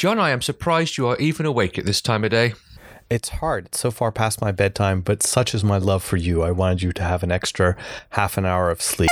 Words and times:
John, 0.00 0.18
I 0.18 0.30
am 0.30 0.40
surprised 0.40 0.96
you 0.96 1.06
are 1.08 1.18
even 1.18 1.44
awake 1.44 1.78
at 1.78 1.84
this 1.84 2.00
time 2.00 2.24
of 2.24 2.30
day. 2.30 2.54
It's 3.10 3.28
hard. 3.28 3.66
It's 3.66 3.80
so 3.80 3.90
far 3.90 4.10
past 4.10 4.40
my 4.40 4.50
bedtime, 4.50 5.02
but 5.02 5.22
such 5.22 5.54
is 5.54 5.62
my 5.62 5.76
love 5.76 6.02
for 6.02 6.16
you. 6.16 6.40
I 6.42 6.52
wanted 6.52 6.80
you 6.80 6.90
to 6.92 7.02
have 7.02 7.22
an 7.22 7.30
extra 7.30 7.76
half 8.08 8.38
an 8.38 8.46
hour 8.46 8.70
of 8.70 8.80
sleep. 8.80 9.10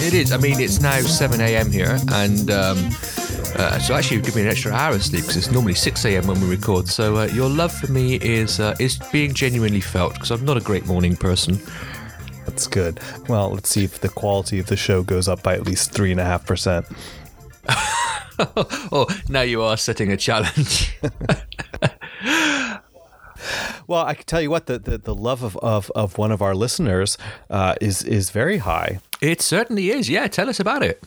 It 0.00 0.14
is. 0.14 0.32
I 0.32 0.38
mean, 0.38 0.58
it's 0.60 0.80
now 0.80 0.98
7 1.02 1.38
a.m. 1.38 1.70
here, 1.70 1.98
and 2.08 2.50
um, 2.50 2.78
uh, 3.56 3.78
so 3.80 3.94
actually, 3.94 4.16
you've 4.16 4.24
given 4.24 4.44
me 4.44 4.46
an 4.46 4.52
extra 4.52 4.72
hour 4.72 4.94
of 4.94 5.04
sleep 5.04 5.24
because 5.24 5.36
it's 5.36 5.50
normally 5.50 5.74
6 5.74 6.06
a.m. 6.06 6.26
when 6.26 6.40
we 6.40 6.48
record. 6.48 6.88
So 6.88 7.18
uh, 7.18 7.24
your 7.26 7.50
love 7.50 7.70
for 7.70 7.92
me 7.92 8.14
is 8.14 8.60
uh, 8.60 8.74
is 8.80 8.98
being 9.12 9.34
genuinely 9.34 9.82
felt 9.82 10.14
because 10.14 10.30
I'm 10.30 10.46
not 10.46 10.56
a 10.56 10.60
great 10.60 10.86
morning 10.86 11.16
person. 11.16 11.60
That's 12.50 12.66
good. 12.66 12.98
Well, 13.28 13.50
let's 13.50 13.68
see 13.70 13.84
if 13.84 14.00
the 14.00 14.08
quality 14.08 14.58
of 14.58 14.66
the 14.66 14.76
show 14.76 15.04
goes 15.04 15.28
up 15.28 15.40
by 15.40 15.54
at 15.54 15.64
least 15.64 15.92
three 15.92 16.10
and 16.10 16.18
a 16.18 16.24
half 16.24 16.44
percent. 16.46 16.86
Oh, 18.90 19.06
now 19.28 19.42
you 19.42 19.60
are 19.62 19.76
setting 19.76 20.10
a 20.12 20.16
challenge. 20.16 20.96
Well, 23.86 24.04
I 24.04 24.14
can 24.14 24.24
tell 24.24 24.40
you 24.40 24.50
what 24.50 24.66
the, 24.66 24.78
the, 24.78 24.98
the 24.98 25.14
love 25.14 25.42
of, 25.42 25.56
of, 25.56 25.90
of 25.96 26.16
one 26.16 26.30
of 26.30 26.40
our 26.42 26.54
listeners 26.54 27.18
uh, 27.48 27.74
is 27.80 28.04
is 28.04 28.30
very 28.30 28.58
high. 28.58 29.00
it 29.20 29.40
certainly 29.42 29.90
is. 29.90 30.08
Yeah, 30.08 30.28
tell 30.28 30.48
us 30.48 30.60
about 30.60 30.82
it. 30.84 31.02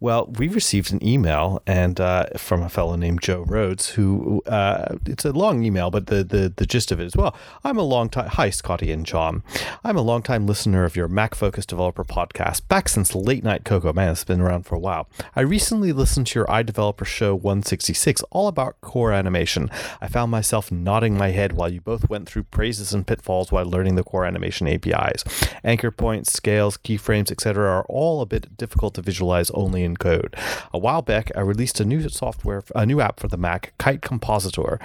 Well, 0.00 0.26
we 0.38 0.48
received 0.48 0.92
an 0.92 1.04
email 1.06 1.62
and 1.66 2.00
uh, 2.00 2.26
from 2.36 2.62
a 2.62 2.68
fellow 2.68 2.96
named 2.96 3.22
Joe 3.22 3.44
Rhodes, 3.46 3.90
who 3.90 4.42
uh, 4.46 4.96
it's 5.06 5.24
a 5.24 5.32
long 5.32 5.62
email, 5.62 5.90
but 5.90 6.06
the, 6.06 6.24
the 6.24 6.52
the 6.54 6.66
gist 6.66 6.92
of 6.92 7.00
it 7.00 7.06
is 7.06 7.16
well, 7.16 7.36
I'm 7.64 7.78
a 7.78 7.82
long 7.82 8.08
time 8.08 8.28
hi 8.28 8.50
Scotty 8.50 8.90
and 8.90 9.04
John, 9.04 9.42
I'm 9.84 9.96
a 9.96 10.02
long 10.02 10.22
time 10.22 10.46
listener 10.46 10.84
of 10.84 10.96
your 10.96 11.08
Mac 11.08 11.34
focused 11.34 11.68
developer 11.68 12.04
podcast 12.04 12.66
back 12.68 12.88
since 12.88 13.14
late 13.14 13.44
night 13.44 13.64
Cocoa. 13.64 13.92
Man, 13.92 14.12
it's 14.12 14.24
been 14.24 14.40
around 14.40 14.64
for 14.64 14.74
a 14.74 14.78
while. 14.78 15.08
I 15.36 15.40
recently 15.42 15.92
listened 15.92 16.26
to 16.28 16.38
your 16.38 16.46
iDeveloper 16.46 17.04
show 17.04 17.34
166, 17.34 18.22
all 18.30 18.48
about 18.48 18.80
core 18.80 19.12
animation. 19.12 19.70
I 20.00 20.08
found 20.08 20.30
myself 20.30 20.70
nodding 20.72 21.16
my 21.16 21.30
head 21.30 21.52
while 21.52 21.68
you 21.68 21.80
both 21.80 22.08
went 22.08 22.28
through 22.28 22.44
praises 22.44 22.92
and 22.94 23.06
pitfalls 23.06 23.52
while 23.52 23.66
learning 23.66 23.96
the 23.96 24.04
core 24.04 24.24
animation 24.24 24.68
APIs. 24.68 25.24
Anchor 25.64 25.90
points, 25.90 26.32
scales, 26.32 26.76
keyframes, 26.76 27.30
etc., 27.30 27.68
are 27.68 27.84
all 27.88 28.20
a 28.20 28.26
bit 28.26 28.56
difficult 28.56 28.94
to 28.94 29.02
visualize 29.02 29.49
only 29.50 29.84
in 29.84 29.96
code. 29.96 30.36
A 30.72 30.78
while 30.78 31.02
back, 31.02 31.30
I 31.36 31.40
released 31.40 31.80
a 31.80 31.84
new 31.84 32.08
software, 32.08 32.62
a 32.74 32.86
new 32.86 33.00
app 33.00 33.20
for 33.20 33.28
the 33.28 33.36
Mac, 33.36 33.72
Kite 33.78 34.02
Compositor, 34.02 34.78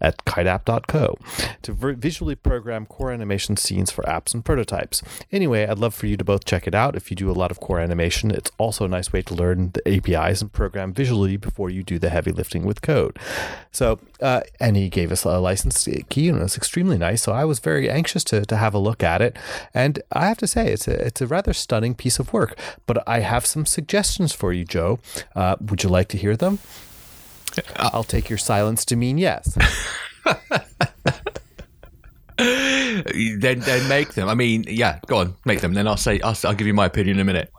at 0.00 0.24
kiteapp.co, 0.24 1.18
to 1.62 1.72
vi- 1.72 1.92
visually 1.92 2.34
program 2.34 2.86
core 2.86 3.10
animation 3.10 3.56
scenes 3.56 3.90
for 3.90 4.02
apps 4.04 4.34
and 4.34 4.44
prototypes. 4.44 5.02
Anyway, 5.32 5.66
I'd 5.66 5.78
love 5.78 5.94
for 5.94 6.06
you 6.06 6.16
to 6.16 6.24
both 6.24 6.44
check 6.44 6.66
it 6.66 6.74
out 6.74 6.96
if 6.96 7.10
you 7.10 7.16
do 7.16 7.30
a 7.30 7.32
lot 7.32 7.50
of 7.50 7.60
core 7.60 7.80
animation. 7.80 8.30
It's 8.30 8.50
also 8.58 8.84
a 8.84 8.88
nice 8.88 9.12
way 9.12 9.22
to 9.22 9.34
learn 9.34 9.72
the 9.72 9.88
APIs 9.88 10.42
and 10.42 10.52
program 10.52 10.92
visually 10.92 11.36
before 11.36 11.70
you 11.70 11.82
do 11.82 11.98
the 11.98 12.10
heavy 12.10 12.32
lifting 12.32 12.64
with 12.64 12.82
code. 12.82 13.18
So, 13.72 14.00
uh, 14.20 14.42
and 14.58 14.76
he 14.76 14.88
gave 14.88 15.12
us 15.12 15.24
a 15.24 15.38
license 15.38 15.88
key, 16.08 16.28
and 16.28 16.38
it 16.38 16.42
was 16.42 16.56
extremely 16.56 16.98
nice. 16.98 17.22
So 17.22 17.32
I 17.32 17.44
was 17.44 17.58
very 17.58 17.88
anxious 17.88 18.24
to, 18.24 18.44
to 18.44 18.56
have 18.56 18.74
a 18.74 18.78
look 18.78 19.02
at 19.02 19.22
it. 19.22 19.36
And 19.72 20.02
I 20.12 20.26
have 20.26 20.38
to 20.38 20.46
say, 20.46 20.72
it's 20.72 20.88
a, 20.88 21.06
it's 21.06 21.20
a 21.20 21.26
rather 21.26 21.52
stunning 21.52 21.94
piece 21.94 22.18
of 22.18 22.32
work. 22.32 22.58
But 22.86 23.06
I 23.08 23.20
have 23.20 23.46
some 23.46 23.66
suggestions 23.66 24.09
for 24.18 24.52
you, 24.52 24.64
Joe. 24.64 24.98
Uh, 25.34 25.56
would 25.60 25.82
you 25.82 25.88
like 25.88 26.08
to 26.08 26.18
hear 26.18 26.36
them? 26.36 26.58
I'll 27.76 28.04
take 28.04 28.28
your 28.28 28.38
silence 28.38 28.84
to 28.86 28.96
mean 28.96 29.18
yes. 29.18 29.56
Then 32.40 33.60
then 33.60 33.88
make 33.88 34.14
them. 34.14 34.28
I 34.28 34.34
mean, 34.34 34.64
yeah, 34.66 34.98
go 35.06 35.18
on, 35.18 35.34
make 35.44 35.60
them. 35.60 35.74
Then 35.74 35.86
I'll 35.86 35.98
say 35.98 36.20
I'll, 36.20 36.36
I'll 36.44 36.54
give 36.54 36.66
you 36.66 36.72
my 36.74 36.86
opinion 36.86 37.16
in 37.16 37.20
a 37.20 37.24
minute. 37.24 37.52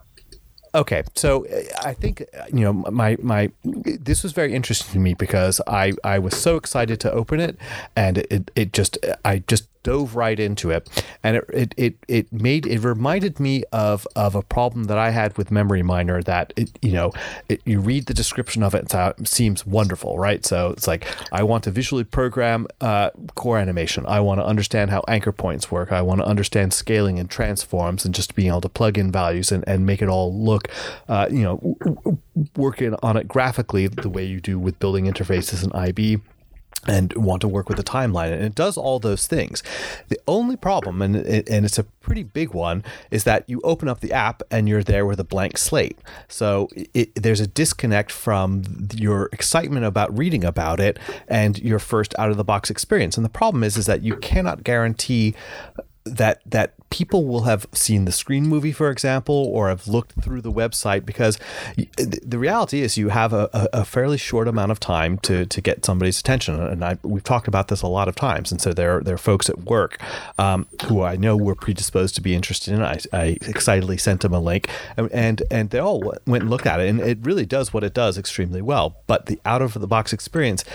Okay, 0.73 1.03
so 1.15 1.45
uh, 1.45 1.61
I 1.83 1.93
think 1.93 2.23
uh, 2.33 2.45
you 2.51 2.61
know 2.61 2.73
my 2.73 3.17
my 3.21 3.51
this 3.63 4.23
was 4.23 4.31
very 4.31 4.53
interesting 4.53 4.93
to 4.93 4.99
me 4.99 5.13
because 5.13 5.61
I 5.67 5.93
I 6.03 6.17
was 6.19 6.35
so 6.35 6.55
excited 6.55 6.99
to 7.01 7.11
open 7.11 7.39
it 7.39 7.57
and 7.95 8.19
it 8.19 8.49
it 8.55 8.73
just 8.73 8.97
I 9.25 9.39
just 9.47 9.67
dove 9.83 10.15
right 10.15 10.39
into 10.39 10.69
it 10.69 10.89
and 11.23 11.37
it 11.37 11.45
it 11.53 11.73
it, 11.77 11.95
it 12.07 12.33
made 12.33 12.65
it 12.65 12.79
reminded 12.79 13.39
me 13.39 13.63
of 13.71 14.07
of 14.15 14.35
a 14.35 14.41
problem 14.41 14.85
that 14.85 14.97
I 14.97 15.09
had 15.09 15.37
with 15.37 15.51
Memory 15.51 15.83
Miner 15.83 16.21
that 16.23 16.53
it 16.55 16.77
you 16.81 16.91
know 16.91 17.11
it, 17.49 17.61
you 17.65 17.79
read 17.79 18.05
the 18.05 18.13
description 18.13 18.63
of 18.63 18.75
it 18.75 18.93
and 18.93 19.13
it 19.19 19.27
seems 19.27 19.65
wonderful 19.65 20.17
right? 20.17 20.45
So 20.45 20.69
it's 20.69 20.87
like 20.87 21.05
I 21.31 21.43
want 21.43 21.63
to 21.65 21.71
visually 21.71 22.03
program 22.03 22.67
uh, 22.79 23.11
core 23.35 23.57
animation. 23.57 24.05
I 24.05 24.19
want 24.19 24.39
to 24.39 24.45
understand 24.45 24.91
how 24.91 25.03
anchor 25.07 25.31
points 25.31 25.71
work. 25.71 25.91
I 25.91 26.01
want 26.01 26.19
to 26.21 26.25
understand 26.25 26.73
scaling 26.73 27.19
and 27.19 27.29
transforms 27.29 28.05
and 28.05 28.13
just 28.13 28.35
being 28.35 28.49
able 28.49 28.61
to 28.61 28.69
plug 28.69 28.97
in 28.97 29.11
values 29.11 29.51
and, 29.51 29.63
and 29.67 29.85
make 29.85 30.01
it 30.01 30.09
all 30.09 30.33
look 30.33 30.67
uh, 31.09 31.27
you 31.29 31.43
know 31.43 31.77
working 32.55 32.95
on 33.03 33.17
it 33.17 33.27
graphically 33.27 33.87
the 33.87 34.09
way 34.09 34.23
you 34.23 34.39
do 34.39 34.57
with 34.57 34.79
building 34.79 35.05
interfaces 35.05 35.63
in 35.63 35.71
IB 35.73 36.19
and 36.87 37.13
want 37.13 37.41
to 37.41 37.47
work 37.47 37.69
with 37.69 37.79
a 37.79 37.83
timeline 37.83 38.31
and 38.31 38.43
it 38.43 38.55
does 38.55 38.77
all 38.77 38.99
those 38.99 39.27
things. 39.27 39.61
The 40.07 40.19
only 40.27 40.55
problem 40.55 41.01
and 41.01 41.15
and 41.15 41.65
it's 41.65 41.77
a 41.77 41.83
pretty 41.83 42.23
big 42.23 42.53
one 42.53 42.83
is 43.11 43.23
that 43.25 43.47
you 43.47 43.61
open 43.63 43.87
up 43.87 43.99
the 43.99 44.11
app 44.11 44.41
and 44.49 44.67
you're 44.67 44.83
there 44.83 45.05
with 45.05 45.19
a 45.19 45.23
blank 45.23 45.57
slate. 45.57 45.99
So 46.27 46.69
it, 46.93 47.13
there's 47.15 47.39
a 47.39 47.47
disconnect 47.47 48.11
from 48.11 48.63
your 48.95 49.29
excitement 49.31 49.85
about 49.85 50.17
reading 50.17 50.43
about 50.43 50.79
it 50.79 50.97
and 51.27 51.59
your 51.59 51.79
first 51.79 52.15
out 52.17 52.31
of 52.31 52.37
the 52.37 52.43
box 52.43 52.69
experience. 52.71 53.15
And 53.15 53.25
the 53.25 53.29
problem 53.29 53.63
is 53.63 53.77
is 53.77 53.85
that 53.85 54.01
you 54.01 54.15
cannot 54.17 54.63
guarantee 54.63 55.35
that 56.05 56.41
that 56.47 56.73
people 56.91 57.25
will 57.25 57.43
have 57.43 57.65
seen 57.71 58.05
the 58.05 58.11
screen 58.11 58.47
movie, 58.47 58.71
for 58.71 58.91
example, 58.91 59.49
or 59.51 59.69
have 59.69 59.87
looked 59.87 60.21
through 60.21 60.41
the 60.41 60.51
website 60.51 61.05
because 61.05 61.39
the 61.97 62.37
reality 62.37 62.81
is 62.81 62.97
you 62.97 63.09
have 63.09 63.33
a, 63.33 63.49
a 63.73 63.83
fairly 63.83 64.17
short 64.17 64.47
amount 64.47 64.71
of 64.71 64.79
time 64.79 65.17
to 65.19 65.45
to 65.47 65.61
get 65.61 65.83
somebody's 65.83 66.19
attention, 66.19 66.59
and 66.59 66.85
I, 66.85 66.97
we've 67.01 67.23
talked 67.23 67.47
about 67.47 67.69
this 67.69 67.81
a 67.81 67.87
lot 67.87 68.07
of 68.07 68.15
times. 68.15 68.51
And 68.51 68.61
so 68.61 68.73
there 68.73 68.99
there 69.01 69.15
are 69.15 69.17
folks 69.17 69.49
at 69.49 69.59
work 69.61 69.99
um, 70.37 70.67
who 70.85 71.01
I 71.01 71.15
know 71.15 71.35
were 71.35 71.55
predisposed 71.55 72.13
to 72.15 72.21
be 72.21 72.35
interested 72.35 72.73
in. 72.73 72.83
I, 72.83 72.99
I 73.13 73.37
excitedly 73.47 73.97
sent 73.97 74.21
them 74.21 74.33
a 74.33 74.39
link, 74.39 74.69
and 74.97 75.11
and, 75.11 75.43
and 75.49 75.69
they 75.69 75.79
all 75.79 76.01
went 76.25 76.43
and 76.43 76.49
looked 76.49 76.67
at 76.67 76.79
it, 76.79 76.89
and 76.89 76.99
it 76.99 77.19
really 77.21 77.45
does 77.45 77.73
what 77.73 77.83
it 77.83 77.93
does 77.93 78.17
extremely 78.17 78.61
well. 78.61 78.97
But 79.07 79.27
the 79.27 79.39
out 79.45 79.61
of 79.61 79.73
the 79.73 79.87
box 79.87 80.11
experience 80.11 80.65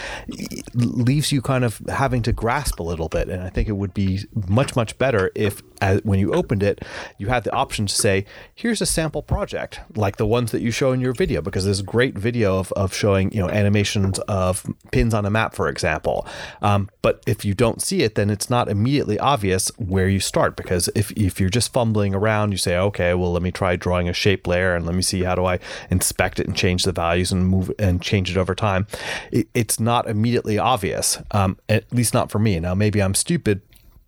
leaves 0.75 1.31
you 1.31 1.43
kind 1.43 1.65
of 1.65 1.81
having 1.89 2.23
to 2.23 2.33
grasp 2.33 2.81
a 2.81 2.83
little 2.83 3.09
bit, 3.09 3.29
and 3.29 3.43
I 3.43 3.51
think 3.51 3.69
it 3.69 3.77
would 3.77 3.93
be 3.93 4.21
much 4.49 4.75
much 4.75 4.97
better 4.99 5.31
if 5.35 5.63
as, 5.81 6.01
when 6.05 6.19
you 6.19 6.33
opened 6.33 6.63
it, 6.63 6.83
you 7.19 7.29
had 7.29 7.45
the 7.45 7.53
option 7.53 7.87
to 7.87 7.95
say, 7.95 8.25
"Here's 8.55 8.81
a 8.81 8.87
sample 8.87 9.23
project," 9.23 9.81
like 9.95 10.17
the 10.17 10.27
ones 10.27 10.53
that 10.53 10.63
you 10.63 10.71
show 10.71 10.93
in 10.93 11.01
your 11.01 11.13
video, 11.13 11.41
because 11.41 11.65
there's 11.65 11.83
great 11.83 12.17
video 12.19 12.59
of, 12.59 12.73
of 12.73 12.95
showing 12.95 13.33
you 13.33 13.41
know 13.41 13.49
animations 13.49 14.19
of 14.21 14.67
pins 14.93 15.15
on 15.15 15.27
a 15.27 15.31
map, 15.31 15.55
for 15.55 15.69
example. 15.69 16.27
Um, 16.63 16.89
but 17.03 17.23
if 17.27 17.45
you 17.45 17.55
don't 17.55 17.83
see 17.83 18.03
it, 18.03 18.15
then 18.15 18.31
it's 18.31 18.51
not 18.51 18.69
immediately 18.69 19.19
obvious 19.19 19.71
where 19.79 20.09
you 20.09 20.21
start, 20.21 20.57
because 20.57 20.89
if 20.95 21.11
if 21.13 21.41
you're 21.41 21.51
just 21.51 21.73
fumbling 21.73 22.15
around, 22.15 22.53
you 22.53 22.59
say, 22.59 22.77
"Okay, 22.77 23.15
well, 23.15 23.33
let 23.33 23.43
me 23.43 23.51
try 23.51 23.77
drawing 23.77 24.09
a 24.09 24.13
shape 24.13 24.47
layer 24.47 24.75
and 24.75 24.87
let 24.87 24.95
me 24.95 25.03
see 25.03 25.23
how 25.23 25.35
do 25.35 25.45
I 25.45 25.59
inspect 25.91 26.41
it 26.41 26.47
and 26.47 26.57
change 26.57 26.85
the 26.85 26.93
values 26.93 27.33
and 27.33 27.47
move 27.47 27.71
and 27.79 28.03
change 28.03 28.31
it 28.31 28.37
over 28.37 28.55
time." 28.55 28.87
It, 29.33 29.49
it's 29.55 29.81
not 29.81 30.09
immediately 30.09 30.59
obvious, 30.59 31.19
um, 31.31 31.59
at 31.69 31.93
least 31.93 32.15
not 32.15 32.31
for 32.31 32.39
me. 32.39 32.61
Now, 32.61 32.75
maybe 32.75 33.03
I'm 33.03 33.15
stupid 33.15 33.61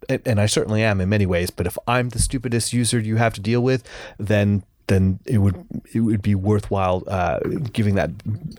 and, 0.09 0.41
I 0.41 0.47
certainly 0.47 0.83
am 0.83 1.01
in 1.01 1.09
many 1.09 1.27
ways. 1.27 1.51
But 1.51 1.67
if 1.67 1.79
I'm 1.87 2.11
the 2.11 2.19
stupidest 2.19 2.73
user 2.73 2.99
you 2.99 3.17
have 3.17 3.35
to 3.35 3.41
deal 3.41 3.61
with, 3.61 3.85
then 4.19 4.65
then 4.89 5.21
it 5.27 5.39
would 5.39 5.65
it 5.93 6.01
would 6.01 6.23
be 6.23 6.35
worthwhile 6.35 7.05
uh, 7.07 7.41
giving 7.73 7.95
that 7.95 8.11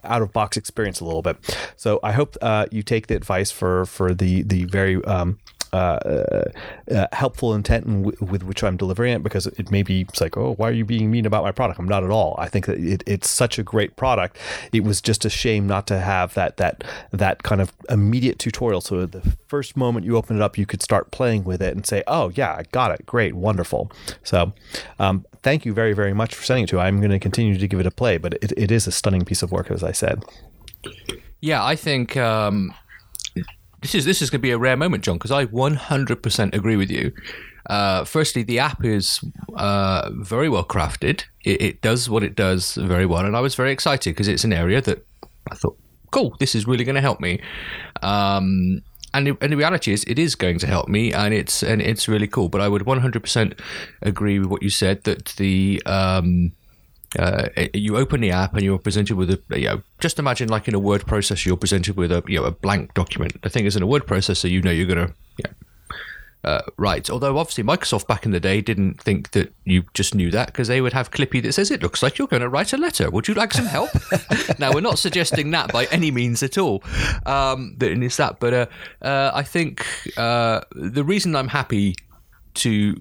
out 0.04 0.22
of 0.22 0.32
box 0.32 0.58
experience 0.58 1.00
a 1.00 1.06
little 1.06 1.22
bit. 1.22 1.38
So 1.76 2.00
I 2.04 2.12
hope 2.14 2.38
uh, 2.42 2.68
you 2.72 2.84
take 2.84 3.08
the 3.08 3.16
advice 3.16 3.52
for 3.52 3.86
for 3.86 4.14
the 4.14 4.44
the 4.44 4.66
very 4.66 5.04
um, 5.06 5.40
uh, 5.74 6.44
uh, 6.91 7.07
helpful 7.12 7.53
intent 7.53 7.85
in 7.85 8.03
w- 8.03 8.25
with 8.31 8.44
which 8.44 8.63
I'm 8.63 8.78
delivering 8.78 9.13
it 9.13 9.24
because 9.24 9.47
it 9.47 9.72
may 9.72 9.84
be 9.84 10.06
like, 10.19 10.38
oh, 10.38 10.53
why 10.56 10.69
are 10.69 10.74
you 10.74 10.86
being 10.86 11.12
mean 11.12 11.25
about 11.25 11.44
my 11.44 11.51
product? 11.51 11.80
I'm 11.80 11.88
not 11.88 12.04
at 12.04 12.10
all. 12.10 12.36
I 12.38 12.48
think 12.48 12.66
that 12.66 12.77
it, 12.77 13.04
it's 13.06 13.30
such 13.30 13.60
a 13.60 13.63
great 13.63 13.95
product. 13.95 14.38
It 14.71 14.83
was 14.83 15.01
just 15.01 15.25
a 15.25 15.30
shame 15.30 15.68
not 15.68 15.88
to 15.88 16.00
have 16.00 16.33
that 16.33 16.57
that 16.57 16.83
that 17.12 17.44
kind 17.44 17.62
of 17.62 17.71
immediate 17.89 18.39
tutorial. 18.39 18.81
So 18.81 19.06
the 19.06 19.36
first 19.48 19.77
moment 19.77 20.06
you 20.06 20.18
open 20.18 20.36
it 20.36 20.42
up, 20.42 20.57
you 20.57 20.66
could 20.66 20.81
start 20.81 21.12
playing 21.12 21.44
with 21.44 21.62
it 21.62 21.75
and 21.75 21.86
say, 21.86 22.04
oh 22.07 22.31
yeah, 22.36 22.54
I 22.54 22.63
got 22.71 22.92
it, 22.92 23.06
great, 23.06 23.36
wonderful. 23.36 23.92
So 24.24 24.54
um, 25.00 25.25
thank 25.44 25.66
you 25.66 25.74
very 25.74 25.94
very 25.94 26.13
much 26.13 26.36
for 26.36 26.44
sending 26.44 26.63
it 26.63 26.68
to. 26.68 26.80
I'm 26.80 27.00
going 27.00 27.12
to 27.12 27.19
continue 27.19 27.57
to 27.57 27.68
give 27.68 27.80
it 27.80 27.86
a 27.86 27.92
play, 27.92 28.18
but 28.18 28.33
it, 28.36 28.51
it 28.57 28.71
is 28.71 28.88
a 28.88 28.92
stunning 28.92 29.25
piece 29.25 29.44
of 29.44 29.51
work, 29.51 29.71
as 29.71 29.83
I 29.83 29.92
said. 29.92 30.24
Yeah, 31.42 31.63
I 31.63 31.75
think 31.75 32.18
um, 32.18 32.74
this 33.81 33.96
is 33.96 34.06
this 34.06 34.22
is 34.22 34.30
going 34.30 34.40
to 34.40 34.44
be 34.44 34.52
a 34.52 34.58
rare 34.58 34.78
moment, 34.78 35.04
John, 35.04 35.16
because 35.16 35.31
I 35.31 35.46
100% 35.46 36.54
agree 36.54 36.76
with 36.76 36.92
you. 36.92 37.12
Uh, 37.70 38.04
firstly, 38.04 38.44
the 38.44 38.60
app 38.60 38.84
is 38.84 39.24
uh, 39.56 40.10
very 40.14 40.50
well 40.50 40.66
crafted. 40.66 41.24
It, 41.46 41.62
it 41.62 41.81
does 41.81 42.10
what 42.10 42.24
it 42.24 42.36
does 42.36 42.76
very 42.76 43.06
well, 43.06 43.26
and 43.26 43.38
I 43.38 43.42
was 43.42 43.56
very 43.56 43.72
excited 43.72 44.12
because 44.12 44.28
it's 44.28 44.44
an 44.44 44.54
area 44.54 44.81
that 44.81 45.06
I 45.52 45.56
thought, 45.56 45.78
cool, 46.12 46.36
this 46.40 46.56
is 46.56 46.66
really 46.66 46.84
going 46.84 46.96
to 46.96 47.02
help 47.02 47.20
me. 47.20 47.42
Um, 48.02 48.81
and, 49.14 49.28
the, 49.28 49.38
and 49.42 49.52
the 49.52 49.58
reality 49.58 49.92
is, 49.92 50.04
it 50.06 50.20
is 50.20 50.36
going 50.36 50.60
to 50.60 50.68
help 50.68 50.88
me, 50.88 51.14
and 51.14 51.34
it's 51.34 51.64
and 51.64 51.81
it's 51.81 52.08
really 52.08 52.28
cool. 52.28 52.50
But 52.50 52.62
I 52.62 52.68
would 52.68 52.84
100% 52.84 53.60
agree 54.02 54.40
with 54.40 54.50
what 54.50 54.64
you 54.64 54.70
said 54.70 55.04
that 55.04 55.28
the 55.38 55.81
um, 55.86 56.54
uh, 57.17 57.50
you 57.73 57.97
open 57.97 58.21
the 58.21 58.31
app 58.31 58.53
and 58.53 58.63
you're 58.63 58.77
presented 58.77 59.15
with 59.15 59.31
a 59.31 59.59
you 59.59 59.67
know 59.67 59.81
just 60.00 60.19
imagine 60.19 60.47
like 60.50 60.67
in 60.67 60.75
a 60.75 60.79
word 60.79 61.01
processor 61.01 61.47
you're 61.47 61.57
presented 61.57 61.97
with 61.97 62.11
a 62.11 62.23
you 62.27 62.39
know 62.39 62.45
a 62.45 62.51
blank 62.51 62.94
document. 62.94 63.41
The 63.41 63.50
thing 63.50 63.65
is 63.65 63.75
in 63.75 63.81
a 63.81 63.88
word 63.88 64.06
processor 64.06 64.50
you 64.50 64.61
know 64.61 64.71
you're 64.71 64.88
gonna 64.88 65.13
you 65.38 65.45
know, 65.45 65.53
uh, 66.44 66.61
right. 66.77 67.09
Although 67.09 67.38
obviously 67.38 67.63
Microsoft 67.63 68.07
back 68.07 68.25
in 68.25 68.31
the 68.31 68.39
day 68.39 68.61
didn't 68.61 69.01
think 69.01 69.31
that 69.31 69.53
you 69.65 69.83
just 69.94 70.15
knew 70.15 70.31
that 70.31 70.47
because 70.47 70.69
they 70.69 70.79
would 70.79 70.94
have 70.94 71.11
Clippy 71.11 71.44
that 71.44 71.53
says 71.53 71.69
it 71.69 71.81
looks 71.81 72.01
like 72.01 72.17
you're 72.17 72.29
going 72.29 72.41
to 72.41 72.47
write 72.47 72.71
a 72.71 72.77
letter. 72.77 73.09
Would 73.09 73.27
you 73.27 73.33
like 73.33 73.53
some 73.53 73.65
help? 73.65 73.89
now 74.59 74.71
we're 74.71 74.79
not 74.79 75.00
suggesting 75.00 75.51
that 75.51 75.73
by 75.73 75.85
any 75.85 76.11
means 76.11 76.41
at 76.41 76.57
all. 76.57 76.81
Um, 77.25 77.75
that 77.79 77.91
it's 77.91 78.17
that, 78.17 78.39
but 78.39 78.53
uh, 78.53 78.65
uh, 79.01 79.31
I 79.33 79.44
think 79.44 79.85
uh, 80.15 80.61
the 80.71 81.03
reason 81.03 81.35
I'm 81.35 81.50
happy 81.50 81.95
to 82.56 82.95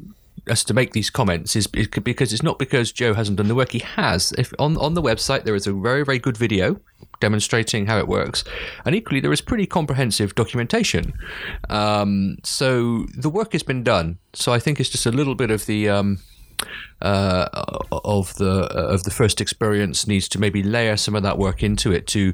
us 0.51 0.65
to 0.65 0.75
make 0.75 0.93
these 0.93 1.11
comments 1.11 1.57
is 1.57 1.67
because 1.67 2.33
it's 2.33 2.43
not 2.43 2.59
because 2.59 2.93
Joe 2.93 3.15
hasn't 3.15 3.39
done 3.39 3.49
the 3.49 3.55
work. 3.55 3.73
He 3.73 3.81
has. 3.81 4.33
If 4.39 4.53
on 4.59 4.77
on 4.77 4.95
the 4.95 5.03
website 5.03 5.45
there 5.45 5.55
is 5.55 5.67
a 5.67 5.73
very 5.73 6.05
very 6.05 6.19
good 6.19 6.37
video 6.37 6.81
demonstrating 7.21 7.87
how 7.87 7.99
it 7.99 8.09
works, 8.09 8.45
and 8.85 8.95
equally 8.95 9.21
there 9.21 9.33
is 9.33 9.41
pretty 9.41 9.67
comprehensive 9.67 10.35
documentation. 10.35 11.13
Um, 11.69 12.39
so 12.45 13.07
the 13.17 13.31
work 13.31 13.53
has 13.53 13.63
been 13.63 13.83
done. 13.83 14.19
So 14.35 14.53
I 14.53 14.59
think 14.59 14.81
it's 14.81 14.91
just 14.91 15.07
a 15.07 15.13
little 15.13 15.35
bit 15.35 15.51
of 15.51 15.67
the. 15.67 15.89
Um, 15.89 16.19
uh, 17.01 17.49
of 17.93 18.35
the 18.35 18.69
uh, 18.77 18.93
of 18.95 19.05
the 19.05 19.13
first 19.13 19.41
experience 19.41 20.09
needs 20.09 20.29
to 20.31 20.41
maybe 20.41 20.61
layer 20.61 20.97
some 20.97 21.15
of 21.15 21.23
that 21.23 21.39
work 21.39 21.63
into 21.63 21.93
it 21.93 22.09
to 22.09 22.33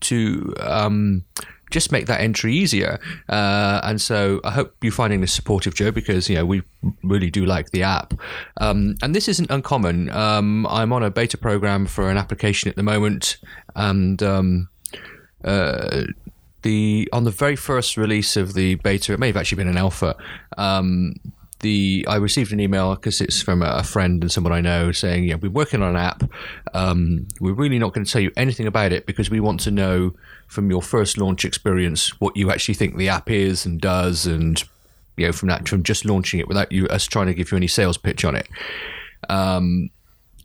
to 0.00 0.54
um, 0.60 1.24
just 1.70 1.90
make 1.92 2.06
that 2.06 2.20
entry 2.20 2.54
easier. 2.54 3.00
Uh, 3.28 3.80
and 3.82 4.00
so 4.00 4.40
I 4.44 4.50
hope 4.50 4.74
you're 4.82 4.92
finding 4.92 5.20
this 5.20 5.32
supportive, 5.32 5.74
Joe, 5.74 5.90
because 5.90 6.28
you 6.28 6.36
know 6.36 6.46
we 6.46 6.62
really 7.02 7.30
do 7.30 7.44
like 7.44 7.70
the 7.70 7.82
app. 7.82 8.14
Um, 8.58 8.96
and 9.02 9.14
this 9.14 9.28
isn't 9.28 9.50
uncommon. 9.50 10.10
Um, 10.10 10.66
I'm 10.68 10.92
on 10.92 11.02
a 11.02 11.10
beta 11.10 11.36
program 11.36 11.86
for 11.86 12.10
an 12.10 12.16
application 12.16 12.68
at 12.68 12.76
the 12.76 12.82
moment, 12.82 13.38
and 13.74 14.22
um, 14.22 14.68
uh, 15.44 16.04
the 16.62 17.08
on 17.12 17.24
the 17.24 17.30
very 17.30 17.56
first 17.56 17.96
release 17.96 18.36
of 18.36 18.54
the 18.54 18.76
beta, 18.76 19.12
it 19.12 19.20
may 19.20 19.28
have 19.28 19.36
actually 19.36 19.56
been 19.56 19.68
an 19.68 19.76
alpha. 19.76 20.16
Um, 20.56 21.14
the 21.60 22.06
I 22.08 22.16
received 22.16 22.52
an 22.52 22.60
email 22.60 22.94
because 22.94 23.20
it's 23.20 23.40
from 23.40 23.62
a 23.62 23.82
friend 23.82 24.22
and 24.22 24.30
someone 24.30 24.52
I 24.52 24.60
know 24.60 24.92
saying, 24.92 25.24
"Yeah, 25.24 25.36
we're 25.36 25.50
working 25.50 25.82
on 25.82 25.90
an 25.90 25.96
app. 25.96 26.22
Um, 26.74 27.26
we're 27.40 27.54
really 27.54 27.78
not 27.78 27.92
going 27.94 28.04
to 28.04 28.10
tell 28.10 28.20
you 28.20 28.30
anything 28.36 28.66
about 28.66 28.92
it 28.92 29.06
because 29.06 29.30
we 29.30 29.40
want 29.40 29.60
to 29.60 29.70
know 29.70 30.14
from 30.46 30.70
your 30.70 30.82
first 30.82 31.18
launch 31.18 31.44
experience 31.44 32.20
what 32.20 32.36
you 32.36 32.50
actually 32.50 32.74
think 32.74 32.96
the 32.96 33.08
app 33.08 33.30
is 33.30 33.66
and 33.66 33.80
does, 33.80 34.26
and 34.26 34.62
you 35.16 35.26
know 35.26 35.32
from 35.32 35.48
that 35.48 35.68
from 35.68 35.82
just 35.82 36.04
launching 36.04 36.40
it 36.40 36.48
without 36.48 36.70
you 36.72 36.86
us 36.88 37.06
trying 37.06 37.26
to 37.26 37.34
give 37.34 37.50
you 37.50 37.56
any 37.56 37.68
sales 37.68 37.96
pitch 37.96 38.24
on 38.24 38.36
it." 38.36 38.48
Um, 39.28 39.90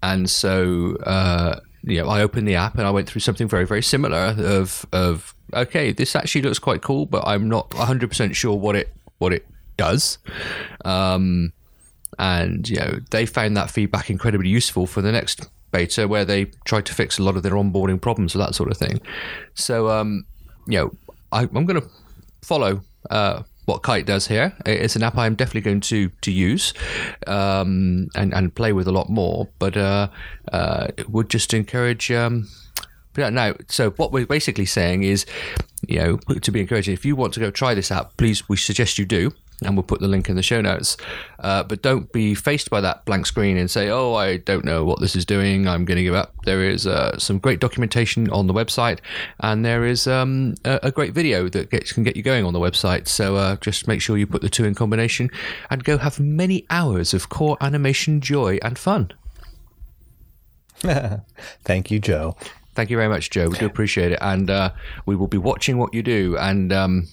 and 0.03 0.29
so. 0.29 0.95
Uh, 0.97 1.59
you 1.83 1.99
know, 1.99 2.09
I 2.09 2.21
opened 2.21 2.47
the 2.47 2.53
app 2.53 2.77
and 2.77 2.85
I 2.85 2.91
went 2.91 3.09
through 3.09 3.21
something 3.21 3.47
very, 3.47 3.65
very 3.65 3.81
similar. 3.81 4.35
Of, 4.37 4.85
of 4.91 5.33
okay, 5.51 5.91
this 5.91 6.15
actually 6.15 6.43
looks 6.43 6.59
quite 6.59 6.83
cool, 6.83 7.07
but 7.07 7.25
I'm 7.25 7.49
not 7.49 7.73
100 7.73 8.07
percent 8.07 8.35
sure 8.35 8.55
what 8.55 8.75
it 8.75 8.93
what 9.17 9.33
it 9.33 9.47
does. 9.77 10.17
Um, 10.85 11.53
and 12.19 12.67
you 12.69 12.77
know 12.77 12.99
they 13.09 13.25
found 13.25 13.57
that 13.57 13.71
feedback 13.71 14.09
incredibly 14.09 14.49
useful 14.49 14.85
for 14.85 15.01
the 15.01 15.11
next 15.11 15.49
beta 15.71 16.07
where 16.07 16.25
they 16.25 16.45
tried 16.65 16.85
to 16.85 16.93
fix 16.93 17.17
a 17.17 17.23
lot 17.23 17.35
of 17.35 17.43
their 17.43 17.53
onboarding 17.53 17.99
problems 17.99 18.35
or 18.35 18.39
that 18.39 18.55
sort 18.55 18.71
of 18.71 18.77
thing. 18.77 18.99
So 19.53 19.89
um, 19.89 20.25
you 20.67 20.77
know 20.77 20.91
I, 21.31 21.43
am 21.43 21.65
going 21.65 21.81
to 21.81 21.87
follow 22.41 22.81
uh, 23.09 23.43
what 23.65 23.83
Kite 23.83 24.05
does 24.05 24.27
here. 24.27 24.53
It's 24.65 24.95
an 24.95 25.03
app 25.03 25.17
I'm 25.17 25.35
definitely 25.35 25.61
going 25.61 25.81
to 25.81 26.09
to 26.09 26.31
use 26.31 26.73
um, 27.27 28.09
and 28.15 28.33
and 28.33 28.53
play 28.53 28.73
with 28.73 28.87
a 28.87 28.91
lot 28.91 29.09
more. 29.09 29.47
But 29.59 29.77
uh, 29.77 30.09
uh, 30.51 30.87
would 31.07 31.29
just 31.29 31.53
encourage. 31.53 32.11
Um, 32.11 32.47
now, 33.17 33.55
so 33.67 33.91
what 33.91 34.13
we're 34.13 34.25
basically 34.25 34.65
saying 34.65 35.03
is, 35.03 35.25
you 35.85 35.99
know, 35.99 36.17
to 36.17 36.49
be 36.49 36.61
encouraging, 36.61 36.93
if 36.93 37.05
you 37.05 37.17
want 37.17 37.33
to 37.33 37.41
go 37.41 37.51
try 37.51 37.73
this 37.73 37.91
app, 37.91 38.15
please, 38.15 38.47
we 38.47 38.55
suggest 38.55 38.97
you 38.97 39.05
do 39.05 39.33
and 39.61 39.75
we'll 39.75 39.83
put 39.83 39.99
the 39.99 40.07
link 40.07 40.29
in 40.29 40.35
the 40.35 40.43
show 40.43 40.61
notes. 40.61 40.97
Uh, 41.39 41.63
but 41.63 41.81
don't 41.81 42.11
be 42.11 42.33
faced 42.35 42.69
by 42.69 42.81
that 42.81 43.05
blank 43.05 43.25
screen 43.25 43.57
and 43.57 43.69
say, 43.69 43.89
"Oh, 43.89 44.13
I 44.15 44.37
don't 44.37 44.65
know 44.65 44.83
what 44.83 44.99
this 44.99 45.15
is 45.15 45.25
doing. 45.25 45.67
I'm 45.67 45.85
going 45.85 45.97
to 45.97 46.03
give 46.03 46.15
up." 46.15 46.33
There 46.45 46.63
is 46.63 46.87
uh, 46.87 47.17
some 47.17 47.39
great 47.39 47.59
documentation 47.59 48.29
on 48.31 48.47
the 48.47 48.53
website, 48.53 48.99
and 49.39 49.63
there 49.63 49.85
is 49.85 50.07
um, 50.07 50.55
a, 50.65 50.79
a, 50.83 50.91
great 50.91 51.13
video 51.13 51.49
that 51.49 51.69
gets, 51.69 51.91
can 51.91 52.03
get 52.03 52.15
you 52.15 52.23
going 52.23 52.45
on 52.45 52.53
the 52.53 52.59
website. 52.59 53.07
So 53.07 53.35
uh, 53.35 53.55
just 53.57 53.87
make 53.87 54.01
sure 54.01 54.17
you 54.17 54.27
put 54.27 54.41
the 54.41 54.49
two 54.49 54.65
in 54.65 54.75
combination 54.75 55.29
and 55.69 55.83
go 55.83 55.97
have 55.97 56.19
many 56.19 56.65
hours 56.69 57.13
of 57.13 57.29
core 57.29 57.57
animation 57.61 58.21
joy 58.21 58.57
and 58.61 58.77
fun. 58.77 59.13
Thank 61.63 61.91
you, 61.91 61.99
Joe. 61.99 62.35
Thank 62.73 62.89
you 62.89 62.97
very 62.97 63.09
much, 63.09 63.29
Joe. 63.29 63.49
We 63.49 63.57
do 63.57 63.65
appreciate 63.65 64.13
it, 64.13 64.19
and 64.21 64.49
uh, 64.49 64.71
we 65.05 65.15
will 65.15 65.27
be 65.27 65.37
watching 65.37 65.77
what 65.77 65.93
you 65.93 66.01
do. 66.01 66.37
And 66.37 66.71
um, 66.71 67.07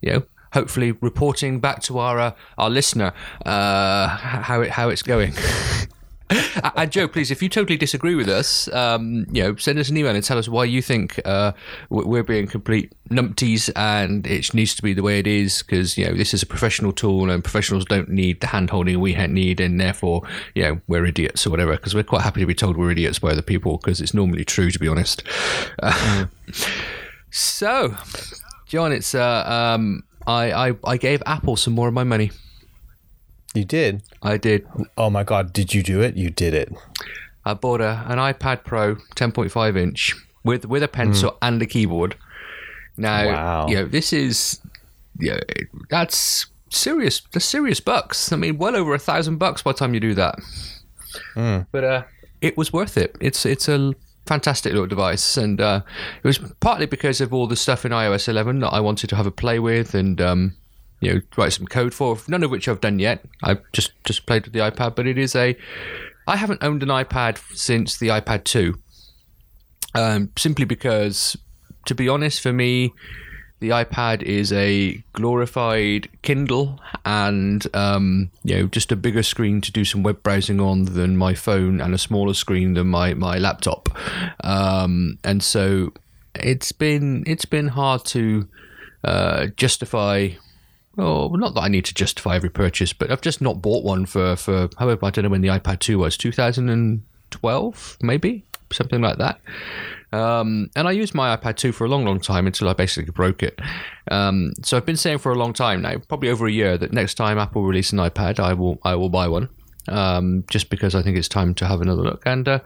you 0.00 0.12
know, 0.12 0.22
hopefully 0.52 0.92
reporting 0.92 1.60
back 1.60 1.82
to 1.82 1.98
our 1.98 2.18
uh, 2.18 2.32
our 2.58 2.70
listener 2.70 3.12
uh, 3.44 4.08
how 4.08 4.62
it 4.62 4.70
how 4.70 4.88
it's 4.88 5.02
going. 5.02 5.32
and 6.76 6.90
Joe, 6.90 7.08
please, 7.08 7.30
if 7.30 7.42
you 7.42 7.48
totally 7.48 7.76
disagree 7.76 8.14
with 8.14 8.28
us, 8.28 8.72
um, 8.72 9.26
you 9.30 9.42
know, 9.42 9.56
send 9.56 9.78
us 9.78 9.88
an 9.88 9.96
email 9.96 10.14
and 10.14 10.24
tell 10.24 10.38
us 10.38 10.48
why 10.48 10.64
you 10.64 10.82
think 10.82 11.20
uh, 11.24 11.52
we're 11.90 12.22
being 12.22 12.46
complete 12.46 12.92
numpties 13.10 13.70
and 13.76 14.26
it 14.26 14.52
needs 14.54 14.74
to 14.74 14.82
be 14.82 14.94
the 14.94 15.02
way 15.02 15.18
it 15.18 15.26
is 15.26 15.62
because 15.62 15.98
you 15.98 16.06
know 16.06 16.14
this 16.14 16.32
is 16.32 16.42
a 16.42 16.46
professional 16.46 16.92
tool 16.92 17.30
and 17.30 17.44
professionals 17.44 17.84
don't 17.84 18.08
need 18.08 18.40
the 18.40 18.46
hand 18.46 18.70
holding 18.70 19.00
we 19.00 19.14
need, 19.26 19.60
and 19.60 19.80
therefore, 19.80 20.22
you 20.54 20.62
know, 20.62 20.80
we're 20.88 21.06
idiots 21.06 21.46
or 21.46 21.50
whatever. 21.50 21.72
Because 21.72 21.94
we're 21.94 22.02
quite 22.02 22.22
happy 22.22 22.40
to 22.40 22.46
be 22.46 22.54
told 22.54 22.76
we're 22.76 22.90
idiots 22.90 23.18
by 23.18 23.30
other 23.30 23.42
people 23.42 23.78
because 23.78 24.00
it's 24.00 24.14
normally 24.14 24.44
true, 24.44 24.70
to 24.70 24.78
be 24.78 24.88
honest. 24.88 25.22
Uh, 25.82 26.26
so, 27.30 27.96
John, 28.66 28.92
it's 28.92 29.14
uh, 29.14 29.44
um, 29.46 30.04
I, 30.26 30.70
I, 30.70 30.72
I 30.84 30.96
gave 30.96 31.22
Apple 31.26 31.56
some 31.56 31.74
more 31.74 31.88
of 31.88 31.94
my 31.94 32.04
money. 32.04 32.30
You 33.54 33.64
did? 33.64 34.02
I 34.22 34.36
did. 34.36 34.66
Oh 34.96 35.10
my 35.10 35.24
God, 35.24 35.52
did 35.52 35.74
you 35.74 35.82
do 35.82 36.00
it? 36.00 36.16
You 36.16 36.30
did 36.30 36.54
it. 36.54 36.72
I 37.44 37.54
bought 37.54 37.80
a, 37.80 38.04
an 38.08 38.18
iPad 38.18 38.64
Pro 38.64 38.94
10.5 39.16 39.76
inch 39.76 40.14
with, 40.44 40.64
with 40.64 40.82
a 40.82 40.88
pencil 40.88 41.32
mm. 41.32 41.38
and 41.42 41.60
a 41.60 41.66
keyboard. 41.66 42.16
Now, 42.96 43.26
wow. 43.26 43.66
you 43.68 43.74
know, 43.76 43.86
this 43.86 44.12
is, 44.12 44.60
you 45.18 45.32
know, 45.32 45.40
that's 45.90 46.46
serious, 46.70 47.20
the 47.32 47.40
serious 47.40 47.80
bucks. 47.80 48.32
I 48.32 48.36
mean, 48.36 48.58
well 48.58 48.76
over 48.76 48.94
a 48.94 48.98
thousand 48.98 49.38
bucks 49.38 49.62
by 49.62 49.72
the 49.72 49.78
time 49.78 49.92
you 49.92 50.00
do 50.00 50.14
that. 50.14 50.38
Mm. 51.34 51.66
But 51.72 51.84
uh, 51.84 52.02
it 52.40 52.56
was 52.56 52.72
worth 52.72 52.96
it. 52.96 53.16
It's, 53.20 53.44
it's 53.44 53.68
a 53.68 53.94
fantastic 54.26 54.72
little 54.72 54.86
device, 54.86 55.36
and 55.36 55.60
uh, 55.60 55.82
it 56.22 56.26
was 56.26 56.38
partly 56.60 56.86
because 56.86 57.20
of 57.20 57.32
all 57.32 57.46
the 57.46 57.56
stuff 57.56 57.84
in 57.84 57.92
iOS 57.92 58.28
11 58.28 58.60
that 58.60 58.68
I 58.68 58.80
wanted 58.80 59.08
to 59.10 59.16
have 59.16 59.26
a 59.26 59.30
play 59.30 59.58
with 59.58 59.94
and 59.94 60.20
um, 60.20 60.56
you 61.00 61.14
know 61.14 61.20
write 61.36 61.52
some 61.52 61.66
code 61.66 61.94
for. 61.94 62.18
None 62.28 62.42
of 62.42 62.50
which 62.50 62.68
I've 62.68 62.80
done 62.80 62.98
yet. 62.98 63.24
I've 63.42 63.60
just 63.72 63.92
just 64.04 64.26
played 64.26 64.44
with 64.44 64.52
the 64.52 64.60
iPad, 64.60 64.94
but 64.94 65.06
it 65.06 65.18
is 65.18 65.34
a. 65.34 65.56
I 66.26 66.36
haven't 66.36 66.62
owned 66.62 66.82
an 66.82 66.88
iPad 66.88 67.38
since 67.56 67.98
the 67.98 68.08
iPad 68.08 68.44
2, 68.44 68.78
um, 69.96 70.30
simply 70.38 70.64
because, 70.64 71.36
to 71.86 71.96
be 71.96 72.08
honest, 72.08 72.40
for 72.40 72.52
me, 72.52 72.92
the 73.62 73.70
iPad 73.70 74.22
is 74.22 74.52
a 74.52 75.02
glorified 75.12 76.08
Kindle 76.22 76.80
and 77.06 77.64
um, 77.74 78.30
you 78.42 78.56
know 78.56 78.66
just 78.66 78.90
a 78.90 78.96
bigger 78.96 79.22
screen 79.22 79.60
to 79.60 79.70
do 79.70 79.84
some 79.84 80.02
web 80.02 80.22
browsing 80.22 80.60
on 80.60 80.84
than 80.84 81.16
my 81.16 81.32
phone 81.34 81.80
and 81.80 81.94
a 81.94 81.98
smaller 81.98 82.34
screen 82.34 82.74
than 82.74 82.88
my 82.88 83.14
my 83.14 83.38
laptop. 83.38 83.88
Um, 84.44 85.18
and 85.22 85.42
so 85.42 85.92
it's 86.34 86.72
been 86.72 87.22
it's 87.26 87.44
been 87.44 87.68
hard 87.68 88.04
to 88.06 88.48
uh, 89.04 89.46
justify. 89.56 90.30
Oh, 90.98 91.28
well, 91.28 91.40
not 91.40 91.54
that 91.54 91.62
I 91.62 91.68
need 91.68 91.86
to 91.86 91.94
justify 91.94 92.36
every 92.36 92.50
purchase, 92.50 92.92
but 92.92 93.10
I've 93.10 93.22
just 93.22 93.40
not 93.40 93.62
bought 93.62 93.84
one 93.84 94.04
for 94.06 94.34
for 94.34 94.68
however 94.76 95.06
I 95.06 95.10
don't 95.10 95.22
know 95.22 95.30
when 95.30 95.40
the 95.40 95.48
iPad 95.48 95.78
two 95.78 95.98
was, 95.98 96.16
2012 96.18 97.98
maybe 98.02 98.44
something 98.72 99.00
like 99.00 99.18
that. 99.18 99.40
Um, 100.12 100.70
and 100.76 100.86
I 100.86 100.92
used 100.92 101.14
my 101.14 101.36
iPad 101.36 101.56
2 101.56 101.72
for 101.72 101.84
a 101.84 101.88
long, 101.88 102.04
long 102.04 102.20
time 102.20 102.46
until 102.46 102.68
I 102.68 102.74
basically 102.74 103.12
broke 103.12 103.42
it. 103.42 103.60
Um, 104.10 104.52
so 104.62 104.76
I've 104.76 104.86
been 104.86 104.96
saying 104.96 105.18
for 105.18 105.32
a 105.32 105.36
long 105.36 105.52
time 105.52 105.82
now, 105.82 105.96
probably 106.08 106.28
over 106.28 106.46
a 106.46 106.52
year, 106.52 106.76
that 106.78 106.92
next 106.92 107.14
time 107.14 107.38
Apple 107.38 107.62
release 107.62 107.92
an 107.92 107.98
iPad, 107.98 108.38
I 108.38 108.54
will 108.54 108.78
I 108.82 108.94
will 108.94 109.08
buy 109.08 109.28
one. 109.28 109.48
Um, 109.88 110.44
just 110.48 110.70
because 110.70 110.94
I 110.94 111.02
think 111.02 111.16
it's 111.16 111.28
time 111.28 111.54
to 111.54 111.66
have 111.66 111.80
another 111.80 112.02
look. 112.02 112.22
And 112.24 112.46
uh, 112.46 112.60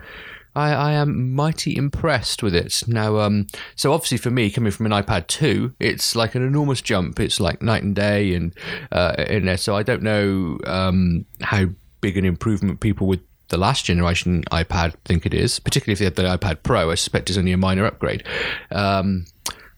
I, 0.54 0.72
I, 0.72 0.92
am 0.92 1.34
mighty 1.34 1.74
impressed 1.76 2.42
with 2.42 2.54
it. 2.54 2.82
Now, 2.86 3.18
um, 3.20 3.46
so 3.74 3.92
obviously 3.92 4.18
for 4.18 4.30
me, 4.30 4.50
coming 4.50 4.70
from 4.70 4.86
an 4.86 4.92
iPad 4.92 5.26
2, 5.28 5.74
it's 5.80 6.14
like 6.14 6.34
an 6.34 6.42
enormous 6.42 6.82
jump. 6.82 7.18
It's 7.18 7.40
like 7.40 7.62
night 7.62 7.82
and 7.82 7.94
day 7.94 8.34
and 8.34 8.54
uh, 8.92 9.14
in 9.28 9.46
there. 9.46 9.56
So 9.56 9.74
I 9.76 9.82
don't 9.82 10.02
know 10.02 10.58
um, 10.66 11.24
how 11.40 11.66
big 12.00 12.16
an 12.16 12.24
improvement 12.24 12.80
people 12.80 13.06
with 13.06 13.20
the 13.48 13.56
last 13.56 13.84
generation 13.84 14.42
iPad 14.50 14.94
think 15.04 15.26
it 15.26 15.34
is, 15.34 15.60
particularly 15.60 15.92
if 15.92 15.98
they 15.98 16.04
have 16.04 16.14
the 16.14 16.46
iPad 16.46 16.62
Pro. 16.62 16.90
I 16.90 16.94
suspect 16.94 17.30
is 17.30 17.38
only 17.38 17.52
a 17.52 17.56
minor 17.56 17.84
upgrade. 17.84 18.24
Um, 18.70 19.26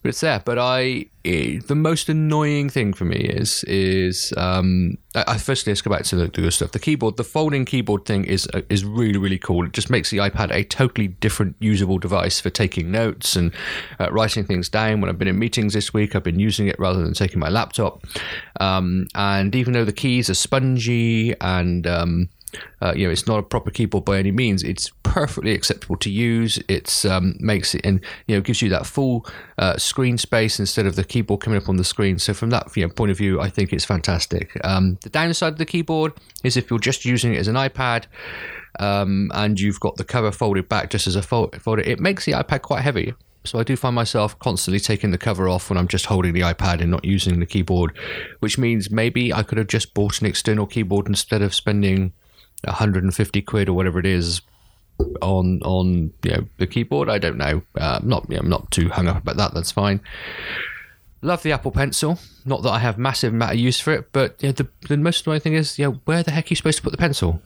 but 0.03 0.11
it's 0.11 0.21
there. 0.21 0.41
But 0.45 0.59
I, 0.59 1.07
eh, 1.25 1.59
the 1.67 1.75
most 1.75 2.09
annoying 2.09 2.71
thing 2.71 2.93
for 2.93 3.05
me 3.05 3.17
is 3.17 3.65
is 3.65 4.33
um, 4.37 4.97
I, 5.15 5.25
I 5.29 5.39
firstly 5.39 5.73
let's 5.73 5.83
go 5.83 5.91
back 5.91 6.05
to 6.05 6.17
the, 6.17 6.25
the 6.25 6.43
good 6.43 6.53
stuff. 6.53 6.71
The 6.71 6.79
keyboard, 6.79 7.17
the 7.17 7.25
folding 7.25 7.65
keyboard 7.65 8.05
thing 8.05 8.25
is 8.25 8.49
uh, 8.55 8.63
is 8.69 8.85
really 8.85 9.19
really 9.19 9.39
cool. 9.39 9.67
It 9.67 9.73
just 9.73 9.91
makes 9.91 10.11
the 10.11 10.19
iPad 10.19 10.53
a 10.53 10.63
totally 10.65 11.09
different 11.09 11.57
usable 11.59 11.99
device 11.99 12.41
for 12.41 12.49
taking 12.49 12.93
notes 12.93 13.35
and 13.35 13.53
uh, 13.99 14.11
writing 14.13 14.45
things 14.45 14.69
down. 14.69 15.01
When 15.01 15.11
I've 15.11 15.19
been 15.19 15.29
in 15.29 15.39
meetings 15.39 15.75
this 15.75 15.93
week, 15.93 16.15
I've 16.15 16.23
been 16.23 16.41
using 16.41 16.69
it 16.69 16.79
rather 16.79 17.03
than 17.03 17.13
taking 17.13 17.41
my 17.41 17.49
laptop. 17.49 18.05
Um, 18.61 19.09
and 19.17 19.55
even 19.55 19.73
though 19.73 19.85
the 19.85 19.93
keys 19.93 20.31
are 20.31 20.35
spongy 20.35 21.35
and 21.41 21.87
um, 21.89 22.29
uh, 22.81 22.93
you 22.97 23.07
know, 23.07 23.13
it's 23.13 23.27
not 23.27 23.39
a 23.39 23.43
proper 23.43 23.71
keyboard 23.71 24.05
by 24.05 24.19
any 24.19 24.31
means. 24.31 24.63
It's 24.63 24.91
perfectly 25.03 25.53
acceptable 25.53 25.97
to 25.97 26.11
use. 26.11 26.59
It's 26.69 27.05
um, 27.05 27.37
makes 27.41 27.75
it 27.75 27.85
and 27.85 28.01
you 28.27 28.37
know 28.37 28.41
gives 28.41 28.63
you 28.63 28.69
that 28.71 28.87
full 28.87 29.27
uh, 29.59 29.77
screen 29.77 30.19
space 30.19 30.59
instead 30.59 30.87
of 30.87 30.97
the 30.97 31.05
keyboard 31.05 31.41
coming 31.41 31.61
up 31.61 31.69
on 31.69 31.77
the 31.77 31.85
screen. 31.85 32.19
So 32.19 32.35
from 32.35 32.51
that 32.51 32.75
you 32.77 32.87
know, 32.87 32.93
point 32.93 33.11
of 33.11 33.19
view, 33.19 33.41
I 33.41 33.51
think 33.51 33.73
it's 33.73 33.85
fantastic. 33.85 34.59
Um, 34.65 34.99
the 35.03 35.11
downside 35.11 35.55
of 35.55 35.59
the 35.59 35.67
keyboard 35.67 36.13
is 36.45 36.57
if 36.57 36.71
you're 36.71 36.79
just 36.79 37.05
using 37.05 37.35
it 37.35 37.39
as 37.39 37.49
an 37.49 37.57
iPad. 37.57 38.05
Um, 38.81 39.33
and 39.35 39.59
you've 39.59 39.81
got 39.81 39.97
the 39.97 40.05
cover 40.05 40.31
folded 40.31 40.69
back 40.69 40.91
just 40.91 41.09
as 41.09 41.17
a 41.17 41.23
fold, 41.23 41.61
folder, 41.61 41.83
it 41.83 41.99
makes 41.99 42.27
the 42.27 42.33
iPad 42.33 42.63
quite 42.63 42.83
heavy. 42.83 43.13
So 43.45 43.59
I 43.59 43.63
do 43.63 43.77
find 43.77 43.95
myself 43.95 44.39
constantly 44.39 44.79
taking 44.79 45.11
the 45.11 45.19
cover 45.19 45.49
off 45.49 45.71
when 45.71 45.79
I'm 45.79 45.89
just 45.89 46.07
holding 46.07 46.35
the 46.35 46.43
iPad 46.43 46.81
and 46.81 46.91
not 46.91 47.05
using 47.05 47.41
the 47.41 47.47
keyboard, 47.47 47.97
which 48.41 48.59
means 48.59 48.91
maybe 48.91 49.33
I 49.33 49.43
could 49.43 49.59
have 49.59 49.69
just 49.69 49.95
bought 49.95 50.21
an 50.21 50.27
external 50.27 50.67
keyboard 50.67 51.07
instead 51.07 51.41
of 51.41 51.55
spending 51.55 52.13
150 52.65 53.43
quid 53.43 53.69
or 53.69 53.75
whatever 53.75 53.99
it 53.99 54.07
is 54.07 54.41
on 55.23 55.61
on 55.63 56.13
you 56.23 56.31
know 56.31 56.45
the 56.59 56.67
keyboard. 56.67 57.09
I 57.09 57.19
don't 57.19 57.39
know. 57.39 57.63
Uh, 57.79 57.99
I'm 58.01 58.09
not 58.09 58.27
you 58.29 58.37
know, 58.37 58.43
I'm 58.43 58.49
not 58.49 58.71
too 58.71 58.89
hung 58.89 59.09
up 59.09 59.19
about 59.19 59.37
that. 59.37 59.55
That's 59.55 59.73
fine. 59.73 60.01
Love 61.21 61.43
the 61.43 61.53
Apple 61.53 61.73
Pencil. 61.73 62.19
Not 62.45 62.63
that 62.63 62.71
I 62.71 62.79
have 62.79 62.97
massive 62.97 63.33
amount 63.33 63.53
of 63.53 63.59
use 63.59 63.81
for 63.81 63.93
it, 63.93 64.13
but 64.13 64.41
you 64.43 64.49
know, 64.49 64.53
the 64.53 64.69
the 64.89 64.97
most 64.97 65.27
annoying 65.27 65.41
thing 65.41 65.55
is, 65.55 65.79
you 65.79 65.87
know, 65.87 66.01
where 66.05 66.23
the 66.23 66.31
heck 66.31 66.47
are 66.47 66.51
you 66.51 66.57
supposed 66.57 66.79
to 66.79 66.83
put 66.83 66.93
the 66.93 66.99
pencil? 66.99 67.43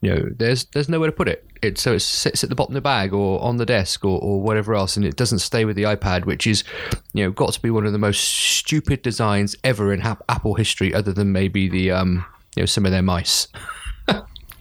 You 0.00 0.14
know, 0.14 0.28
there's 0.36 0.64
there's 0.66 0.88
nowhere 0.88 1.10
to 1.10 1.16
put 1.16 1.28
it. 1.28 1.44
It 1.62 1.78
so 1.78 1.94
it 1.94 2.00
sits 2.00 2.42
at 2.42 2.50
the 2.50 2.56
bottom 2.56 2.72
of 2.72 2.74
the 2.74 2.80
bag 2.80 3.12
or 3.12 3.40
on 3.40 3.56
the 3.56 3.66
desk 3.66 4.04
or, 4.04 4.20
or 4.20 4.40
whatever 4.40 4.74
else, 4.74 4.96
and 4.96 5.06
it 5.06 5.16
doesn't 5.16 5.38
stay 5.38 5.64
with 5.64 5.76
the 5.76 5.84
iPad, 5.84 6.24
which 6.24 6.46
is, 6.46 6.64
you 7.12 7.24
know, 7.24 7.30
got 7.30 7.52
to 7.52 7.60
be 7.60 7.70
one 7.70 7.86
of 7.86 7.92
the 7.92 7.98
most 7.98 8.20
stupid 8.24 9.02
designs 9.02 9.56
ever 9.62 9.92
in 9.92 10.00
ha- 10.00 10.18
Apple 10.28 10.54
history, 10.54 10.92
other 10.92 11.12
than 11.12 11.30
maybe 11.30 11.68
the 11.68 11.92
um, 11.92 12.24
you 12.56 12.62
know, 12.62 12.66
some 12.66 12.84
of 12.84 12.90
their 12.90 13.02
mice. 13.02 13.46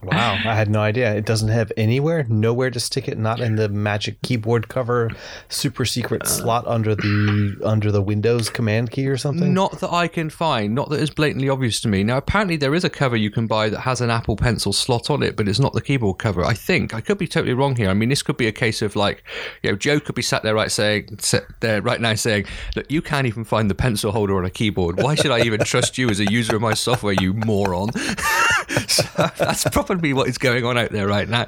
Wow, 0.03 0.33
I 0.33 0.55
had 0.55 0.69
no 0.69 0.81
idea. 0.81 1.13
It 1.13 1.25
doesn't 1.25 1.49
have 1.49 1.71
anywhere, 1.77 2.25
nowhere 2.27 2.71
to 2.71 2.79
stick 2.79 3.07
it. 3.07 3.19
Not 3.19 3.39
in 3.39 3.55
the 3.55 3.69
magic 3.69 4.19
keyboard 4.23 4.67
cover, 4.67 5.11
super 5.47 5.85
secret 5.85 6.23
uh, 6.23 6.25
slot 6.25 6.65
under 6.65 6.95
the 6.95 7.61
under 7.63 7.91
the 7.91 8.01
Windows 8.01 8.49
command 8.49 8.91
key 8.91 9.07
or 9.07 9.17
something. 9.17 9.53
Not 9.53 9.79
that 9.79 9.91
I 9.91 10.07
can 10.07 10.31
find, 10.31 10.73
not 10.73 10.89
that 10.89 10.99
is 10.99 11.11
blatantly 11.11 11.49
obvious 11.49 11.79
to 11.81 11.87
me. 11.87 12.03
Now, 12.03 12.17
apparently, 12.17 12.57
there 12.57 12.73
is 12.73 12.83
a 12.83 12.89
cover 12.89 13.15
you 13.15 13.29
can 13.29 13.45
buy 13.45 13.69
that 13.69 13.81
has 13.81 14.01
an 14.01 14.09
Apple 14.09 14.35
Pencil 14.35 14.73
slot 14.73 15.11
on 15.11 15.21
it, 15.21 15.35
but 15.35 15.47
it's 15.47 15.59
not 15.59 15.73
the 15.73 15.81
keyboard 15.81 16.17
cover. 16.17 16.43
I 16.43 16.55
think 16.55 16.95
I 16.95 17.01
could 17.01 17.19
be 17.19 17.27
totally 17.27 17.53
wrong 17.53 17.75
here. 17.75 17.89
I 17.89 17.93
mean, 17.93 18.09
this 18.09 18.23
could 18.23 18.37
be 18.37 18.47
a 18.47 18.51
case 18.51 18.81
of 18.81 18.95
like, 18.95 19.23
you 19.61 19.69
know, 19.69 19.77
Joe 19.77 19.99
could 19.99 20.15
be 20.15 20.23
sat 20.23 20.41
there 20.41 20.55
right 20.55 20.71
saying, 20.71 21.19
sat 21.19 21.43
there 21.59 21.81
right 21.81 22.01
now 22.01 22.15
saying, 22.15 22.45
"Look, 22.75 22.89
you 22.89 23.03
can't 23.03 23.27
even 23.27 23.43
find 23.43 23.69
the 23.69 23.75
pencil 23.75 24.11
holder 24.11 24.37
on 24.37 24.45
a 24.45 24.49
keyboard. 24.49 24.99
Why 24.99 25.13
should 25.13 25.31
I 25.31 25.41
even 25.41 25.59
trust 25.61 25.99
you 25.99 26.09
as 26.09 26.19
a 26.19 26.31
user 26.31 26.55
of 26.55 26.61
my 26.61 26.73
software, 26.73 27.13
you 27.13 27.33
moron?" 27.33 27.91
so 28.87 29.03
that's 29.37 29.63
probably 29.65 29.90
what 29.99 30.27
is 30.27 30.37
going 30.37 30.65
on 30.65 30.77
out 30.77 30.91
there 30.91 31.07
right 31.07 31.27
now. 31.27 31.45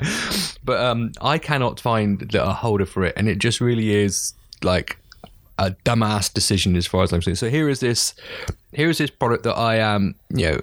But 0.63 0.79
um, 0.79 1.11
I 1.21 1.37
cannot 1.37 1.79
find 1.79 2.33
a 2.35 2.53
holder 2.53 2.85
for 2.85 3.03
it, 3.03 3.13
and 3.17 3.27
it 3.27 3.39
just 3.39 3.61
really 3.61 3.93
is 3.93 4.33
like 4.61 4.97
a 5.57 5.71
dumbass 5.85 6.33
decision 6.33 6.75
as 6.75 6.87
far 6.87 7.03
as 7.03 7.11
I'm 7.11 7.21
concerned. 7.21 7.37
So 7.37 7.49
here 7.49 7.69
is 7.69 7.79
this, 7.79 8.15
here 8.71 8.89
is 8.89 8.97
this 8.97 9.09
product 9.09 9.43
that 9.43 9.55
I 9.55 9.77
am, 9.77 10.15
you 10.29 10.51
know. 10.51 10.59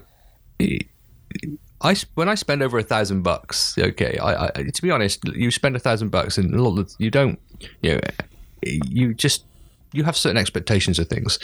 I 1.82 1.96
when 2.14 2.28
I 2.28 2.34
spend 2.34 2.62
over 2.62 2.78
a 2.78 2.82
thousand 2.82 3.22
bucks, 3.22 3.78
okay. 3.78 4.18
I, 4.18 4.46
I 4.46 4.50
to 4.50 4.82
be 4.82 4.90
honest, 4.90 5.24
you 5.28 5.50
spend 5.50 5.76
a 5.76 5.78
thousand 5.78 6.10
bucks 6.10 6.36
and 6.36 6.54
a 6.54 6.62
lot 6.62 6.78
of 6.78 6.92
you 6.98 7.10
don't, 7.10 7.38
you 7.82 7.94
know, 7.94 8.00
you 8.62 9.14
just 9.14 9.44
you 9.92 10.04
have 10.04 10.16
certain 10.16 10.36
expectations 10.36 10.98
of 10.98 11.08
things, 11.08 11.38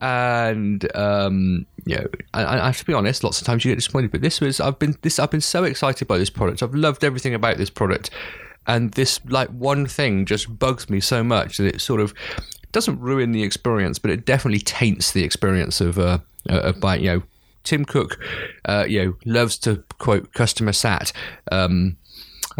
and 0.00 0.90
um, 0.96 1.66
you 1.86 1.96
know, 1.96 2.06
I, 2.32 2.60
I 2.60 2.66
have 2.66 2.78
to 2.78 2.84
be 2.84 2.94
honest. 2.94 3.24
Lots 3.24 3.40
of 3.40 3.46
times 3.46 3.64
you 3.64 3.70
get 3.70 3.76
disappointed, 3.76 4.10
but 4.10 4.22
this 4.22 4.40
was 4.40 4.60
I've 4.60 4.78
been 4.78 4.96
this 5.02 5.18
I've 5.18 5.30
been 5.30 5.40
so 5.40 5.64
excited 5.64 6.08
by 6.08 6.18
this 6.18 6.30
product. 6.30 6.62
I've 6.62 6.74
loved 6.74 7.04
everything 7.04 7.34
about 7.34 7.58
this 7.58 7.70
product, 7.70 8.10
and 8.66 8.92
this 8.92 9.20
like 9.26 9.48
one 9.50 9.86
thing 9.86 10.24
just 10.24 10.58
bugs 10.58 10.88
me 10.88 11.00
so 11.00 11.22
much 11.22 11.58
that 11.58 11.66
it 11.66 11.80
sort 11.80 12.00
of 12.00 12.14
doesn't 12.72 12.98
ruin 13.00 13.32
the 13.32 13.42
experience, 13.42 13.98
but 13.98 14.10
it 14.10 14.24
definitely 14.24 14.60
taints 14.60 15.12
the 15.12 15.22
experience 15.22 15.80
of 15.80 15.98
uh, 15.98 16.18
of 16.48 16.80
buying. 16.80 17.04
You 17.04 17.10
know, 17.10 17.22
Tim 17.64 17.84
Cook, 17.84 18.18
uh, 18.64 18.86
you 18.88 19.04
know, 19.04 19.16
loves 19.26 19.58
to 19.58 19.84
quote 19.98 20.32
customer 20.32 20.72
sat 20.72 21.12
um, 21.52 21.98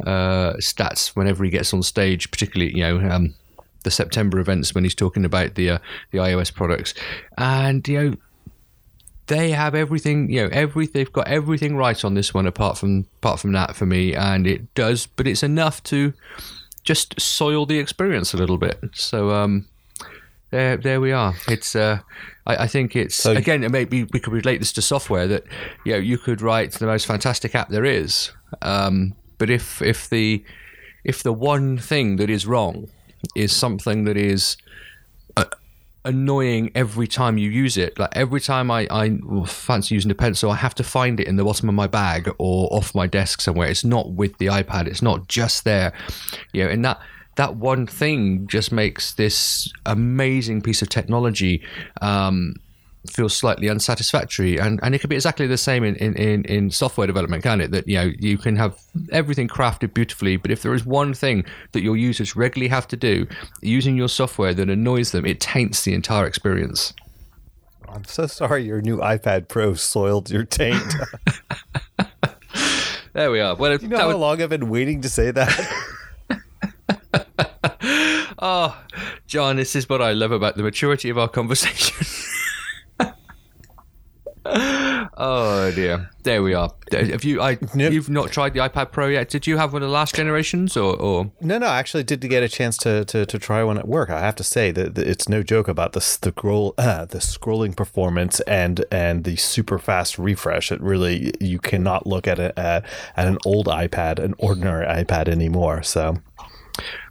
uh, 0.07 0.55
stats 0.55 1.17
whenever 1.17 1.45
he 1.45 1.51
gets 1.51 1.73
on 1.73 1.83
stage, 1.83 2.31
particularly 2.31 2.77
you 2.77 2.83
know. 2.83 3.11
Um, 3.11 3.35
the 3.85 3.91
September 3.91 4.39
events 4.39 4.75
when 4.75 4.83
he's 4.83 4.95
talking 4.95 5.27
about 5.27 5.57
the 5.57 5.69
uh, 5.69 5.79
the 6.11 6.17
iOS 6.17 6.53
products, 6.53 6.95
and 7.37 7.87
you 7.87 8.01
know 8.03 8.17
they 9.27 9.51
have 9.51 9.75
everything. 9.75 10.31
You 10.31 10.43
know, 10.45 10.49
every 10.53 10.87
they've 10.87 11.13
got 11.13 11.29
everything 11.29 11.77
right 11.77 12.05
on 12.05 12.15
this 12.15 12.35
one, 12.35 12.47
apart 12.47 12.79
from 12.79 13.07
apart 13.21 13.41
from 13.41 13.53
that 13.53 13.77
for 13.77 13.87
me, 13.87 14.15
and 14.15 14.47
it 14.47 14.75
does, 14.75 15.07
but 15.07 15.27
it's 15.27 15.43
enough 15.43 15.83
to 15.85 16.13
just 16.83 17.19
soil 17.21 17.65
the 17.67 17.79
experience 17.79 18.35
a 18.35 18.37
little 18.37 18.59
bit. 18.59 18.79
So 18.93 19.31
um, 19.31 19.67
there 20.51 20.77
there 20.77 21.01
we 21.01 21.13
are. 21.13 21.35
It's 21.49 21.75
uh, 21.75 22.01
I, 22.47 22.57
I 22.65 22.67
think 22.67 22.95
it's 22.97 23.15
So- 23.15 23.33
again 23.33 23.67
maybe 23.71 24.05
we 24.13 24.21
could 24.21 24.33
relate 24.33 24.59
this 24.59 24.73
to 24.75 24.83
software 24.83 25.27
that 25.27 25.45
you 25.85 25.93
know 25.93 25.99
you 25.99 26.19
could 26.19 26.41
write 26.43 26.73
the 26.73 26.87
most 26.87 27.07
fantastic 27.07 27.55
app 27.55 27.69
there 27.71 27.85
is, 27.85 28.31
um, 28.63 29.15
but 29.39 29.51
if 29.51 29.81
if 29.83 30.09
the 30.11 30.45
if 31.05 31.23
the 31.23 31.33
one 31.33 31.79
thing 31.79 32.17
that 32.17 32.31
is 32.31 32.47
wrong 32.47 32.89
is 33.35 33.53
something 33.53 34.05
that 34.05 34.17
is 34.17 34.57
annoying 36.05 36.71
every 36.75 37.07
time 37.07 37.39
you 37.39 37.51
use 37.51 37.77
it. 37.77 37.99
Like 37.99 38.11
every 38.13 38.41
time 38.41 38.71
I, 38.71 38.87
I 38.91 39.19
fancy 39.47 39.95
using 39.95 40.11
a 40.11 40.15
pencil, 40.15 40.51
I 40.51 40.57
have 40.57 40.75
to 40.77 40.85
find 40.85 41.21
it 41.21 41.27
in 41.27 41.37
the 41.37 41.45
bottom 41.45 41.69
of 41.69 41.75
my 41.75 41.87
bag 41.87 42.31
or 42.39 42.69
off 42.73 42.95
my 42.95 43.07
desk 43.07 43.41
somewhere. 43.41 43.69
It's 43.69 43.85
not 43.85 44.13
with 44.13 44.37
the 44.39 44.47
iPad. 44.47 44.87
It's 44.87 45.03
not 45.03 45.29
just 45.29 45.65
there. 45.65 45.93
You 46.53 46.65
know, 46.65 46.71
and 46.71 46.85
that 46.85 47.01
that 47.37 47.57
one 47.57 47.87
thing 47.87 48.47
just 48.47 48.71
makes 48.71 49.13
this 49.15 49.73
amazing 49.87 50.63
piece 50.63 50.83
of 50.83 50.89
technology 50.89 51.63
um, 52.01 52.55
feel 53.11 53.29
slightly 53.29 53.69
unsatisfactory. 53.69 54.59
And 54.59 54.81
and 54.83 54.95
it 54.95 55.01
could 55.01 55.11
be 55.11 55.17
exactly 55.17 55.47
the 55.47 55.57
same 55.59 55.85
in, 55.85 55.97
in, 55.97 56.15
in, 56.17 56.45
in 56.45 56.71
software 56.71 57.07
development, 57.07 57.43
can 57.43 57.61
it? 57.61 57.71
That 57.71 57.87
you 57.89 57.97
know 57.97 58.13
you 58.19 58.39
can 58.39 58.57
have 58.57 58.79
everything 59.13 59.49
crafted 59.49 59.95
beautifully, 59.95 60.37
but 60.37 60.51
if 60.51 60.63
there 60.63 60.75
is 60.75 60.85
one 60.85 61.15
thing 61.15 61.45
that 61.73 61.83
your 61.83 61.97
users 61.97 62.37
regularly 62.37 62.69
have 62.69 62.89
to 62.89 62.97
do 62.97 63.27
using 63.63 63.97
your 63.97 64.09
software 64.09 64.55
that 64.55 64.69
annoys 64.71 65.13
them, 65.13 65.25
it 65.27 65.41
taints 65.41 65.85
the 65.85 65.95
entire 65.95 66.27
experience. 66.27 66.95
I'm 67.89 68.05
so 68.05 68.27
sorry 68.27 68.65
your 68.65 68.81
new 68.81 68.99
iPad 68.99 69.49
Pro 69.49 69.75
soiled 69.75 70.31
your 70.31 70.45
taint. 70.45 70.83
There 73.15 73.31
we 73.31 73.39
are. 73.39 73.55
Well, 73.55 73.77
you 73.77 73.87
know 73.87 73.97
how 73.97 74.09
was- 74.09 74.17
long 74.17 74.43
I've 74.43 74.51
been 74.51 74.69
waiting 74.69 75.01
to 75.03 75.09
say 75.09 75.31
that? 75.31 75.73
oh, 78.41 78.77
John, 79.29 79.55
this 79.55 79.77
is 79.77 79.89
what 79.89 80.03
I 80.03 80.13
love 80.13 80.33
about 80.33 80.57
the 80.57 80.65
maturity 80.65 81.11
of 81.11 81.19
our 81.19 81.29
conversation. 81.29 82.07
Oh 84.47 85.73
dear, 85.75 86.11
there 86.23 86.43
we 86.43 86.55
are. 86.55 86.71
Have 86.93 87.25
you? 87.25 87.41
I 87.41 87.59
Yep. 87.75 87.93
you've 87.93 88.11
not 88.11 88.31
tried 88.31 88.53
the 88.55 88.61
iPad 88.61 88.93
Pro 88.93 89.09
yet? 89.09 89.29
Did 89.29 89.47
you 89.47 89.57
have 89.57 89.73
one 89.73 89.83
of 89.83 89.89
the 89.89 89.93
last 89.93 90.15
generations, 90.15 90.77
or, 90.77 90.97
or 90.97 91.33
No, 91.41 91.59
no, 91.59 91.67
I 91.67 91.79
actually 91.79 92.05
did 92.05 92.21
get 92.21 92.43
a 92.43 92.49
chance 92.49 92.77
to, 92.79 93.05
to, 93.07 93.27
to 93.27 93.39
try 93.39 93.63
one 93.65 93.79
at 93.79 93.89
work. 93.89 94.11
I 94.11 94.21
have 94.21 94.37
to 94.37 94.45
say 94.45 94.71
that 94.73 94.95
that 94.95 95.07
it's 95.07 95.29
no 95.29 95.43
joke 95.43 95.69
about 95.69 95.93
the 95.93 96.01
the 96.21 96.31
scroll 96.31 96.75
uh, 96.79 97.05
the 97.15 97.19
scrolling 97.19 97.75
performance 97.77 98.41
and 98.41 98.85
and 98.91 99.25
the 99.25 99.37
super 99.37 99.79
fast 99.79 100.19
refresh. 100.19 100.71
It 100.71 100.81
really 100.81 101.33
you 101.41 101.59
cannot 101.59 102.07
look 102.07 102.27
at 102.29 102.39
a 102.39 102.59
at, 102.59 102.85
at 103.17 103.27
an 103.27 103.39
old 103.45 103.67
iPad, 103.67 104.19
an 104.19 104.35
ordinary 104.39 104.87
iPad 104.87 105.29
anymore. 105.29 105.83
So 105.83 106.19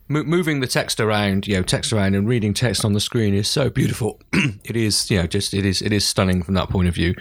mo- 0.07 0.23
moving 0.23 0.59
the 0.59 0.67
text 0.67 0.99
around? 0.99 1.47
You 1.47 1.55
know, 1.57 1.63
text 1.63 1.93
around 1.93 2.15
and 2.15 2.27
reading 2.27 2.53
text 2.53 2.85
on 2.85 2.93
the 2.93 2.99
screen 2.99 3.33
is 3.33 3.47
so 3.47 3.69
beautiful. 3.69 4.19
it 4.33 4.75
is, 4.75 5.09
you 5.09 5.17
know, 5.17 5.27
just 5.27 5.53
it 5.53 5.65
is 5.65 5.81
it 5.81 5.91
is 5.91 6.05
stunning 6.05 6.43
from 6.43 6.53
that 6.55 6.69
point 6.69 6.87
of 6.87 6.95
view. 6.95 7.15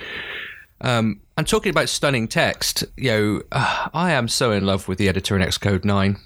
Um, 0.81 1.21
and 1.37 1.47
talking 1.47 1.71
about 1.71 1.89
stunning 1.89 2.27
text, 2.29 2.85
you 2.97 3.11
know, 3.11 3.43
uh, 3.53 3.89
I 3.95 4.13
am 4.13 4.29
so 4.29 4.51
in 4.53 4.67
love 4.67 4.89
with 4.89 4.99
the 4.99 5.09
editor 5.09 5.37
in 5.37 5.43
Xcode 5.43 5.85
nine. 5.85 6.17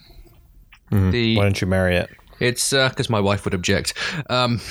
The 0.91 1.37
why 1.37 1.43
don't 1.43 1.61
you 1.61 1.67
marry 1.67 1.97
it? 1.97 2.11
It's 2.39 2.71
because 2.71 3.11
my 3.11 3.21
wife 3.21 3.45
would 3.45 3.55
object. 3.55 3.95
Um, 4.31 4.61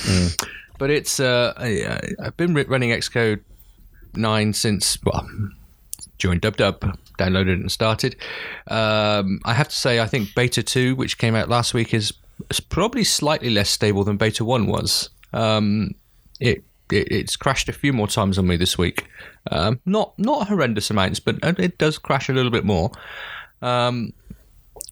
But 0.78 0.90
it's 0.90 1.20
uh, 1.20 1.54
I, 1.58 2.00
I've 2.22 2.38
been 2.38 2.54
running 2.54 2.90
Xcode 2.90 3.42
nine 4.14 4.54
since 4.54 4.98
well 5.04 5.28
during 6.18 6.40
Dub 6.40 6.58
Dub. 6.58 6.98
Downloaded 7.18 7.54
and 7.54 7.72
started. 7.72 8.16
Um, 8.68 9.40
I 9.46 9.54
have 9.54 9.70
to 9.70 9.76
say, 9.76 10.00
I 10.00 10.08
think 10.08 10.36
Beta 10.36 10.64
two, 10.64 10.96
which 10.96 11.18
came 11.18 11.36
out 11.36 11.50
last 11.50 11.74
week, 11.74 11.94
is 11.94 12.14
probably 12.70 13.04
slightly 13.04 13.50
less 13.50 13.70
stable 13.70 14.04
than 14.04 14.18
Beta 14.18 14.44
one 14.44 14.68
was. 14.68 15.10
Um, 15.34 15.96
it, 16.40 16.64
it 16.92 17.12
it's 17.12 17.36
crashed 17.36 17.70
a 17.70 17.74
few 17.74 17.94
more 17.94 18.08
times 18.08 18.38
on 18.38 18.48
me 18.48 18.58
this 18.58 18.78
week. 18.78 19.08
Um, 19.52 19.80
not 19.86 20.18
not 20.18 20.48
horrendous 20.48 20.90
amounts, 20.90 21.20
but 21.20 21.38
it 21.44 21.78
does 21.78 21.98
crash 21.98 22.30
a 22.30 22.34
little 22.34 22.52
bit 22.52 22.66
more. 22.66 22.92
Um, 23.62 24.14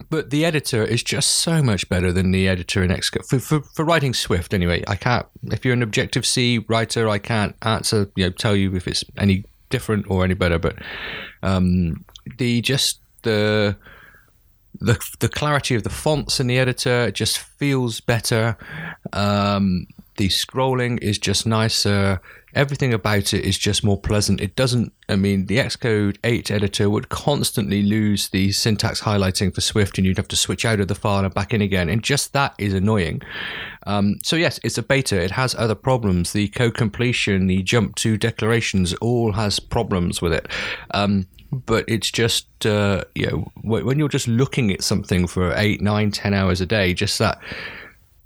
but 0.10 0.30
the 0.30 0.46
editor 0.46 0.84
is 0.84 1.04
just 1.04 1.30
so 1.30 1.62
much 1.62 1.88
better 1.90 2.12
than 2.12 2.32
the 2.32 2.48
editor 2.48 2.84
in 2.84 2.90
Xcode 2.90 3.26
for, 3.26 3.40
for, 3.40 3.62
for 3.62 3.86
writing 3.86 4.14
Swift. 4.14 4.54
Anyway, 4.54 4.84
I 4.88 4.96
can't. 4.96 5.26
If 5.44 5.64
you're 5.64 5.74
an 5.74 5.84
Objective 5.84 6.26
C 6.26 6.60
writer, 6.68 7.10
I 7.10 7.20
can't 7.20 7.56
answer. 7.62 8.10
You 8.16 8.26
know, 8.26 8.32
tell 8.32 8.56
you 8.56 8.76
if 8.76 8.88
it's 8.88 9.04
any 9.18 9.46
different 9.70 10.10
or 10.10 10.24
any 10.24 10.34
better. 10.34 10.60
But 10.60 10.78
um, 11.42 12.06
the 12.38 12.62
just 12.62 13.00
the 13.24 13.78
the 14.80 15.00
the 15.20 15.30
clarity 15.30 15.76
of 15.76 15.84
the 15.84 15.90
fonts 15.90 16.40
in 16.40 16.48
the 16.48 16.58
editor 16.58 17.12
just 17.12 17.38
feels 17.38 18.02
better. 18.02 18.58
Um, 19.12 19.88
the 20.18 20.30
scrolling 20.30 21.02
is 21.02 21.18
just 21.18 21.46
nicer. 21.46 22.22
Everything 22.54 22.94
about 22.94 23.34
it 23.34 23.44
is 23.44 23.58
just 23.58 23.84
more 23.84 24.00
pleasant. 24.00 24.40
It 24.40 24.56
doesn't, 24.56 24.94
I 25.10 25.16
mean, 25.16 25.48
the 25.48 25.58
Xcode 25.58 26.18
8 26.24 26.52
editor 26.52 26.88
would 26.88 27.10
constantly 27.10 27.82
lose 27.82 28.30
the 28.30 28.52
syntax 28.52 29.02
highlighting 29.02 29.56
for 29.56 29.62
Swift 29.62 29.98
and 29.98 30.06
you'd 30.06 30.18
have 30.18 30.28
to 30.28 30.36
switch 30.36 30.64
out 30.64 30.80
of 30.80 30.88
the 30.88 30.94
file 30.94 31.26
and 31.26 31.34
back 31.34 31.52
in 31.52 31.64
again. 31.64 31.90
And 31.90 32.04
just 32.04 32.34
that 32.34 32.54
is 32.60 32.76
annoying. 32.76 33.24
Um, 33.88 34.20
so, 34.22 34.36
yes, 34.36 34.60
it's 34.64 34.78
a 34.78 34.84
beta. 34.84 35.20
It 35.20 35.32
has 35.32 35.56
other 35.56 35.74
problems. 35.74 36.32
The 36.32 36.48
code 36.50 36.76
completion, 36.76 37.48
the 37.48 37.64
jump 37.64 37.96
to 37.96 38.18
declarations, 38.18 38.94
all 38.96 39.32
has 39.32 39.60
problems 39.60 40.22
with 40.22 40.34
it. 40.34 40.48
Um, 40.92 41.26
but 41.54 41.86
it's 41.88 42.12
just 42.12 42.66
uh, 42.66 43.04
you 43.16 43.28
know 43.28 43.52
when 43.62 44.00
you're 44.00 44.10
just 44.10 44.28
looking 44.28 44.72
at 44.72 44.84
something 44.84 45.28
for 45.28 45.54
eight, 45.56 45.82
nine, 45.82 46.12
ten 46.12 46.34
hours 46.34 46.62
a 46.62 46.66
day, 46.66 46.94
just 46.94 47.20
that 47.20 47.40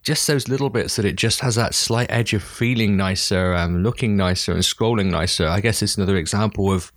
just 0.03 0.25
those 0.25 0.47
little 0.47 0.69
bits 0.69 0.95
that 0.95 1.03
it 1.03 1.17
just 1.17 1.41
has 1.41 1.55
that 1.55 1.75
slight 1.75 2.09
edge 2.09 2.33
of 2.33 2.41
feeling 2.41 2.95
nicer, 2.95 3.53
um, 3.53 3.83
looking 3.83 4.15
nicer, 4.15 4.53
and 4.53 4.61
scrolling 4.61 5.11
nicer. 5.11 5.45
I 5.47 5.59
guess 5.59 5.81
it's 5.81 5.97
another 5.97 6.15
example 6.15 6.71
of 6.71 6.93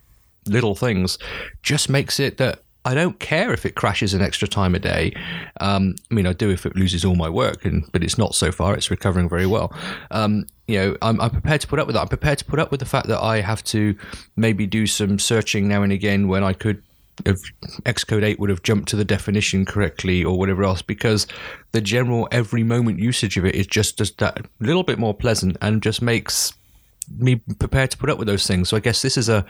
little 0.47 0.77
things. 0.77 1.19
Just 1.63 1.89
makes 1.89 2.21
it 2.21 2.37
that 2.37 2.63
I 2.85 2.95
don't 2.95 3.19
care 3.19 3.53
if 3.53 3.67
it 3.67 3.75
crashes 3.75 4.15
an 4.15 4.23
extra 4.23 4.49
time 4.49 4.75
a 4.75 4.79
day. 4.79 5.13
Um, 5.61 5.97
I 6.11 6.15
mean, 6.15 6.27
I 6.27 6.33
do 6.33 6.51
if 6.51 6.65
it 6.65 6.77
loses 6.77 7.05
all 7.05 7.15
my 7.15 7.29
work, 7.29 7.65
and 7.65 7.85
but 7.93 8.03
it's 8.03 8.17
not 8.17 8.35
so 8.35 8.53
far. 8.53 8.75
It's 8.75 8.91
recovering 8.91 9.29
very 9.29 9.47
well. 9.47 9.75
Um, 10.11 10.47
you 10.71 10.79
know, 10.79 10.97
I'm, 11.03 11.21
I'm, 11.21 11.31
prepared 11.31 11.61
to 11.63 11.67
put 11.67 11.79
up 11.79 11.87
with 11.87 11.95
that. 11.95 12.03
I'm 12.03 12.09
prepared 12.09 12.39
to 12.39 12.45
put 12.45 12.59
up 12.59 12.71
with 12.71 12.81
the 12.81 12.87
fact 12.87 13.09
that 13.09 13.21
I 13.23 13.41
have 13.41 13.63
to 13.65 13.97
maybe 14.37 14.67
do 14.67 14.87
some 14.87 15.19
searching 15.19 15.69
now 15.69 15.83
and 15.83 15.93
again 15.93 16.29
when 16.29 16.45
I 16.45 16.53
could 16.53 16.83
if 17.27 17.43
Xcode 17.83 18.23
8 18.23 18.39
would 18.41 18.51
have 18.51 18.63
jumped 18.63 18.89
to 18.91 18.97
the 18.97 19.05
definition 19.05 19.65
correctly 19.65 20.25
or 20.25 20.39
whatever 20.39 20.65
else, 20.65 20.83
because 20.83 21.27
the 21.73 21.81
general 21.81 22.29
every 22.31 22.63
moment 22.63 22.99
usage 22.99 23.37
of 23.37 23.45
it 23.45 23.55
is 23.55 23.67
just, 23.67 23.99
just 23.99 24.19
that 24.19 24.47
little 24.61 24.83
bit 24.83 24.99
more 24.99 25.15
pleasant 25.15 25.57
and 25.61 25.83
just 25.83 26.01
makes 26.03 26.55
me 27.19 27.37
prepared 27.37 27.91
to 27.91 27.99
put 27.99 28.11
up 28.11 28.19
with 28.19 28.29
those 28.29 28.47
things. 28.47 28.69
So 28.69 28.77
I 28.77 28.81
guess 28.81 29.03
this 29.03 29.17
is 29.17 29.29
a, 29.29 29.45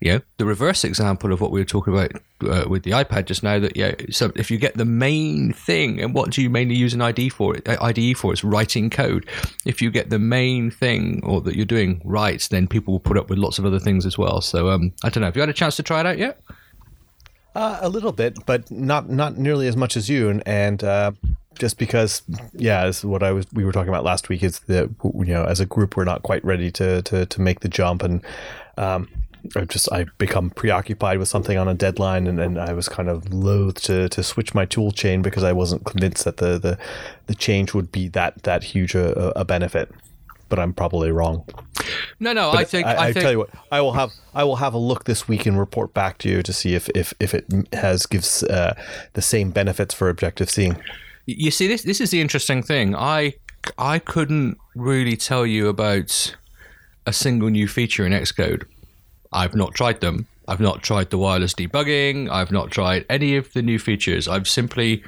you 0.00 0.12
know, 0.12 0.20
the 0.38 0.44
reverse 0.44 0.84
example 0.84 1.32
of 1.32 1.40
what 1.40 1.50
we 1.50 1.60
were 1.60 1.64
talking 1.64 1.94
about 1.94 2.12
uh, 2.42 2.68
with 2.68 2.82
the 2.82 2.90
iPad 2.90 3.26
just 3.26 3.42
now. 3.42 3.58
That 3.58 3.76
yeah, 3.76 3.94
so 4.10 4.32
if 4.36 4.50
you 4.50 4.58
get 4.58 4.76
the 4.76 4.84
main 4.84 5.52
thing, 5.52 6.00
and 6.00 6.14
what 6.14 6.30
do 6.30 6.42
you 6.42 6.50
mainly 6.50 6.74
use 6.74 6.94
an 6.94 7.02
IDE 7.02 7.32
for? 7.32 7.56
Uh, 7.66 7.76
IDE 7.80 8.16
for 8.16 8.32
it's 8.32 8.44
writing 8.44 8.90
code. 8.90 9.26
If 9.64 9.80
you 9.80 9.90
get 9.90 10.10
the 10.10 10.18
main 10.18 10.70
thing 10.70 11.22
or 11.24 11.40
that 11.42 11.56
you're 11.56 11.64
doing 11.64 12.00
right, 12.04 12.46
then 12.50 12.68
people 12.68 12.92
will 12.92 13.00
put 13.00 13.16
up 13.16 13.30
with 13.30 13.38
lots 13.38 13.58
of 13.58 13.64
other 13.64 13.80
things 13.80 14.04
as 14.04 14.18
well. 14.18 14.40
So 14.40 14.70
um, 14.70 14.92
I 15.02 15.08
don't 15.08 15.22
know. 15.22 15.26
Have 15.26 15.36
you 15.36 15.42
had 15.42 15.48
a 15.48 15.54
chance 15.54 15.76
to 15.76 15.82
try 15.82 16.00
it 16.00 16.06
out 16.06 16.18
yet? 16.18 16.40
Uh, 17.56 17.78
a 17.80 17.88
little 17.88 18.12
bit, 18.12 18.36
but 18.44 18.70
not 18.70 19.08
not 19.08 19.38
nearly 19.38 19.66
as 19.66 19.78
much 19.78 19.96
as 19.96 20.10
you. 20.10 20.28
And, 20.28 20.42
and 20.46 20.84
uh, 20.84 21.12
just 21.58 21.78
because, 21.78 22.20
yeah, 22.52 22.82
as 22.82 23.02
what 23.02 23.22
I 23.22 23.32
was 23.32 23.46
we 23.50 23.64
were 23.64 23.72
talking 23.72 23.88
about 23.88 24.04
last 24.04 24.28
week 24.28 24.42
is 24.42 24.58
that 24.66 24.90
you 25.02 25.32
know 25.32 25.42
as 25.42 25.58
a 25.58 25.64
group 25.64 25.96
we're 25.96 26.04
not 26.04 26.22
quite 26.22 26.44
ready 26.44 26.70
to 26.72 27.00
to 27.00 27.24
to 27.24 27.40
make 27.40 27.60
the 27.60 27.68
jump, 27.68 28.02
and 28.02 28.22
um, 28.76 29.08
I 29.56 29.64
just 29.64 29.90
I 29.90 30.04
become 30.18 30.50
preoccupied 30.50 31.18
with 31.18 31.28
something 31.28 31.56
on 31.56 31.66
a 31.66 31.72
deadline, 31.72 32.26
and, 32.26 32.38
and 32.38 32.58
I 32.60 32.74
was 32.74 32.90
kind 32.90 33.08
of 33.08 33.32
loath 33.32 33.80
to 33.84 34.10
to 34.10 34.22
switch 34.22 34.54
my 34.54 34.66
tool 34.66 34.92
chain 34.92 35.22
because 35.22 35.42
I 35.42 35.54
wasn't 35.54 35.86
convinced 35.86 36.26
that 36.26 36.36
the 36.36 36.58
the, 36.58 36.76
the 37.26 37.34
change 37.34 37.72
would 37.72 37.90
be 37.90 38.08
that 38.08 38.42
that 38.42 38.64
huge 38.64 38.94
a, 38.94 39.32
a 39.34 39.46
benefit 39.46 39.90
but 40.48 40.58
I'm 40.58 40.72
probably 40.72 41.10
wrong. 41.10 41.44
No, 42.18 42.32
no, 42.32 42.50
but 42.52 42.58
I 42.58 42.64
think 42.64 42.86
I, 42.86 42.92
I, 42.92 43.04
I 43.06 43.12
think, 43.12 43.22
tell 43.22 43.32
you 43.32 43.38
what, 43.38 43.50
I 43.70 43.80
will 43.80 43.92
have 43.92 44.12
I 44.34 44.44
will 44.44 44.56
have 44.56 44.74
a 44.74 44.78
look 44.78 45.04
this 45.04 45.28
week 45.28 45.46
and 45.46 45.58
report 45.58 45.92
back 45.94 46.18
to 46.18 46.28
you 46.28 46.42
to 46.42 46.52
see 46.52 46.74
if 46.74 46.88
if, 46.90 47.12
if 47.20 47.34
it 47.34 47.46
has 47.72 48.06
gives 48.06 48.42
uh, 48.44 48.74
the 49.12 49.22
same 49.22 49.50
benefits 49.50 49.94
for 49.94 50.08
Objective 50.08 50.50
C. 50.50 50.72
You 51.26 51.50
see, 51.50 51.66
this 51.66 51.82
this 51.82 52.00
is 52.00 52.10
the 52.10 52.20
interesting 52.20 52.62
thing. 52.62 52.94
I 52.94 53.34
I 53.78 53.98
couldn't 53.98 54.58
really 54.74 55.16
tell 55.16 55.46
you 55.46 55.68
about 55.68 56.36
a 57.06 57.12
single 57.12 57.50
new 57.50 57.68
feature 57.68 58.06
in 58.06 58.12
Xcode. 58.12 58.64
I've 59.32 59.54
not 59.54 59.74
tried 59.74 60.00
them. 60.00 60.26
I've 60.48 60.60
not 60.60 60.82
tried 60.82 61.10
the 61.10 61.18
wireless 61.18 61.54
debugging. 61.54 62.30
I've 62.30 62.52
not 62.52 62.70
tried 62.70 63.04
any 63.10 63.36
of 63.36 63.52
the 63.52 63.62
new 63.62 63.78
features. 63.78 64.28
I've 64.28 64.48
simply 64.48 65.02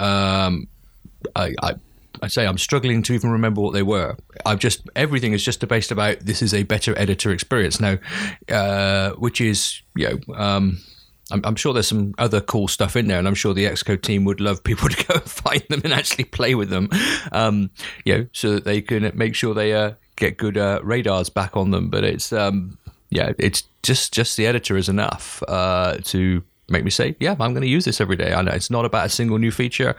um, 0.00 0.68
I, 1.36 1.54
I 1.62 1.74
I 2.22 2.28
say 2.28 2.46
I'm 2.46 2.58
struggling 2.58 3.02
to 3.04 3.12
even 3.14 3.30
remember 3.30 3.60
what 3.60 3.74
they 3.74 3.82
were. 3.82 4.16
I've 4.46 4.58
just 4.58 4.88
everything 4.96 5.32
is 5.32 5.44
just 5.44 5.66
based 5.68 5.90
about 5.90 6.20
this 6.20 6.42
is 6.42 6.54
a 6.54 6.62
better 6.62 6.98
editor 6.98 7.30
experience 7.30 7.80
now, 7.80 7.98
uh, 8.48 9.12
which 9.12 9.40
is 9.40 9.82
you 9.94 10.08
know. 10.08 10.34
Um, 10.34 10.78
I'm, 11.30 11.56
sure 11.56 11.74
there's 11.74 11.88
some 11.88 12.14
other 12.16 12.40
cool 12.40 12.68
stuff 12.68 12.96
in 12.96 13.06
there, 13.06 13.18
and 13.18 13.28
I'm 13.28 13.34
sure 13.34 13.52
the 13.52 13.66
Xcode 13.66 14.00
team 14.00 14.24
would 14.24 14.40
love 14.40 14.64
people 14.64 14.88
to 14.88 15.06
go 15.06 15.14
and 15.14 15.22
find 15.22 15.62
them 15.68 15.82
and 15.84 15.92
actually 15.92 16.24
play 16.24 16.54
with 16.54 16.70
them, 16.70 16.88
um, 17.32 17.70
you 18.06 18.16
know, 18.16 18.26
so 18.32 18.54
that 18.54 18.64
they 18.64 18.80
can 18.80 19.12
make 19.14 19.34
sure 19.34 19.52
they 19.52 19.74
uh, 19.74 19.92
get 20.16 20.38
good 20.38 20.56
uh, 20.56 20.80
radars 20.82 21.28
back 21.28 21.54
on 21.54 21.70
them. 21.70 21.90
But 21.90 22.04
it's 22.04 22.32
um, 22.32 22.78
yeah, 23.10 23.32
it's 23.38 23.64
just 23.82 24.12
just 24.12 24.36
the 24.36 24.46
editor 24.46 24.76
is 24.76 24.88
enough 24.88 25.42
uh, 25.48 25.98
to 26.04 26.42
make 26.68 26.84
me 26.84 26.90
say, 26.90 27.16
yeah, 27.20 27.32
I'm 27.32 27.52
going 27.52 27.62
to 27.62 27.68
use 27.68 27.84
this 27.84 28.00
every 28.00 28.16
day. 28.16 28.32
I 28.32 28.42
know 28.42 28.52
it's 28.52 28.70
not 28.70 28.84
about 28.84 29.06
a 29.06 29.08
single 29.08 29.38
new 29.38 29.50
feature. 29.50 29.96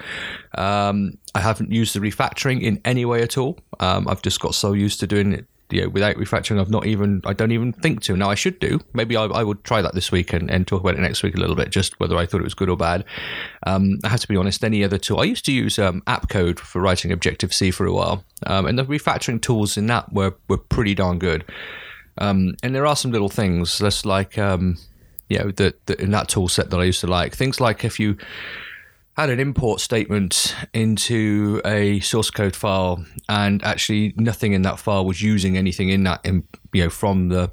Um, 0.56 1.18
I 1.36 1.40
haven't 1.40 1.72
used 1.72 1.96
the 1.96 2.00
refactoring 2.00 2.62
in 2.62 2.82
any 2.86 3.06
way 3.06 3.22
at 3.22 3.38
all. 3.38 3.58
Um, 3.80 4.08
I've 4.08 4.22
just 4.22 4.40
got 4.40 4.56
so 4.56 4.74
used 4.74 5.00
to 5.00 5.08
doing 5.08 5.34
it 5.34 5.46
you 5.72 5.82
know, 5.82 5.90
without 5.90 6.16
refactoring. 6.16 6.60
I've 6.60 6.70
not 6.70 6.86
even, 6.86 7.22
I 7.26 7.34
don't 7.34 7.52
even 7.52 7.74
think 7.74 8.02
to. 8.04 8.18
Now 8.18 8.30
I 8.30 8.36
should 8.36 8.60
do. 8.60 8.80
Maybe 8.94 9.16
I, 9.16 9.26
I 9.26 9.44
would 9.44 9.64
try 9.64 9.82
that 9.82 9.94
this 9.94 10.12
week 10.12 10.34
and, 10.34 10.50
and, 10.50 10.68
talk 10.68 10.82
about 10.82 10.96
it 10.96 11.00
next 11.00 11.22
week 11.24 11.36
a 11.36 11.40
little 11.40 11.56
bit, 11.56 11.70
just 11.70 12.00
whether 12.00 12.18
I 12.18 12.26
thought 12.26 12.42
it 12.42 12.46
was 12.46 12.54
good 12.54 12.70
or 12.70 12.78
bad. 12.78 13.06
Um, 13.66 14.00
I 14.04 14.10
have 14.10 14.22
to 14.22 14.28
be 14.28 14.36
honest, 14.36 14.64
any 14.64 14.84
other 14.84 14.98
tool. 14.98 15.20
I 15.20 15.26
used 15.26 15.46
to 15.46 15.52
use 15.52 15.78
um, 15.78 16.02
AppCode 16.02 16.60
for 16.60 16.82
writing 16.82 17.12
Objective 17.12 17.54
C 17.54 17.72
for 17.72 17.86
a 17.86 17.94
while. 17.94 18.24
Um, 18.48 18.66
and 18.66 18.80
the 18.80 18.86
refactoring 18.86 19.42
tools 19.42 19.78
in 19.78 19.88
that 19.88 20.12
were, 20.12 20.36
were 20.48 20.58
pretty 20.58 20.96
darn 20.96 21.20
good. 21.20 21.46
Um, 22.18 22.56
and 22.64 22.76
there 22.76 22.86
are 22.86 22.96
some 22.96 23.12
little 23.12 23.30
things, 23.30 23.78
just 23.78 24.06
like, 24.06 24.38
um, 24.38 24.78
you 25.30 25.40
know, 25.40 25.52
that, 25.52 25.90
in 26.00 26.12
that 26.12 26.28
tool 26.28 26.48
set 26.48 26.70
that 26.72 26.80
I 26.80 26.84
used 26.84 27.02
to 27.02 27.08
like. 27.08 27.36
Things 27.36 27.62
like 27.62 27.86
if 27.86 28.00
you 28.00 28.18
had 29.16 29.30
an 29.30 29.40
import 29.40 29.80
statement 29.82 30.56
into 30.74 31.62
a 31.66 32.00
source 32.00 32.32
code 32.32 32.56
file 32.56 33.06
and 33.28 33.64
actually 33.64 34.14
nothing 34.18 34.54
in 34.54 34.64
that 34.64 34.80
file 34.80 35.06
was 35.06 35.22
using 35.22 35.58
anything 35.58 35.90
in 35.90 36.04
that, 36.04 36.26
you 36.26 36.44
know, 36.84 36.90
from 36.90 37.30
the 37.30 37.52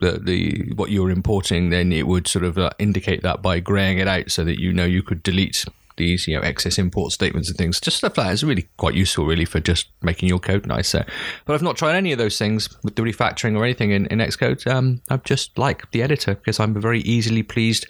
the, 0.00 0.12
the 0.12 0.72
what 0.76 0.90
you 0.90 1.02
were 1.02 1.10
importing, 1.10 1.70
then 1.70 1.92
it 1.92 2.06
would 2.06 2.28
sort 2.28 2.44
of 2.44 2.56
uh, 2.56 2.70
indicate 2.78 3.22
that 3.22 3.42
by 3.42 3.58
graying 3.58 3.98
it 3.98 4.06
out 4.06 4.30
so 4.30 4.44
that 4.44 4.60
you 4.60 4.72
know 4.72 4.84
you 4.84 5.02
could 5.02 5.22
delete 5.24 5.64
these, 5.98 6.26
you 6.26 6.34
know, 6.34 6.40
excess 6.40 6.78
import 6.78 7.12
statements 7.12 7.48
and 7.48 7.58
things. 7.58 7.80
Just 7.80 7.98
stuff 7.98 8.16
like 8.16 8.28
that 8.28 8.32
is 8.32 8.42
really 8.44 8.68
quite 8.78 8.94
useful, 8.94 9.26
really, 9.26 9.44
for 9.44 9.60
just 9.60 9.88
making 10.00 10.28
your 10.28 10.38
code 10.38 10.66
nicer. 10.66 11.04
But 11.44 11.54
I've 11.54 11.62
not 11.62 11.76
tried 11.76 11.96
any 11.96 12.12
of 12.12 12.18
those 12.18 12.38
things 12.38 12.68
with 12.82 12.96
the 12.96 13.02
refactoring 13.02 13.56
or 13.56 13.64
anything 13.64 13.90
in, 13.90 14.06
in 14.06 14.18
Xcode. 14.18 14.66
Um, 14.66 15.02
I 15.10 15.18
just 15.18 15.58
like 15.58 15.90
the 15.90 16.02
editor 16.02 16.34
because 16.34 16.58
I'm 16.58 16.76
a 16.76 16.80
very 16.80 17.00
easily 17.00 17.42
pleased 17.42 17.86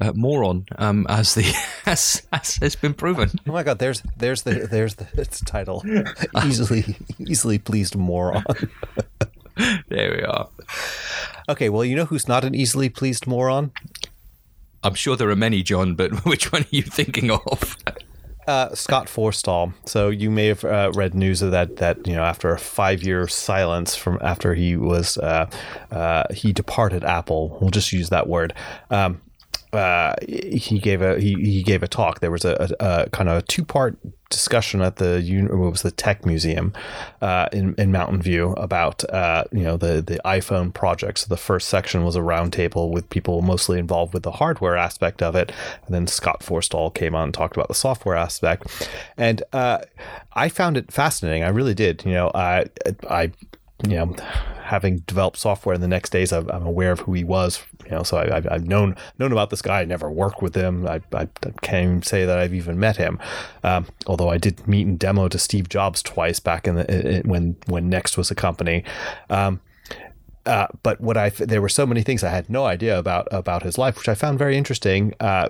uh, 0.00 0.12
moron, 0.14 0.66
um, 0.78 1.06
as 1.08 1.34
the 1.34 1.54
as, 1.86 2.26
as 2.32 2.56
has 2.56 2.76
been 2.76 2.94
proven. 2.94 3.30
Oh 3.50 3.52
my 3.52 3.64
god, 3.64 3.80
there's 3.80 4.02
there's 4.16 4.42
the 4.42 4.68
there's 4.70 4.94
the 4.94 5.08
its 5.14 5.40
title. 5.40 5.82
easily 6.44 6.96
easily 7.18 7.58
pleased 7.58 7.96
moron. 7.96 8.44
there 9.88 10.12
we 10.12 10.22
are. 10.22 10.48
Okay, 11.48 11.68
well, 11.68 11.84
you 11.84 11.96
know 11.96 12.04
who's 12.04 12.28
not 12.28 12.44
an 12.44 12.54
easily 12.54 12.88
pleased 12.88 13.26
moron? 13.26 13.72
I'm 14.82 14.94
sure 14.94 15.16
there 15.16 15.30
are 15.30 15.36
many, 15.36 15.62
John, 15.62 15.94
but 15.94 16.24
which 16.24 16.52
one 16.52 16.62
are 16.62 16.68
you 16.70 16.82
thinking 16.82 17.30
of? 17.30 17.76
Uh, 18.46 18.74
Scott 18.74 19.06
Forstall. 19.06 19.74
So 19.84 20.08
you 20.08 20.30
may 20.30 20.46
have 20.46 20.64
uh, 20.64 20.90
read 20.94 21.14
news 21.14 21.42
of 21.42 21.50
that. 21.50 21.76
That 21.76 22.06
you 22.06 22.14
know, 22.14 22.22
after 22.22 22.50
a 22.50 22.58
five-year 22.58 23.28
silence 23.28 23.94
from 23.94 24.18
after 24.22 24.54
he 24.54 24.76
was 24.76 25.18
uh, 25.18 25.48
uh 25.90 26.24
he 26.32 26.52
departed 26.52 27.04
Apple, 27.04 27.58
we'll 27.60 27.70
just 27.70 27.92
use 27.92 28.08
that 28.08 28.28
word. 28.28 28.54
Um, 28.90 29.20
uh, 29.72 30.14
he 30.26 30.78
gave 30.78 31.02
a 31.02 31.18
he, 31.18 31.34
he 31.34 31.62
gave 31.62 31.82
a 31.82 31.88
talk. 31.88 32.20
There 32.20 32.30
was 32.30 32.44
a, 32.44 32.74
a, 32.80 33.04
a 33.04 33.10
kind 33.10 33.28
of 33.28 33.46
two 33.46 33.64
part 33.64 33.96
discussion 34.30 34.80
at 34.80 34.96
the 34.96 35.20
what 35.50 35.70
was 35.70 35.82
the 35.82 35.90
Tech 35.90 36.24
Museum 36.24 36.72
uh, 37.20 37.48
in 37.52 37.74
in 37.76 37.92
Mountain 37.92 38.22
View 38.22 38.52
about 38.52 39.04
uh, 39.12 39.44
you 39.52 39.62
know 39.62 39.76
the 39.76 40.00
the 40.00 40.20
iPhone 40.24 40.72
project. 40.72 41.18
So 41.18 41.26
the 41.28 41.36
first 41.36 41.68
section 41.68 42.04
was 42.04 42.16
a 42.16 42.20
roundtable 42.20 42.90
with 42.90 43.10
people 43.10 43.42
mostly 43.42 43.78
involved 43.78 44.14
with 44.14 44.22
the 44.22 44.32
hardware 44.32 44.76
aspect 44.76 45.22
of 45.22 45.34
it, 45.34 45.52
and 45.86 45.94
then 45.94 46.06
Scott 46.06 46.40
Forstall 46.40 46.94
came 46.94 47.14
on 47.14 47.24
and 47.24 47.34
talked 47.34 47.56
about 47.56 47.68
the 47.68 47.74
software 47.74 48.16
aspect, 48.16 48.88
and 49.16 49.42
uh, 49.52 49.78
I 50.32 50.48
found 50.48 50.76
it 50.76 50.92
fascinating. 50.92 51.42
I 51.42 51.48
really 51.48 51.74
did. 51.74 52.04
You 52.04 52.12
know, 52.12 52.30
I 52.34 52.66
I 53.08 53.32
you 53.84 53.96
know, 53.96 54.14
having 54.62 54.98
developed 55.00 55.36
software 55.36 55.74
in 55.74 55.80
the 55.80 55.88
next 55.88 56.10
days, 56.10 56.32
I'm, 56.32 56.48
I'm 56.50 56.64
aware 56.64 56.92
of 56.92 57.00
who 57.00 57.12
he 57.12 57.24
was. 57.24 57.62
You 57.84 57.92
know, 57.92 58.02
so 58.02 58.18
I, 58.18 58.34
have 58.34 58.46
I've 58.50 58.66
known 58.66 58.94
known 59.18 59.32
about 59.32 59.50
this 59.50 59.62
guy. 59.62 59.80
I 59.80 59.84
never 59.84 60.10
worked 60.10 60.42
with 60.42 60.54
him. 60.54 60.86
I, 60.86 61.00
I 61.12 61.28
can't 61.62 61.84
even 61.84 62.02
say 62.02 62.24
that 62.24 62.38
I've 62.38 62.54
even 62.54 62.78
met 62.78 62.96
him. 62.96 63.18
Um, 63.64 63.86
although 64.06 64.28
I 64.28 64.38
did 64.38 64.66
meet 64.68 64.86
and 64.86 64.98
demo 64.98 65.28
to 65.28 65.38
Steve 65.38 65.68
Jobs 65.68 66.02
twice 66.02 66.40
back 66.40 66.68
in 66.68 66.76
the 66.76 67.22
when 67.24 67.56
when 67.66 67.88
Next 67.88 68.16
was 68.16 68.30
a 68.30 68.34
company. 68.34 68.84
Um, 69.28 69.60
uh, 70.46 70.66
but 70.82 71.00
what 71.00 71.18
I 71.18 71.28
there 71.28 71.60
were 71.60 71.68
so 71.68 71.84
many 71.84 72.02
things 72.02 72.24
I 72.24 72.30
had 72.30 72.48
no 72.48 72.64
idea 72.64 72.98
about 72.98 73.28
about 73.30 73.62
his 73.62 73.76
life, 73.76 73.98
which 73.98 74.08
I 74.08 74.14
found 74.14 74.38
very 74.38 74.56
interesting. 74.56 75.12
Uh, 75.20 75.48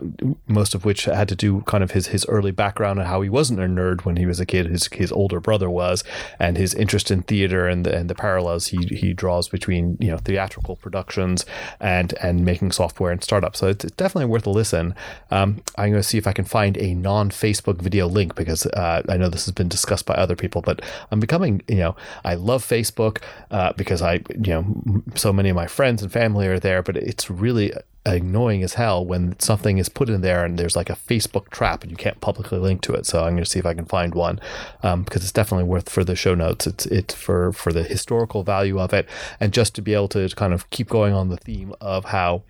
most 0.48 0.74
of 0.74 0.84
which 0.84 1.04
had 1.04 1.28
to 1.28 1.36
do 1.36 1.60
kind 1.62 1.84
of 1.84 1.92
his 1.92 2.08
his 2.08 2.26
early 2.26 2.50
background 2.50 2.98
and 2.98 3.06
how 3.06 3.20
he 3.20 3.28
wasn't 3.28 3.60
a 3.60 3.64
nerd 3.64 4.04
when 4.04 4.16
he 4.16 4.26
was 4.26 4.40
a 4.40 4.46
kid. 4.46 4.66
His 4.66 4.88
his 4.88 5.12
older 5.12 5.38
brother 5.38 5.70
was, 5.70 6.02
and 6.40 6.56
his 6.56 6.74
interest 6.74 7.10
in 7.10 7.22
theater 7.22 7.68
and 7.68 7.86
the, 7.86 7.96
and 7.96 8.10
the 8.10 8.16
parallels 8.16 8.68
he 8.68 8.78
he 8.86 9.12
draws 9.12 9.48
between 9.48 9.96
you 10.00 10.10
know 10.10 10.18
theatrical 10.18 10.74
productions 10.74 11.46
and 11.78 12.12
and 12.20 12.44
making 12.44 12.72
software 12.72 13.12
and 13.12 13.22
startups. 13.22 13.60
So 13.60 13.68
it's 13.68 13.84
definitely 13.92 14.26
worth 14.26 14.46
a 14.46 14.50
listen. 14.50 14.96
Um, 15.30 15.62
I'm 15.78 15.90
going 15.90 16.02
to 16.02 16.08
see 16.08 16.18
if 16.18 16.26
I 16.26 16.32
can 16.32 16.44
find 16.44 16.76
a 16.78 16.94
non 16.94 17.30
Facebook 17.30 17.80
video 17.80 18.08
link 18.08 18.34
because 18.34 18.66
uh, 18.66 19.02
I 19.08 19.16
know 19.16 19.28
this 19.28 19.44
has 19.44 19.54
been 19.54 19.68
discussed 19.68 20.06
by 20.06 20.14
other 20.14 20.34
people, 20.34 20.62
but 20.62 20.82
I'm 21.12 21.20
becoming 21.20 21.62
you 21.68 21.76
know 21.76 21.94
I 22.24 22.34
love 22.34 22.64
Facebook 22.64 23.22
uh, 23.52 23.72
because 23.74 24.02
I 24.02 24.14
you 24.42 24.52
know 24.52 24.80
so 25.14 25.32
many 25.32 25.50
of 25.50 25.56
my 25.56 25.66
friends 25.66 26.02
and 26.02 26.12
family 26.12 26.46
are 26.46 26.58
there, 26.58 26.82
but 26.82 26.96
it's 26.96 27.30
really 27.30 27.72
annoying 28.06 28.62
as 28.62 28.74
hell 28.74 29.04
when 29.04 29.38
something 29.38 29.76
is 29.76 29.88
put 29.88 30.08
in 30.08 30.22
there 30.22 30.44
and 30.44 30.58
there's 30.58 30.76
like 30.76 30.88
a 30.88 30.94
Facebook 30.94 31.50
trap 31.50 31.82
and 31.82 31.90
you 31.90 31.96
can't 31.96 32.20
publicly 32.20 32.58
link 32.58 32.80
to 32.82 32.94
it. 32.94 33.06
So 33.06 33.20
I'm 33.20 33.32
going 33.32 33.44
to 33.44 33.50
see 33.50 33.58
if 33.58 33.66
I 33.66 33.74
can 33.74 33.84
find 33.84 34.14
one 34.14 34.40
um, 34.82 35.02
because 35.02 35.22
it's 35.22 35.32
definitely 35.32 35.64
worth 35.64 35.88
for 35.88 36.02
the 36.02 36.16
show 36.16 36.34
notes. 36.34 36.66
It's 36.66 36.86
it's 36.86 37.14
for 37.14 37.52
for 37.52 37.72
the 37.72 37.82
historical 37.82 38.42
value 38.42 38.80
of 38.80 38.94
it 38.94 39.08
and 39.38 39.52
just 39.52 39.74
to 39.74 39.82
be 39.82 39.94
able 39.94 40.08
to 40.08 40.28
kind 40.30 40.54
of 40.54 40.68
keep 40.70 40.88
going 40.88 41.12
on 41.12 41.28
the 41.28 41.36
theme 41.36 41.74
of 41.80 42.06
how 42.06 42.42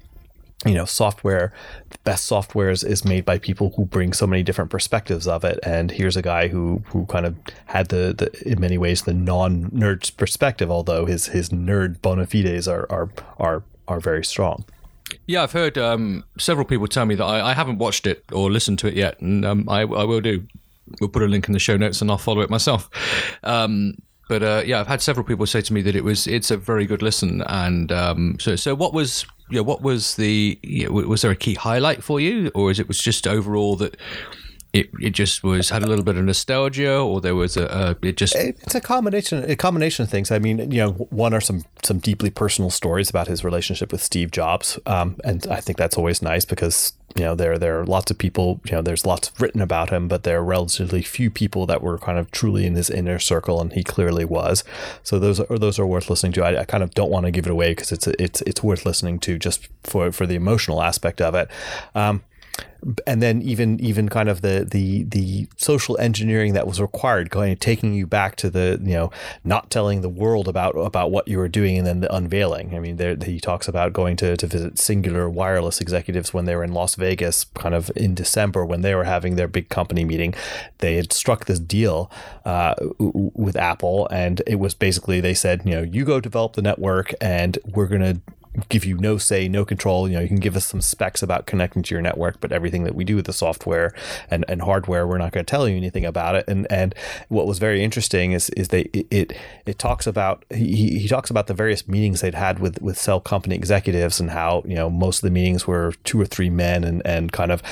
you 0.67 0.75
know 0.75 0.85
software 0.85 1.53
the 1.89 1.99
best 2.05 2.25
software 2.25 2.71
is, 2.71 2.85
is 2.85 3.05
made 3.05 3.25
by 3.25 3.39
people 3.39 3.73
who 3.77 3.85
bring 3.87 4.13
so 4.13 4.27
many 4.27 4.43
different 4.43 4.71
perspectives 4.71 5.27
of 5.27 5.43
it 5.43 5.59
and 5.63 5.91
here's 5.91 6.17
a 6.17 6.23
guy 6.23 6.49
who 6.49 6.83
who 6.87 7.07
kind 7.07 7.25
of 7.25 7.35
had 7.67 7.89
the, 7.89 8.15
the 8.17 8.49
in 8.49 8.61
many 8.61 8.77
ways 8.77 9.03
the 9.03 9.15
non-nerd 9.15 10.17
perspective 10.17 10.71
although 10.71 11.07
his 11.07 11.27
his 11.27 11.49
nerd 11.51 12.01
bona 12.03 12.27
fides 12.27 12.69
are 12.69 12.87
are 12.91 13.11
are, 13.39 13.63
are 13.89 14.01
very 14.01 14.25
strong 14.25 14.65
yeah, 15.27 15.43
I've 15.43 15.51
heard 15.51 15.77
um, 15.77 16.25
several 16.39 16.65
people 16.65 16.87
tell 16.87 17.05
me 17.05 17.17
that 17.17 17.25
I, 17.25 17.51
I, 17.51 17.55
haven't 17.55 17.79
watched 17.79 18.07
it 18.07 18.25
or 18.31 18.49
listened 18.49 18.79
to 18.81 18.87
it 18.87 18.95
yet, 18.95 19.21
and 19.21 19.45
um, 19.45 19.69
I, 19.69 19.81
I, 19.81 20.05
will 20.05 20.21
do. 20.21 20.47
We'll 21.01 21.11
put 21.11 21.23
a 21.23 21.27
link 21.27 21.49
in 21.49 21.53
the 21.53 21.59
show 21.59 21.77
notes, 21.77 22.01
and 22.01 22.11
I'll 22.13 22.19
follow 22.19 22.43
it 22.43 22.51
myself. 22.51 22.89
Um, 23.43 23.95
but 24.29 24.45
uh, 24.45 24.63
yeah, 24.65 24.79
I've 24.79 24.87
had 24.87 25.03
several 25.03 25.27
people 25.27 25.47
say 25.47 25.61
to 25.63 25.73
me 25.73 25.83
that 25.83 25.97
it 25.97 26.05
was 26.05 26.29
it's 26.29 26.53
a 26.53 26.57
very 26.57 26.87
good 26.87 27.03
listen, 27.03 27.43
and 27.47 27.91
um, 27.91 28.37
so 28.39 28.55
so 28.55 28.75
what 28.75 28.95
was 28.95 29.27
yeah, 29.51 29.61
what 29.61 29.83
was 29.83 30.17
the 30.17 30.59
you 30.63 30.87
know, 30.87 30.93
was 30.93 31.23
there 31.23 31.31
a 31.31 31.37
key 31.37 31.55
highlight 31.55 32.03
for 32.03 32.21
you, 32.21 32.51
or 32.55 32.71
is 32.71 32.79
it 32.79 32.89
was 32.89 32.99
just 32.99 33.27
overall 33.27 33.77
that 33.77 33.97
it, 34.73 34.91
it 35.01 35.11
just 35.11 35.43
was 35.43 35.71
had 35.71 35.83
a 35.83 35.87
little 35.87 36.05
bit 36.05 36.17
of 36.17 36.25
nostalgia, 36.25 36.97
or 36.97 37.21
there 37.21 37.35
was 37.35 37.57
a, 37.57 37.97
it 38.03 38.17
just 38.17 38.37
it's 38.37 38.75
a 38.75 38.81
combination 38.81 39.51
a 39.51 39.57
combination 39.57 40.05
of 40.05 40.11
things. 40.11 40.31
I 40.31 40.39
mean, 40.39 40.71
you 40.71 40.79
know, 40.79 40.93
one 41.11 41.35
are 41.35 41.41
some 41.41 41.65
some 41.83 41.99
deeply 41.99 42.31
personal 42.31 42.71
stories 42.71 43.11
about 43.11 43.27
his 43.27 43.43
relationship 43.43 43.91
with 43.91 44.03
Steve 44.03 44.31
Jobs, 44.31 44.79
um, 44.87 45.17
and 45.25 45.47
I 45.49 45.61
think 45.61 45.77
that's 45.77 45.97
always 45.97 46.23
nice 46.23 46.45
because 46.45 46.93
you 47.17 47.25
know 47.25 47.35
there 47.35 47.59
there 47.59 47.81
are 47.81 47.85
lots 47.85 48.13
of 48.13 48.19
people 48.19 48.61
you 48.65 48.73
know 48.73 48.83
there's 48.83 49.05
lots 49.05 49.33
written 49.41 49.61
about 49.61 49.91
him, 49.91 50.07
but 50.07 50.23
there 50.23 50.39
are 50.39 50.45
relatively 50.45 51.03
few 51.03 51.31
people 51.31 51.67
that 51.67 51.83
were 51.83 51.99
kind 51.99 52.19
of 52.19 52.31
truly 52.31 52.65
in 52.65 52.77
his 52.77 52.91
inner 52.91 53.19
circle, 53.19 53.61
and 53.61 53.73
he 53.73 53.83
clearly 53.83 54.25
was. 54.25 54.63
So 55.03 55.19
those 55.19 55.41
are 55.41 55.59
those 55.59 55.81
are 55.81 55.87
worth 55.87 56.09
listening 56.09 56.33
to. 56.33 56.45
I, 56.45 56.61
I 56.61 56.65
kind 56.65 56.85
of 56.85 56.95
don't 56.95 57.11
want 57.11 57.27
to 57.27 57.33
give 57.33 57.47
it 57.47 57.53
away 57.53 57.73
because 57.73 57.91
it's 57.91 58.07
it's 58.07 58.41
it's 58.43 58.63
worth 58.63 58.87
listening 58.87 59.19
to 59.21 59.37
just 59.37 59.69
for 59.83 60.13
for 60.13 60.27
the 60.27 60.37
emotional 60.37 60.81
aspect 60.81 61.21
of 61.21 61.35
it. 61.35 61.51
Um, 61.97 62.23
and 63.07 63.23
then 63.23 63.43
even 63.43 63.79
even 63.81 64.09
kind 64.09 64.29
of 64.29 64.41
the 64.41 64.67
the 64.69 65.05
the 65.05 65.49
social 65.57 65.99
engineering 65.99 66.55
that 66.55 66.67
was 66.67 66.81
required 66.81 67.31
going 67.31 67.57
taking 67.57 67.93
you 67.93 68.07
back 68.07 68.37
to 68.37 68.51
the 68.51 68.79
you 68.83 68.95
know 68.95 69.11
not 69.45 69.71
telling 69.71 70.01
the 70.01 70.09
world 70.09 70.49
about 70.49 70.73
about 70.73 71.11
what 71.11 71.29
you 71.29 71.39
were 71.39 71.49
doing 71.49 71.79
and 71.79 71.87
then 71.87 72.01
the 72.01 72.15
unveiling. 72.15 72.75
I 72.75 72.79
mean 72.79 72.97
there 72.97 73.17
he 73.17 73.41
talks 73.41 73.69
about 73.69 73.93
going 73.93 74.17
to 74.17 74.37
to 74.37 74.47
visit 74.47 74.75
Cingular 74.75 75.31
wireless 75.31 75.81
executives 75.81 76.33
when 76.33 76.45
they 76.45 76.55
were 76.55 76.65
in 76.65 76.73
las 76.73 76.95
vegas 76.95 77.45
kind 77.45 77.75
of 77.75 77.91
in 77.97 78.15
december 78.15 78.65
when 78.65 78.81
they 78.81 78.95
were 78.95 79.05
having 79.05 79.37
their 79.37 79.49
big 79.49 79.69
company 79.69 80.05
meeting. 80.05 80.35
They 80.79 80.97
had 80.97 81.13
struck 81.13 81.47
this 81.47 81.61
deal 81.61 82.11
uh, 82.45 82.75
with 82.99 83.57
apple 83.57 84.09
and 84.11 84.43
it 84.47 84.57
was 84.57 84.75
basically 84.75 85.21
they 85.21 85.35
said 85.35 85.63
you 85.65 85.73
know 85.73 85.83
you 85.83 86.05
go 86.05 86.21
develop 86.21 86.55
the 86.55 86.63
network 86.63 87.13
and 87.21 87.59
we're 87.75 87.87
going 87.87 88.15
to 88.15 88.21
give 88.69 88.85
you 88.85 88.97
no 88.99 89.17
say, 89.17 89.49
no 89.49 89.65
control. 89.65 90.09
You 90.09 90.17
know, 90.17 90.21
you 90.21 90.29
can 90.29 90.39
give 90.39 90.57
us 90.57 90.67
some 90.67 90.81
specs 90.81 91.23
about 91.23 91.47
connecting 91.47 91.83
to 91.85 91.95
your 91.95 92.03
network, 92.03 92.41
but 92.41 92.53
everything 92.53 92.85
that 92.85 92.95
we 92.95 93.05
do 93.05 93.17
with 93.17 93.27
the 93.27 93.33
software 93.33 93.95
and, 94.31 94.45
and 94.49 94.63
hardware, 94.63 95.07
we're 95.07 95.19
not 95.19 95.33
going 95.33 95.45
to 95.45 95.51
tell 95.51 95.69
you 95.69 95.77
anything 95.77 96.05
about 96.05 96.35
it. 96.35 96.45
And 96.49 96.67
and 96.71 96.95
what 97.29 97.47
was 97.47 97.59
very 97.59 97.85
interesting 97.85 98.33
is 98.33 98.51
is 98.51 98.69
they 98.69 98.83
it 98.93 99.33
it, 99.67 99.79
talks 99.79 100.07
about 100.07 100.45
he, 100.51 100.99
he 100.99 101.09
talks 101.09 101.31
about 101.31 101.47
the 101.47 101.55
various 101.55 101.87
meetings 101.89 102.21
they'd 102.21 102.35
had 102.35 102.59
with 102.59 102.83
with 102.83 102.99
cell 102.99 103.21
company 103.21 103.55
executives 103.55 104.21
and 104.21 104.31
how 104.31 104.63
you 104.67 104.75
know 104.75 104.91
most 104.91 105.19
of 105.19 105.23
the 105.23 105.31
meetings 105.31 105.67
were 105.67 105.95
two 106.05 106.21
or 106.21 106.27
three 106.27 106.51
men 106.51 106.85
and 106.85 107.07
and 107.07 107.33
kind 107.33 107.53
of 107.53 107.63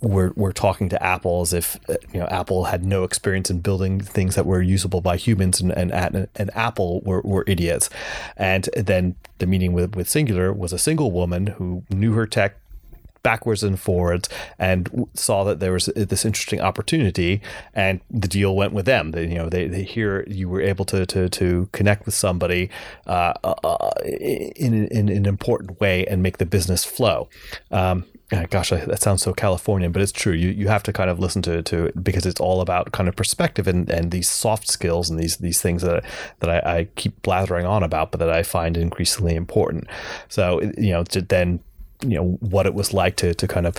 were 0.00 0.32
were 0.36 0.52
talking 0.52 0.88
to 0.88 1.02
Apple 1.02 1.42
as 1.42 1.52
if 1.52 1.78
uh, 1.90 1.94
you 2.12 2.20
know 2.20 2.26
Apple 2.26 2.64
had 2.64 2.84
no 2.84 3.04
experience 3.04 3.50
in 3.50 3.60
building 3.60 4.00
things 4.00 4.36
that 4.36 4.46
were 4.46 4.62
usable 4.62 5.00
by 5.00 5.16
humans 5.16 5.60
and 5.60 5.72
and 5.72 5.92
and, 5.92 6.28
and 6.36 6.50
Apple 6.54 7.00
were, 7.00 7.20
were 7.22 7.44
idiots. 7.46 7.90
And 8.36 8.68
then 8.76 9.16
the 9.42 9.46
meeting 9.46 9.72
with 9.72 9.96
with 9.96 10.06
Cingular 10.06 10.56
was 10.56 10.72
a 10.72 10.78
single 10.78 11.10
woman 11.10 11.48
who 11.48 11.82
knew 11.90 12.12
her 12.12 12.26
tech 12.26 12.56
backwards 13.22 13.62
and 13.62 13.78
forwards 13.78 14.28
and 14.58 15.08
saw 15.14 15.44
that 15.44 15.60
there 15.60 15.72
was 15.72 15.86
this 15.96 16.24
interesting 16.24 16.60
opportunity 16.60 17.40
and 17.74 18.00
the 18.10 18.28
deal 18.28 18.54
went 18.56 18.72
with 18.72 18.84
them. 18.86 19.10
They, 19.10 19.28
you 19.28 19.34
know 19.34 19.48
they, 19.48 19.66
they 19.66 19.82
hear 19.82 20.24
you 20.28 20.48
were 20.48 20.60
able 20.60 20.84
to 20.86 21.04
to, 21.06 21.28
to 21.28 21.68
connect 21.72 22.06
with 22.06 22.14
somebody 22.14 22.70
uh, 23.06 23.34
uh 23.42 23.90
in, 24.04 24.86
in, 24.86 25.08
in, 25.08 25.08
an 25.08 25.26
important 25.26 25.80
way 25.80 26.06
and 26.06 26.22
make 26.22 26.38
the 26.38 26.46
business 26.46 26.84
flow. 26.84 27.28
Um, 27.70 28.04
gosh, 28.48 28.70
that 28.70 29.02
sounds 29.02 29.22
so 29.22 29.32
Californian, 29.34 29.92
but 29.92 30.00
it's 30.00 30.12
true. 30.12 30.32
You 30.32 30.48
you 30.48 30.68
have 30.68 30.82
to 30.84 30.92
kind 30.92 31.10
of 31.10 31.18
listen 31.18 31.42
to 31.42 31.62
to 31.62 31.92
because 32.02 32.24
it's 32.24 32.40
all 32.40 32.60
about 32.60 32.92
kind 32.92 33.08
of 33.08 33.14
perspective 33.14 33.68
and, 33.68 33.90
and 33.90 34.10
these 34.10 34.28
soft 34.28 34.68
skills 34.68 35.10
and 35.10 35.18
these 35.18 35.36
these 35.36 35.60
things 35.60 35.82
that 35.82 36.04
that 36.40 36.50
I, 36.50 36.78
I 36.78 36.84
keep 36.96 37.20
blathering 37.22 37.66
on 37.66 37.82
about, 37.82 38.10
but 38.10 38.18
that 38.20 38.30
I 38.30 38.42
find 38.42 38.76
increasingly 38.76 39.34
important. 39.34 39.86
So 40.28 40.62
you 40.78 40.92
know, 40.92 41.04
to 41.04 41.20
then 41.20 41.60
you 42.00 42.16
know 42.16 42.38
what 42.40 42.66
it 42.66 42.74
was 42.74 42.94
like 42.94 43.16
to 43.16 43.34
to 43.34 43.46
kind 43.46 43.66
of 43.66 43.76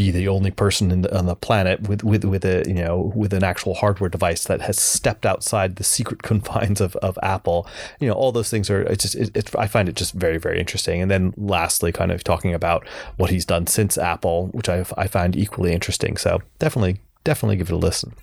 be 0.00 0.10
the 0.10 0.28
only 0.28 0.50
person 0.50 1.02
the, 1.02 1.14
on 1.14 1.26
the 1.26 1.36
planet 1.36 1.86
with 1.86 2.02
with 2.02 2.24
with 2.24 2.42
a 2.42 2.64
you 2.66 2.72
know 2.72 3.12
with 3.14 3.34
an 3.34 3.44
actual 3.44 3.74
hardware 3.74 4.08
device 4.08 4.44
that 4.44 4.62
has 4.62 4.80
stepped 4.80 5.26
outside 5.26 5.76
the 5.76 5.84
secret 5.84 6.22
confines 6.30 6.80
of, 6.80 6.96
of 6.96 7.18
Apple. 7.22 7.66
You 8.00 8.08
know, 8.08 8.14
all 8.14 8.32
those 8.32 8.48
things 8.48 8.70
are 8.70 8.80
it's 8.80 9.02
just 9.02 9.14
it, 9.14 9.36
it, 9.36 9.54
I 9.58 9.66
find 9.66 9.90
it 9.90 9.96
just 9.96 10.14
very 10.14 10.38
very 10.38 10.58
interesting. 10.58 11.02
And 11.02 11.10
then 11.10 11.34
lastly, 11.36 11.92
kind 11.92 12.10
of 12.10 12.24
talking 12.24 12.54
about 12.54 12.88
what 13.18 13.28
he's 13.28 13.44
done 13.44 13.66
since 13.66 13.98
Apple, 13.98 14.46
which 14.52 14.70
I 14.70 14.86
I 14.96 15.06
find 15.06 15.36
equally 15.36 15.74
interesting. 15.74 16.16
So 16.16 16.40
definitely 16.58 17.00
definitely 17.24 17.56
give 17.56 17.68
it 17.68 17.74
a 17.74 17.76
listen. 17.76 18.14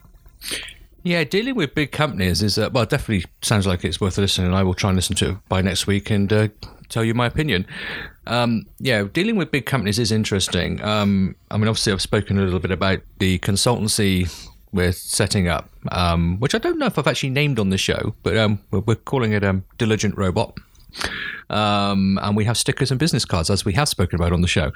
Yeah, 1.08 1.24
dealing 1.24 1.56
with 1.56 1.74
big 1.74 1.94
companies 1.94 2.44
is 2.44 2.58
uh, 2.58 2.70
well, 2.74 2.86
definitely 2.86 3.24
sounds 3.42 3.66
like 3.66 3.86
it's 3.86 4.02
worth 4.02 4.18
listening. 4.18 4.48
And 4.48 4.56
I 4.58 4.64
will 4.64 4.74
try 4.74 4.90
and 4.90 4.98
listen 4.98 5.16
to 5.16 5.30
it 5.30 5.38
by 5.48 5.62
next 5.62 5.88
week 5.88 6.10
and 6.10 6.32
uh, 6.34 6.50
tell 6.90 7.02
you 7.02 7.14
my 7.14 7.28
opinion. 7.28 7.66
Um, 8.26 8.66
yeah, 8.80 9.04
dealing 9.04 9.38
with 9.38 9.50
big 9.50 9.66
companies 9.66 10.00
is 10.00 10.12
interesting. 10.12 10.84
Um, 10.84 11.38
I 11.50 11.56
mean, 11.56 11.70
obviously, 11.70 11.94
I've 11.94 12.02
spoken 12.02 12.38
a 12.38 12.42
little 12.42 12.60
bit 12.60 12.72
about 12.72 13.00
the 13.20 13.40
consultancy 13.40 14.30
we're 14.74 14.92
setting 14.92 15.48
up, 15.48 15.70
um, 15.94 16.42
which 16.42 16.54
I 16.54 16.58
don't 16.58 16.78
know 16.78 16.88
if 16.88 17.00
I've 17.00 17.08
actually 17.08 17.30
named 17.30 17.58
on 17.58 17.70
the 17.70 17.78
show, 17.78 18.14
but 18.22 18.36
um, 18.36 18.60
we're, 18.72 18.82
we're, 18.82 18.96
calling 18.96 19.32
it 19.32 19.46
um, 19.46 19.64
Diligent 19.78 20.18
Robot. 20.18 20.58
Um, 21.50 22.20
and 22.22 22.36
we 22.36 22.44
have 22.44 22.58
stickers 22.58 22.92
and 22.92 23.00
business 23.00 23.24
cards, 23.24 23.50
as 23.50 23.64
we 23.64 23.72
have 23.74 23.88
spoken 23.88 24.20
about 24.20 24.34
on 24.34 24.42
the 24.42 24.48
show, 24.50 24.74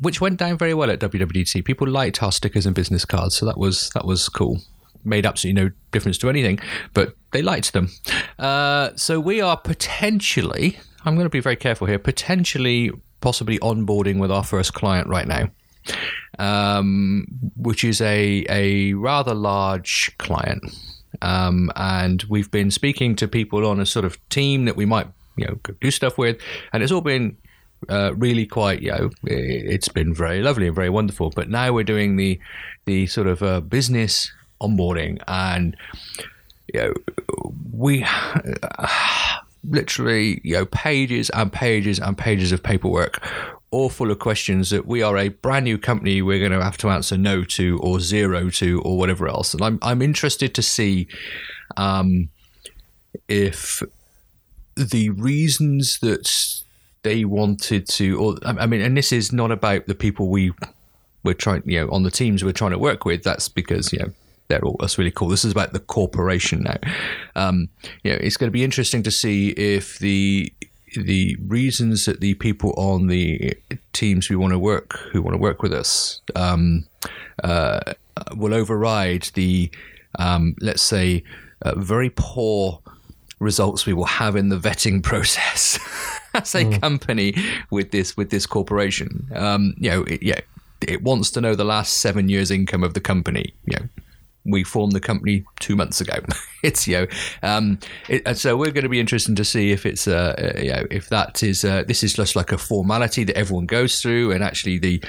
which 0.00 0.20
went 0.20 0.38
down 0.38 0.58
very 0.58 0.74
well 0.74 0.92
at 0.92 1.00
WWDC. 1.00 1.64
People 1.64 1.88
liked 1.88 2.22
our 2.22 2.30
stickers 2.30 2.66
and 2.66 2.74
business 2.76 3.04
cards, 3.04 3.34
so 3.34 3.46
that 3.46 3.58
was 3.58 3.90
that 3.94 4.04
was 4.04 4.28
cool 4.28 4.60
made 5.04 5.26
absolutely 5.26 5.62
no 5.62 5.70
difference 5.92 6.18
to 6.18 6.28
anything, 6.28 6.58
but 6.92 7.14
they 7.32 7.42
liked 7.42 7.72
them. 7.72 7.90
Uh, 8.38 8.90
so 8.96 9.20
we 9.20 9.40
are 9.40 9.56
potentially 9.56 10.78
I'm 11.04 11.14
going 11.14 11.26
to 11.26 11.30
be 11.30 11.40
very 11.40 11.56
careful 11.56 11.86
here. 11.86 11.98
Potentially 11.98 12.90
possibly 13.20 13.58
onboarding 13.58 14.18
with 14.18 14.30
our 14.30 14.44
first 14.44 14.74
client 14.74 15.08
right 15.08 15.26
now, 15.26 15.50
um, 16.38 17.26
which 17.56 17.84
is 17.84 18.00
a 18.00 18.44
a 18.48 18.94
rather 18.94 19.34
large 19.34 20.12
client. 20.18 20.62
Um, 21.22 21.70
and 21.76 22.22
we've 22.28 22.50
been 22.50 22.70
speaking 22.70 23.16
to 23.16 23.28
people 23.28 23.66
on 23.66 23.80
a 23.80 23.86
sort 23.86 24.04
of 24.04 24.18
team 24.30 24.64
that 24.64 24.76
we 24.76 24.84
might 24.84 25.06
you 25.36 25.46
know 25.46 25.58
do 25.80 25.90
stuff 25.90 26.18
with, 26.18 26.40
and 26.72 26.82
it's 26.82 26.92
all 26.92 27.02
been 27.02 27.36
uh, 27.88 28.14
really 28.16 28.46
quite 28.46 28.80
you 28.80 28.90
know 28.90 29.10
it's 29.24 29.88
been 29.88 30.14
very 30.14 30.40
lovely 30.42 30.66
and 30.66 30.74
very 30.74 30.90
wonderful. 30.90 31.30
But 31.30 31.50
now 31.50 31.72
we're 31.72 31.84
doing 31.84 32.16
the 32.16 32.40
the 32.86 33.06
sort 33.06 33.26
of 33.26 33.42
uh, 33.42 33.60
business 33.60 34.32
onboarding, 34.66 35.22
and 35.28 35.76
you 36.72 36.80
know 36.80 36.94
we. 37.72 38.06
literally, 39.66 40.40
you 40.44 40.54
know, 40.54 40.66
pages 40.66 41.30
and 41.30 41.52
pages 41.52 41.98
and 41.98 42.16
pages 42.16 42.52
of 42.52 42.62
paperwork, 42.62 43.26
all 43.70 43.88
full 43.88 44.10
of 44.10 44.18
questions 44.18 44.70
that 44.70 44.86
we 44.86 45.02
are 45.02 45.16
a 45.16 45.28
brand 45.28 45.64
new 45.64 45.78
company. 45.78 46.22
We're 46.22 46.38
going 46.38 46.52
to 46.52 46.62
have 46.62 46.78
to 46.78 46.90
answer 46.90 47.16
no 47.16 47.44
to, 47.44 47.78
or 47.80 48.00
zero 48.00 48.50
to, 48.50 48.80
or 48.82 48.98
whatever 48.98 49.26
else. 49.26 49.54
And 49.54 49.62
I'm 49.62 49.78
I'm 49.82 50.02
interested 50.02 50.54
to 50.54 50.62
see 50.62 51.08
um, 51.76 52.28
if 53.28 53.82
the 54.76 55.10
reasons 55.10 55.98
that 56.00 56.62
they 57.02 57.24
wanted 57.24 57.88
to, 57.88 58.18
or 58.18 58.36
I 58.44 58.66
mean, 58.66 58.80
and 58.80 58.96
this 58.96 59.12
is 59.12 59.32
not 59.32 59.50
about 59.50 59.86
the 59.86 59.94
people 59.94 60.28
we 60.28 60.52
we're 61.22 61.34
trying, 61.34 61.62
you 61.64 61.80
know, 61.80 61.90
on 61.90 62.02
the 62.02 62.10
teams 62.10 62.44
we're 62.44 62.52
trying 62.52 62.72
to 62.72 62.78
work 62.78 63.04
with. 63.04 63.22
That's 63.22 63.48
because 63.48 63.92
you 63.92 64.00
know 64.00 64.12
they're 64.48 64.64
all 64.64 64.76
that's 64.80 64.98
really 64.98 65.10
cool. 65.10 65.28
This 65.28 65.44
is 65.44 65.52
about 65.52 65.72
the 65.72 65.80
corporation 65.80 66.62
now. 66.62 66.76
Um, 67.34 67.68
you 68.02 68.12
know, 68.12 68.18
it's 68.20 68.36
going 68.36 68.48
to 68.48 68.52
be 68.52 68.64
interesting 68.64 69.02
to 69.04 69.10
see 69.10 69.50
if 69.50 69.98
the 69.98 70.52
the 70.96 71.36
reasons 71.46 72.04
that 72.04 72.20
the 72.20 72.34
people 72.34 72.72
on 72.76 73.08
the 73.08 73.56
teams 73.92 74.28
we 74.30 74.36
want 74.36 74.52
to 74.52 74.58
work 74.58 74.92
who 75.12 75.22
want 75.22 75.34
to 75.34 75.38
work 75.38 75.62
with 75.62 75.72
us 75.72 76.20
um, 76.36 76.86
uh, 77.42 77.80
will 78.36 78.54
override 78.54 79.22
the 79.34 79.70
um, 80.18 80.54
let's 80.60 80.82
say 80.82 81.24
uh, 81.62 81.74
very 81.76 82.10
poor 82.14 82.80
results 83.40 83.86
we 83.86 83.92
will 83.92 84.04
have 84.04 84.36
in 84.36 84.48
the 84.48 84.58
vetting 84.58 85.02
process 85.10 85.78
as 86.34 86.54
a 86.54 86.64
mm. 86.64 86.80
company 86.80 87.34
with 87.70 87.90
this 87.90 88.16
with 88.16 88.30
this 88.30 88.46
corporation. 88.46 89.26
Um, 89.34 89.74
you 89.78 89.90
know, 89.90 90.02
it, 90.04 90.22
yeah, 90.22 90.40
it 90.80 91.02
wants 91.02 91.30
to 91.32 91.40
know 91.40 91.54
the 91.54 91.64
last 91.64 91.98
seven 91.98 92.28
years' 92.28 92.50
income 92.50 92.84
of 92.84 92.94
the 92.94 93.00
company. 93.00 93.54
You 93.66 93.76
know, 93.76 93.88
we 94.44 94.62
formed 94.64 94.92
the 94.92 95.00
company 95.00 95.44
two 95.60 95.76
months 95.76 96.00
ago. 96.00 96.14
it's 96.62 96.86
you 96.86 96.98
know, 96.98 97.06
um, 97.42 97.78
it, 98.08 98.36
so 98.36 98.56
we're 98.56 98.70
going 98.70 98.84
to 98.84 98.88
be 98.88 99.00
interesting 99.00 99.34
to 99.34 99.44
see 99.44 99.72
if 99.72 99.86
it's 99.86 100.06
uh, 100.06 100.34
uh, 100.38 100.60
you 100.60 100.72
know 100.72 100.86
if 100.90 101.08
that 101.08 101.42
is 101.42 101.64
uh, 101.64 101.84
this 101.86 102.02
is 102.02 102.14
just 102.14 102.36
like 102.36 102.52
a 102.52 102.58
formality 102.58 103.24
that 103.24 103.36
everyone 103.36 103.66
goes 103.66 104.00
through, 104.00 104.32
and 104.32 104.44
actually 104.44 104.78
the 104.78 105.02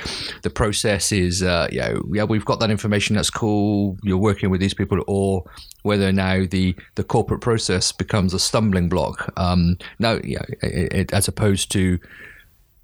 the 0.43 0.49
process 0.49 1.11
is 1.11 1.43
uh, 1.43 1.67
you 1.71 1.79
know 1.79 2.01
yeah 2.13 2.23
we've 2.23 2.45
got 2.45 2.59
that 2.59 2.71
information 2.71 3.15
that's 3.15 3.29
cool. 3.29 3.97
You're 4.03 4.17
working 4.17 4.49
with 4.49 4.61
these 4.61 4.73
people, 4.73 5.03
or 5.07 5.43
whether 5.83 6.11
now 6.11 6.45
the 6.45 6.75
the 6.95 7.03
corporate 7.03 7.41
process 7.41 7.91
becomes 7.91 8.33
a 8.33 8.39
stumbling 8.39 8.89
block. 8.89 9.31
Um, 9.37 9.77
now, 9.99 10.19
yeah, 10.23 10.43
it, 10.61 10.93
it, 10.93 11.13
as 11.13 11.27
opposed 11.27 11.71
to 11.73 11.99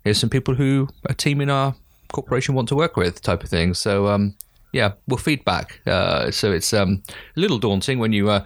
here's 0.04 0.20
some 0.20 0.30
people 0.30 0.56
who 0.56 0.88
a 1.06 1.14
team 1.14 1.42
in 1.42 1.50
our 1.50 1.76
corporation 2.12 2.56
want 2.56 2.68
to 2.70 2.76
work 2.76 2.98
with 2.98 3.22
type 3.22 3.44
of 3.44 3.50
thing. 3.50 3.74
So 3.74 4.08
um, 4.08 4.36
yeah, 4.74 4.94
well, 5.08 5.18
feedback. 5.18 5.82
Uh, 5.86 6.32
so 6.32 6.52
it's 6.52 6.74
um, 6.74 7.04
a 7.36 7.40
little 7.40 7.60
daunting 7.60 8.00
when 8.00 8.14
you. 8.14 8.30
Uh, 8.30 8.46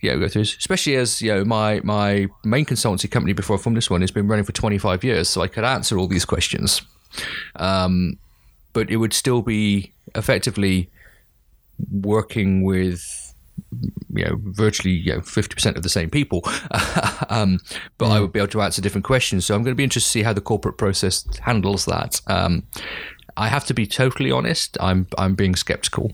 yeah, 0.00 0.14
go 0.14 0.28
through, 0.28 0.42
especially 0.42 0.94
as 0.94 1.20
you 1.20 1.34
know, 1.34 1.44
my 1.44 1.80
my 1.82 2.28
main 2.44 2.64
consultancy 2.64 3.10
company 3.10 3.32
before 3.32 3.56
I 3.56 3.58
formed 3.58 3.76
this 3.76 3.90
one 3.90 4.00
has 4.00 4.12
been 4.12 4.28
running 4.28 4.44
for 4.44 4.52
25 4.52 5.02
years, 5.02 5.28
so 5.28 5.40
I 5.40 5.48
could 5.48 5.64
answer 5.64 5.98
all 5.98 6.06
these 6.06 6.24
questions. 6.24 6.82
Um, 7.56 8.16
but 8.72 8.90
it 8.90 8.98
would 8.98 9.12
still 9.12 9.42
be 9.42 9.92
effectively 10.14 10.88
working 11.90 12.62
with 12.62 13.34
you 14.14 14.24
know 14.24 14.36
virtually 14.44 14.92
you 14.92 15.12
know 15.12 15.20
50% 15.20 15.76
of 15.76 15.82
the 15.82 15.88
same 15.88 16.10
people 16.10 16.42
um, 17.28 17.58
but 17.98 18.06
mm. 18.06 18.12
i 18.12 18.20
would 18.20 18.32
be 18.32 18.38
able 18.38 18.48
to 18.48 18.62
answer 18.62 18.80
different 18.80 19.04
questions 19.04 19.44
so 19.44 19.54
i'm 19.54 19.62
going 19.62 19.72
to 19.72 19.76
be 19.76 19.84
interested 19.84 20.08
to 20.08 20.12
see 20.12 20.22
how 20.22 20.32
the 20.32 20.40
corporate 20.40 20.78
process 20.78 21.26
handles 21.40 21.84
that 21.86 22.20
um, 22.28 22.62
I 23.38 23.48
have 23.48 23.64
to 23.66 23.74
be 23.74 23.86
totally 23.86 24.32
honest. 24.32 24.76
I'm 24.80 25.06
I'm 25.16 25.34
being 25.34 25.54
skeptical, 25.54 26.12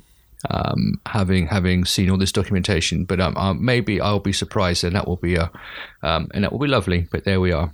um, 0.51 1.01
having 1.07 1.47
having 1.47 1.87
seen 1.87 2.11
all 2.11 2.19
this 2.19 2.33
documentation. 2.33 3.07
But 3.07 3.19
um, 3.21 3.37
uh, 3.37 3.55
maybe 3.55 4.01
I'll 4.01 4.21
be 4.21 4.33
surprised, 4.33 4.85
and 4.85 4.95
that 4.95 5.09
will 5.09 5.17
be 5.17 5.37
a 5.37 5.51
um, 6.03 6.29
and 6.35 6.45
that 6.45 6.53
will 6.53 6.59
be 6.59 6.69
lovely. 6.69 7.09
But 7.11 7.25
there 7.25 7.41
we 7.41 7.51
are. 7.51 7.73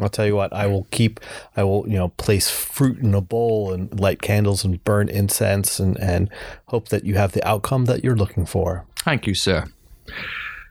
I'll 0.00 0.08
tell 0.08 0.26
you 0.26 0.34
what. 0.34 0.52
I 0.52 0.66
will 0.66 0.88
keep. 0.90 1.20
I 1.56 1.62
will 1.62 1.88
you 1.88 1.94
know 1.94 2.08
place 2.08 2.50
fruit 2.50 2.98
in 2.98 3.14
a 3.14 3.20
bowl 3.20 3.72
and 3.72 3.98
light 4.00 4.20
candles 4.20 4.64
and 4.64 4.82
burn 4.82 5.08
incense 5.08 5.78
and 5.78 5.96
and 6.00 6.28
hope 6.66 6.88
that 6.88 7.04
you 7.04 7.14
have 7.14 7.32
the 7.32 7.46
outcome 7.46 7.84
that 7.84 8.02
you're 8.02 8.16
looking 8.16 8.46
for. 8.46 8.84
Thank 8.96 9.28
you, 9.28 9.34
sir. 9.34 9.66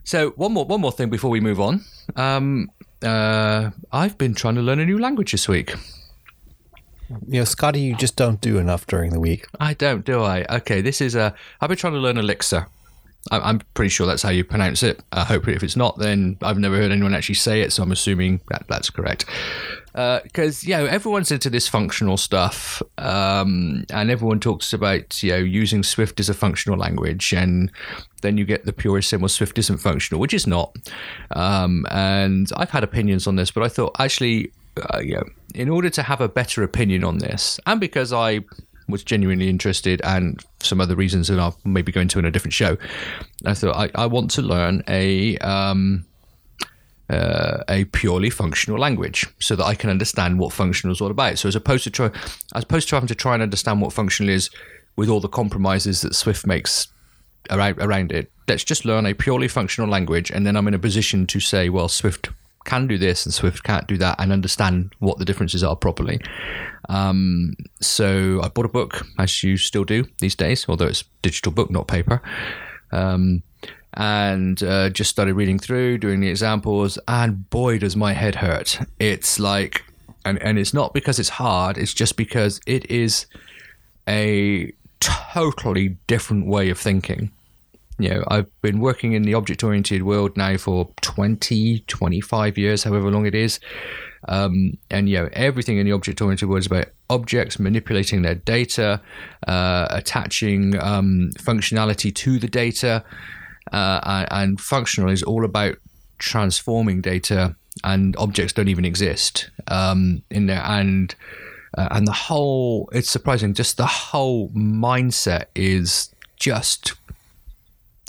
So 0.04 0.32
one 0.32 0.52
more 0.52 0.66
one 0.66 0.82
more 0.82 0.92
thing 0.92 1.10
before 1.10 1.30
we 1.30 1.40
move 1.40 1.62
on. 1.62 1.86
Um, 2.18 2.72
uh, 3.02 3.70
I've 3.94 4.18
been 4.18 4.34
trying 4.34 4.56
to 4.56 4.62
learn 4.62 4.80
a 4.80 4.86
new 4.86 5.00
language 5.00 5.32
this 5.32 5.48
week. 5.48 5.76
You 7.28 7.40
know, 7.40 7.44
Scotty, 7.44 7.82
you 7.82 7.96
just 7.96 8.16
don't 8.16 8.40
do 8.40 8.58
enough 8.58 8.86
during 8.86 9.12
the 9.12 9.20
week. 9.20 9.48
I 9.60 9.74
don't, 9.74 10.06
do 10.06 10.22
I? 10.22 10.46
Okay, 10.50 10.82
this 10.82 11.02
is 11.02 11.16
a. 11.16 11.34
I've 11.60 11.70
been 11.70 11.78
trying 11.78 11.94
to 11.94 12.00
learn 12.00 12.18
Elixir. 12.18 12.68
I'm 13.32 13.60
pretty 13.74 13.90
sure 13.90 14.08
that's 14.08 14.24
how 14.24 14.30
you 14.30 14.44
pronounce 14.44 14.82
it. 14.82 15.02
I 15.12 15.24
hope 15.26 15.48
if 15.48 15.62
it's 15.62 15.76
not, 15.76 15.98
then 15.98 16.38
I've 16.42 16.58
never 16.58 16.78
heard 16.78 16.92
anyone 16.92 17.14
actually 17.14 17.36
say 17.36 17.62
it, 17.62 17.74
so 17.74 17.84
I'm 17.84 17.92
assuming 17.92 18.40
that 18.50 18.66
that's 18.70 18.90
correct. 18.90 19.26
Because 19.94 20.64
uh, 20.64 20.68
you 20.68 20.78
know 20.78 20.86
everyone's 20.86 21.32
into 21.32 21.50
this 21.50 21.68
functional 21.68 22.16
stuff, 22.16 22.82
um, 22.98 23.86
and 23.90 24.10
everyone 24.10 24.40
talks 24.40 24.72
about 24.72 25.22
you 25.22 25.32
know 25.32 25.38
using 25.38 25.84
Swift 25.84 26.20
as 26.20 26.30
a 26.30 26.34
functional 26.34 26.80
language, 26.80 27.34
and 27.34 27.72
then 28.22 28.38
you 28.38 28.46
get 28.46 28.66
the 28.66 28.74
purist 28.74 29.10
saying, 29.10 29.22
"Well, 29.22 29.30
Swift 29.30 29.58
isn't 29.60 29.80
functional," 29.80 30.22
which 30.22 30.34
is 30.34 30.48
not. 30.48 30.76
Um, 31.32 31.86
and 31.92 32.50
I've 32.56 32.70
had 32.70 32.84
opinions 32.84 33.28
on 33.28 33.36
this, 33.36 33.52
but 33.52 33.64
I 33.64 33.68
thought 33.68 33.96
actually 34.00 34.54
uh, 34.94 35.00
you 35.00 35.16
know, 35.16 35.24
in 35.56 35.70
order 35.70 35.90
to 35.90 36.04
have 36.04 36.22
a 36.22 36.30
better 36.30 36.64
opinion 36.64 37.04
on 37.04 37.18
this, 37.20 37.60
and 37.66 37.80
because 37.80 38.14
I 38.14 38.42
was 38.88 39.04
genuinely 39.04 39.50
interested, 39.50 40.02
and 40.04 40.44
some 40.62 40.82
other 40.82 40.96
reasons 40.96 41.28
that 41.28 41.40
I'll 41.40 41.58
maybe 41.64 41.92
go 41.92 42.02
into 42.02 42.20
in 42.20 42.26
a 42.26 42.32
different 42.32 42.54
show, 42.54 42.78
I 43.46 43.54
thought 43.54 43.76
I, 43.76 44.04
I 44.04 44.06
want 44.08 44.32
to 44.32 44.42
learn 44.42 44.84
a 44.88 45.38
um, 45.40 46.06
uh, 47.10 47.64
a 47.68 47.86
purely 47.86 48.30
functional 48.30 48.80
language 48.80 49.26
so 49.40 49.56
that 49.56 49.66
I 49.66 49.76
can 49.76 49.90
understand 49.90 50.40
what 50.40 50.54
functional 50.54 50.94
is 50.94 51.02
all 51.02 51.12
about. 51.12 51.40
So 51.40 51.48
as 51.48 51.56
opposed 51.56 51.84
to 51.86 51.90
try, 51.90 52.12
as 52.54 52.64
opposed 52.64 52.90
to 52.90 52.96
having 52.96 53.08
to 53.08 53.16
try 53.16 53.34
and 53.34 53.44
understand 53.44 53.82
what 53.82 53.94
functional 53.94 54.32
is 54.32 54.50
with 54.96 55.10
all 55.10 55.20
the 55.20 55.28
compromises 55.28 56.02
that 56.02 56.14
Swift 56.14 56.46
makes 56.46 56.88
around 57.50 57.80
around 57.80 58.12
it, 58.12 58.32
let's 58.48 58.64
just 58.64 58.86
learn 58.86 59.06
a 59.06 59.14
purely 59.14 59.48
functional 59.48 59.90
language, 59.90 60.30
and 60.32 60.46
then 60.46 60.56
I'm 60.56 60.68
in 60.68 60.74
a 60.74 60.80
position 60.80 61.26
to 61.28 61.40
say, 61.40 61.70
well, 61.70 61.88
Swift 61.88 62.30
can 62.66 62.88
do 62.88 62.98
this 62.98 63.26
and 63.26 63.34
Swift 63.34 63.64
can't 63.64 63.88
do 63.88 63.98
that 63.98 64.16
and 64.20 64.32
understand 64.32 64.94
what 65.00 65.18
the 65.18 65.26
differences 65.26 65.64
are 65.64 65.76
properly. 65.76 66.20
Um, 66.88 67.56
so 67.82 68.42
I 68.44 68.50
bought 68.50 68.66
a 68.66 68.70
book, 68.70 69.06
as 69.18 69.44
you 69.44 69.58
still 69.58 69.84
do 69.84 70.06
these 70.20 70.36
days, 70.36 70.66
although 70.68 70.88
it's 70.88 71.04
digital 71.22 71.52
book, 71.52 71.70
not 71.70 71.88
paper. 71.88 72.22
Um, 72.92 73.44
and 73.94 74.62
uh, 74.64 74.90
just 74.90 75.10
started 75.10 75.34
reading 75.34 75.60
through, 75.60 75.98
doing 75.98 76.20
the 76.20 76.30
examples, 76.30 77.00
and 77.08 77.50
boy, 77.50 77.80
does 77.80 77.96
my 77.96 78.14
head 78.14 78.36
hurt. 78.36 78.80
It's 79.00 79.40
like, 79.40 79.84
and, 80.26 80.42
and 80.42 80.60
it's 80.60 80.74
not 80.74 80.94
because 80.94 81.20
it's 81.20 81.30
hard, 81.30 81.78
it's 81.78 81.94
just 81.94 82.16
because 82.18 82.62
it 82.66 82.90
is 82.90 83.26
a 84.08 84.72
totally 85.00 85.98
different 86.08 86.46
way 86.46 86.70
of 86.70 86.78
thinking 86.78 87.32
you 88.00 88.10
know, 88.10 88.24
I've 88.28 88.62
been 88.62 88.80
working 88.80 89.14
in 89.14 89.24
the 89.24 89.34
object 89.34 89.64
oriented 89.64 90.04
world 90.04 90.38
now 90.38 90.58
for 90.58 90.92
20, 91.02 91.82
25 91.82 92.58
years, 92.58 92.84
however 92.84 93.12
long 93.12 93.26
it 93.26 93.36
is. 93.36 93.60
Um, 94.28 94.78
and, 94.90 95.08
you 95.10 95.18
know, 95.18 95.30
everything 95.34 95.78
in 95.78 95.86
the 95.86 95.92
object 95.92 96.22
oriented 96.22 96.50
world 96.50 96.62
is 96.62 96.66
about 96.66 96.88
objects 97.10 97.60
manipulating 97.60 98.22
their 98.22 98.36
data, 98.36 99.02
uh, 99.48 99.88
attaching 99.92 100.80
um, 100.82 101.32
functionality 101.38 102.14
to 102.16 102.40
the 102.40 102.48
data. 102.48 103.04
Uh, 103.72 104.26
and 104.32 104.60
functional 104.60 105.10
is 105.10 105.24
all 105.24 105.46
about 105.46 105.76
transforming 106.18 107.02
data, 107.02 107.56
and 107.84 108.16
objects 108.18 108.54
don't 108.54 108.68
even 108.68 108.86
exist 108.86 109.50
um, 109.68 110.24
in 110.32 110.48
there. 110.48 110.64
And 110.66 111.14
uh, 111.78 111.88
and 111.92 112.08
the 112.08 112.12
whole, 112.12 112.90
it's 112.94 113.10
surprising, 113.10 113.54
just 113.54 113.78
the 113.78 113.86
whole 113.86 114.50
mindset 114.50 115.46
is 115.56 116.14
just 116.38 116.94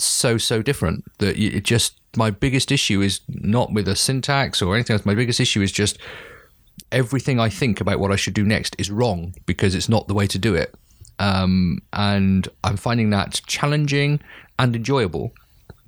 so 0.05 0.37
so 0.37 0.61
different 0.61 1.03
that 1.19 1.37
it 1.37 1.63
just 1.63 1.99
my 2.15 2.29
biggest 2.29 2.71
issue 2.71 3.01
is 3.01 3.21
not 3.27 3.73
with 3.73 3.85
the 3.85 3.95
syntax 3.95 4.61
or 4.61 4.75
anything 4.75 4.95
else. 4.95 5.05
My 5.05 5.15
biggest 5.15 5.39
issue 5.39 5.61
is 5.61 5.71
just 5.71 5.97
everything 6.91 7.39
I 7.39 7.49
think 7.49 7.79
about 7.79 7.99
what 7.99 8.11
I 8.11 8.15
should 8.15 8.33
do 8.33 8.43
next 8.43 8.75
is 8.77 8.91
wrong 8.91 9.33
because 9.45 9.75
it's 9.75 9.89
not 9.89 10.07
the 10.07 10.13
way 10.13 10.27
to 10.27 10.37
do 10.37 10.55
it. 10.55 10.75
Um, 11.19 11.79
and 11.93 12.47
I'm 12.63 12.77
finding 12.77 13.11
that 13.11 13.41
challenging 13.47 14.19
and 14.59 14.75
enjoyable. 14.75 15.33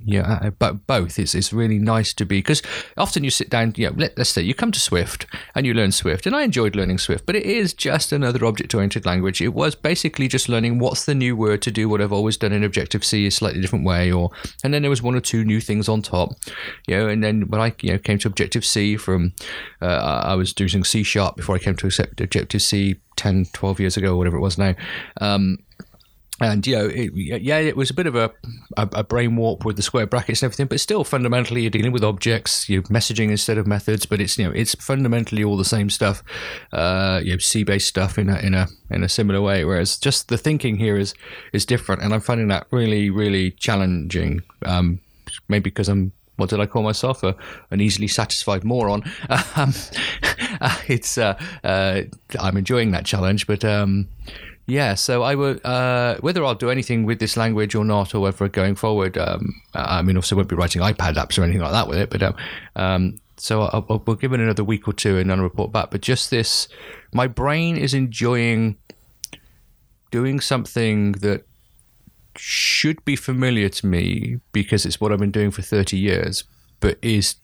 Yeah, 0.05 0.39
uh, 0.41 0.49
but 0.51 0.85
both. 0.87 1.17
It's 1.17 1.33
it's 1.33 1.53
really 1.53 1.79
nice 1.79 2.13
to 2.15 2.25
be 2.25 2.39
because 2.39 2.61
often 2.97 3.23
you 3.23 3.29
sit 3.29 3.49
down. 3.49 3.73
You 3.77 3.89
know, 3.89 3.95
let, 3.97 4.19
us 4.19 4.29
say 4.29 4.41
you 4.41 4.53
come 4.53 4.71
to 4.71 4.79
Swift 4.79 5.25
and 5.55 5.65
you 5.65 5.73
learn 5.73 5.91
Swift, 5.91 6.25
and 6.25 6.35
I 6.35 6.43
enjoyed 6.43 6.75
learning 6.75 6.97
Swift, 6.97 7.25
but 7.25 7.35
it 7.35 7.43
is 7.43 7.73
just 7.73 8.11
another 8.11 8.45
object-oriented 8.45 9.05
language. 9.05 9.41
It 9.41 9.53
was 9.53 9.75
basically 9.75 10.27
just 10.27 10.49
learning 10.49 10.79
what's 10.79 11.05
the 11.05 11.15
new 11.15 11.35
word 11.35 11.61
to 11.63 11.71
do 11.71 11.87
what 11.87 12.01
I've 12.01 12.13
always 12.13 12.37
done 12.37 12.51
in 12.51 12.63
Objective 12.63 13.05
C 13.05 13.27
a 13.27 13.31
slightly 13.31 13.61
different 13.61 13.85
way, 13.85 14.11
or 14.11 14.31
and 14.63 14.73
then 14.73 14.81
there 14.81 14.89
was 14.89 15.01
one 15.01 15.15
or 15.15 15.21
two 15.21 15.45
new 15.45 15.61
things 15.61 15.87
on 15.87 16.01
top, 16.01 16.31
you 16.87 16.97
know. 16.97 17.07
And 17.07 17.23
then 17.23 17.47
when 17.49 17.61
I 17.61 17.73
you 17.81 17.93
know 17.93 17.97
came 17.97 18.19
to 18.19 18.27
Objective 18.27 18.65
C 18.65 18.97
from, 18.97 19.33
uh, 19.81 19.85
I 20.25 20.35
was 20.35 20.53
using 20.59 20.83
C 20.83 21.03
sharp 21.03 21.37
before 21.37 21.55
I 21.55 21.59
came 21.59 21.75
to 21.77 21.87
accept 21.87 22.19
Objective 22.19 22.61
C 22.61 22.95
10, 23.15 23.45
12 23.53 23.79
years 23.79 23.97
ago, 23.97 24.17
whatever 24.17 24.37
it 24.37 24.41
was 24.41 24.57
now. 24.57 24.75
Um, 25.21 25.57
and 26.43 26.67
you 26.67 26.75
know, 26.75 26.85
it, 26.87 27.13
yeah, 27.15 27.57
it 27.57 27.77
was 27.77 27.89
a 27.89 27.93
bit 27.93 28.05
of 28.05 28.15
a, 28.15 28.31
a, 28.75 28.89
a, 28.93 29.03
brain 29.03 29.37
warp 29.37 29.63
with 29.63 29.77
the 29.77 29.81
square 29.81 30.05
brackets 30.05 30.41
and 30.41 30.47
everything, 30.47 30.67
but 30.67 30.79
still 30.79 31.05
fundamentally 31.05 31.61
you're 31.61 31.71
dealing 31.71 31.93
with 31.93 32.03
objects, 32.03 32.67
you're 32.67 32.83
messaging 32.83 33.29
instead 33.29 33.57
of 33.57 33.65
methods, 33.65 34.05
but 34.05 34.19
it's 34.19 34.37
you 34.37 34.45
know 34.45 34.51
it's 34.51 34.75
fundamentally 34.75 35.43
all 35.43 35.55
the 35.55 35.63
same 35.63 35.89
stuff, 35.89 36.21
uh, 36.73 37.21
you 37.23 37.31
know, 37.31 37.37
C 37.37 37.63
based 37.63 37.87
stuff 37.87 38.17
in 38.17 38.29
a 38.29 38.37
in 38.39 38.53
a 38.53 38.67
in 38.89 39.03
a 39.03 39.09
similar 39.09 39.41
way. 39.41 39.63
Whereas 39.63 39.97
just 39.97 40.27
the 40.27 40.37
thinking 40.37 40.75
here 40.75 40.97
is 40.97 41.13
is 41.53 41.65
different, 41.65 42.01
and 42.01 42.13
I'm 42.13 42.21
finding 42.21 42.49
that 42.49 42.67
really 42.71 43.09
really 43.09 43.51
challenging. 43.51 44.43
Um, 44.65 44.99
maybe 45.47 45.69
because 45.69 45.87
I'm 45.87 46.11
what 46.35 46.49
did 46.49 46.59
I 46.59 46.65
call 46.65 46.83
myself? 46.83 47.23
A, 47.23 47.35
an 47.71 47.79
easily 47.79 48.07
satisfied 48.07 48.63
moron. 48.63 49.03
Um, 49.55 49.73
it's 50.87 51.17
uh, 51.17 51.39
uh, 51.63 52.01
I'm 52.39 52.57
enjoying 52.57 52.91
that 52.91 53.05
challenge, 53.05 53.47
but. 53.47 53.63
Um, 53.63 54.09
yeah, 54.65 54.93
so 54.93 55.23
I 55.23 55.35
would 55.35 55.63
uh, 55.65 56.17
whether 56.21 56.43
I'll 56.45 56.55
do 56.55 56.69
anything 56.69 57.05
with 57.05 57.19
this 57.19 57.35
language 57.35 57.75
or 57.75 57.83
not, 57.83 58.15
or 58.15 58.21
whether 58.21 58.47
going 58.47 58.75
forward. 58.75 59.17
Um, 59.17 59.61
I 59.73 60.01
mean, 60.01 60.15
obviously, 60.15 60.37
won't 60.37 60.47
be 60.47 60.55
writing 60.55 60.81
iPad 60.81 61.15
apps 61.15 61.37
or 61.37 61.43
anything 61.43 61.61
like 61.61 61.73
that 61.73 61.87
with 61.87 61.97
it, 61.97 62.09
but 62.09 62.23
um, 62.23 62.35
um, 62.75 63.19
so 63.37 63.63
I'll, 63.63 63.85
I'll, 63.89 64.03
we'll 64.05 64.15
give 64.15 64.31
it 64.31 64.39
another 64.39 64.63
week 64.63 64.87
or 64.87 64.93
two 64.93 65.17
and 65.17 65.29
then 65.29 65.39
I'll 65.39 65.43
report 65.43 65.71
back. 65.71 65.91
But 65.91 66.01
just 66.01 66.29
this, 66.29 66.69
my 67.11 67.27
brain 67.27 67.75
is 67.75 67.93
enjoying 67.93 68.77
doing 70.11 70.39
something 70.39 71.13
that 71.13 71.43
should 72.37 73.03
be 73.03 73.15
familiar 73.15 73.67
to 73.67 73.85
me 73.85 74.39
because 74.53 74.85
it's 74.85 75.01
what 75.01 75.11
I've 75.11 75.19
been 75.19 75.31
doing 75.31 75.51
for 75.51 75.61
thirty 75.61 75.97
years, 75.97 76.45
but 76.79 76.97
is 77.01 77.35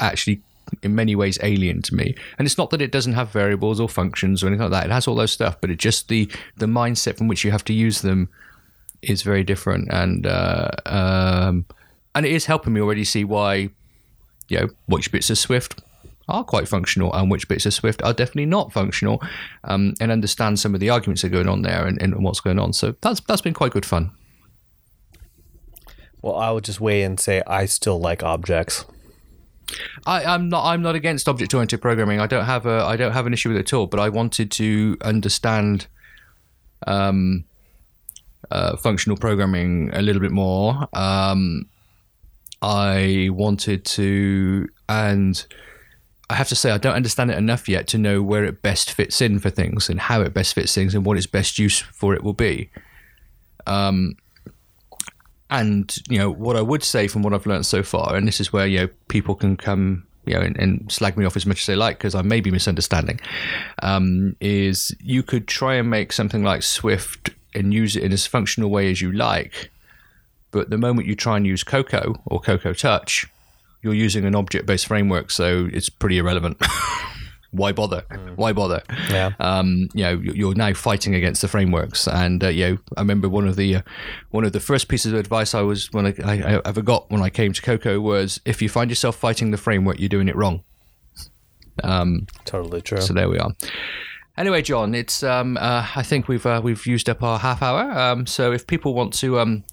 actually 0.00 0.42
in 0.82 0.94
many 0.94 1.14
ways 1.14 1.38
alien 1.42 1.82
to 1.82 1.94
me. 1.94 2.14
And 2.38 2.46
it's 2.46 2.58
not 2.58 2.70
that 2.70 2.82
it 2.82 2.92
doesn't 2.92 3.14
have 3.14 3.30
variables 3.30 3.80
or 3.80 3.88
functions 3.88 4.42
or 4.42 4.48
anything 4.48 4.70
like 4.70 4.72
that. 4.72 4.86
It 4.86 4.92
has 4.92 5.06
all 5.06 5.14
those 5.14 5.32
stuff, 5.32 5.60
but 5.60 5.70
it 5.70 5.78
just 5.78 6.08
the 6.08 6.30
the 6.56 6.66
mindset 6.66 7.16
from 7.16 7.28
which 7.28 7.44
you 7.44 7.50
have 7.50 7.64
to 7.64 7.72
use 7.72 8.02
them 8.02 8.28
is 9.02 9.22
very 9.22 9.44
different. 9.44 9.88
And 9.92 10.26
uh, 10.26 10.70
um, 10.86 11.66
and 12.14 12.26
it 12.26 12.32
is 12.32 12.46
helping 12.46 12.72
me 12.72 12.80
already 12.80 13.04
see 13.04 13.24
why 13.24 13.70
you 14.48 14.60
know 14.60 14.68
which 14.86 15.12
bits 15.12 15.30
of 15.30 15.38
Swift 15.38 15.80
are 16.28 16.42
quite 16.42 16.66
functional 16.66 17.12
and 17.14 17.30
which 17.30 17.46
bits 17.48 17.66
of 17.66 17.74
Swift 17.74 18.02
are 18.02 18.12
definitely 18.12 18.46
not 18.46 18.72
functional, 18.72 19.22
um, 19.64 19.94
and 20.00 20.10
understand 20.10 20.58
some 20.58 20.74
of 20.74 20.80
the 20.80 20.90
arguments 20.90 21.22
that 21.22 21.28
are 21.28 21.36
going 21.36 21.48
on 21.48 21.62
there 21.62 21.86
and, 21.86 22.00
and 22.02 22.22
what's 22.24 22.40
going 22.40 22.58
on. 22.58 22.72
So 22.72 22.94
that's 23.00 23.20
that's 23.20 23.42
been 23.42 23.54
quite 23.54 23.72
good 23.72 23.86
fun. 23.86 24.10
Well, 26.22 26.36
I 26.36 26.50
would 26.50 26.64
just 26.64 26.80
weigh 26.80 27.02
in 27.02 27.12
and 27.12 27.20
say 27.20 27.42
I 27.46 27.66
still 27.66 28.00
like 28.00 28.22
objects. 28.22 28.84
I, 30.06 30.34
am 30.34 30.48
not. 30.48 30.64
I'm 30.64 30.82
not 30.82 30.94
against 30.94 31.28
object-oriented 31.28 31.80
programming. 31.80 32.20
I 32.20 32.26
don't 32.26 32.44
have 32.44 32.66
a. 32.66 32.84
I 32.84 32.96
don't 32.96 33.12
have 33.12 33.26
an 33.26 33.32
issue 33.32 33.48
with 33.48 33.58
it 33.58 33.60
at 33.60 33.72
all. 33.72 33.86
But 33.86 34.00
I 34.00 34.08
wanted 34.08 34.50
to 34.52 34.96
understand 35.02 35.86
um, 36.86 37.44
uh, 38.50 38.76
functional 38.76 39.16
programming 39.16 39.90
a 39.92 40.02
little 40.02 40.20
bit 40.20 40.30
more. 40.30 40.88
Um, 40.92 41.68
I 42.62 43.28
wanted 43.32 43.84
to, 43.84 44.68
and 44.88 45.46
I 46.30 46.34
have 46.34 46.48
to 46.48 46.56
say, 46.56 46.70
I 46.70 46.78
don't 46.78 46.94
understand 46.94 47.30
it 47.30 47.38
enough 47.38 47.68
yet 47.68 47.86
to 47.88 47.98
know 47.98 48.22
where 48.22 48.44
it 48.44 48.62
best 48.62 48.90
fits 48.90 49.20
in 49.20 49.38
for 49.38 49.50
things 49.50 49.88
and 49.88 50.00
how 50.00 50.22
it 50.22 50.32
best 50.32 50.54
fits 50.54 50.74
things 50.74 50.94
and 50.94 51.04
what 51.04 51.16
its 51.16 51.26
best 51.26 51.58
use 51.58 51.80
for 51.80 52.14
it 52.14 52.24
will 52.24 52.32
be. 52.32 52.70
Um, 53.66 54.16
and 55.50 55.96
you 56.08 56.18
know 56.18 56.30
what 56.30 56.56
I 56.56 56.62
would 56.62 56.82
say 56.82 57.08
from 57.08 57.22
what 57.22 57.32
I've 57.32 57.46
learned 57.46 57.66
so 57.66 57.82
far, 57.82 58.14
and 58.14 58.26
this 58.26 58.40
is 58.40 58.52
where 58.52 58.66
you 58.66 58.80
know 58.80 58.88
people 59.08 59.34
can 59.34 59.56
come 59.56 60.06
you 60.24 60.34
know 60.34 60.40
and, 60.40 60.56
and 60.58 60.90
slag 60.90 61.16
me 61.16 61.24
off 61.24 61.36
as 61.36 61.46
much 61.46 61.60
as 61.60 61.66
they 61.66 61.76
like 61.76 61.98
because 61.98 62.14
I 62.14 62.22
may 62.22 62.40
be 62.40 62.50
misunderstanding. 62.50 63.20
Um, 63.82 64.36
is 64.40 64.94
you 65.00 65.22
could 65.22 65.46
try 65.46 65.74
and 65.76 65.88
make 65.88 66.12
something 66.12 66.42
like 66.42 66.62
Swift 66.62 67.30
and 67.54 67.72
use 67.72 67.96
it 67.96 68.02
in 68.02 68.12
as 68.12 68.26
functional 68.26 68.70
way 68.70 68.90
as 68.90 69.00
you 69.00 69.12
like, 69.12 69.70
but 70.50 70.70
the 70.70 70.78
moment 70.78 71.06
you 71.06 71.14
try 71.14 71.36
and 71.36 71.46
use 71.46 71.62
Cocoa 71.62 72.16
or 72.26 72.40
Cocoa 72.40 72.74
Touch, 72.74 73.26
you're 73.82 73.94
using 73.94 74.24
an 74.24 74.34
object-based 74.34 74.86
framework, 74.86 75.30
so 75.30 75.68
it's 75.72 75.88
pretty 75.88 76.18
irrelevant. 76.18 76.60
why 77.50 77.72
bother? 77.72 78.02
Mm. 78.10 78.36
Why 78.36 78.52
bother? 78.52 78.82
Yeah. 79.10 79.32
Um, 79.40 79.88
you 79.94 80.04
know, 80.04 80.20
you're 80.20 80.54
now 80.54 80.72
fighting 80.74 81.14
against 81.14 81.42
the 81.42 81.48
frameworks, 81.48 82.06
and 82.06 82.42
uh, 82.42 82.48
you 82.48 82.68
know, 82.68 82.78
I 82.96 83.00
remember 83.00 83.28
one 83.28 83.46
of 83.46 83.56
the 83.56 83.76
uh, 83.76 83.82
one 84.30 84.44
of 84.44 84.52
the 84.52 84.60
first 84.60 84.88
pieces 84.88 85.12
of 85.12 85.18
advice 85.18 85.54
I 85.54 85.62
was 85.62 85.92
when 85.92 86.06
I, 86.06 86.14
I, 86.24 86.56
I 86.56 86.62
ever 86.64 86.82
got 86.82 87.10
when 87.10 87.22
I 87.22 87.30
came 87.30 87.52
to 87.52 87.62
Cocoa 87.62 88.00
was 88.00 88.40
if 88.44 88.60
you 88.60 88.68
find 88.68 88.90
yourself 88.90 89.16
fighting 89.16 89.50
the 89.50 89.56
framework, 89.56 89.98
you're 89.98 90.08
doing 90.08 90.28
it 90.28 90.36
wrong. 90.36 90.62
Um, 91.84 92.26
totally 92.44 92.80
true. 92.80 93.00
So 93.00 93.12
there 93.12 93.28
we 93.28 93.38
are. 93.38 93.52
Anyway, 94.36 94.60
John, 94.60 94.94
it's 94.94 95.22
um, 95.22 95.56
uh, 95.56 95.86
I 95.96 96.02
think 96.02 96.28
we've 96.28 96.44
uh, 96.44 96.60
we've 96.62 96.84
used 96.86 97.08
up 97.08 97.22
our 97.22 97.38
half 97.38 97.62
hour. 97.62 97.90
Um, 97.90 98.26
so 98.26 98.52
if 98.52 98.66
people 98.66 98.92
want 98.92 99.14
to 99.14 99.38
um, 99.38 99.64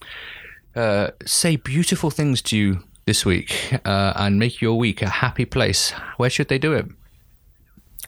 uh, 0.76 1.10
say 1.26 1.58
beautiful 1.58 2.10
things 2.10 2.42
to 2.44 2.58
you 2.58 2.84
this 3.06 3.26
week 3.26 3.74
uh, 3.86 4.14
and 4.16 4.40
make 4.40 4.62
your 4.62 4.78
week 4.78 5.02
a 5.02 5.10
happy 5.10 5.46
place, 5.46 5.92
where 6.18 6.30
should 6.30 6.48
they 6.48 6.58
do 6.58 6.74
it? 6.74 6.86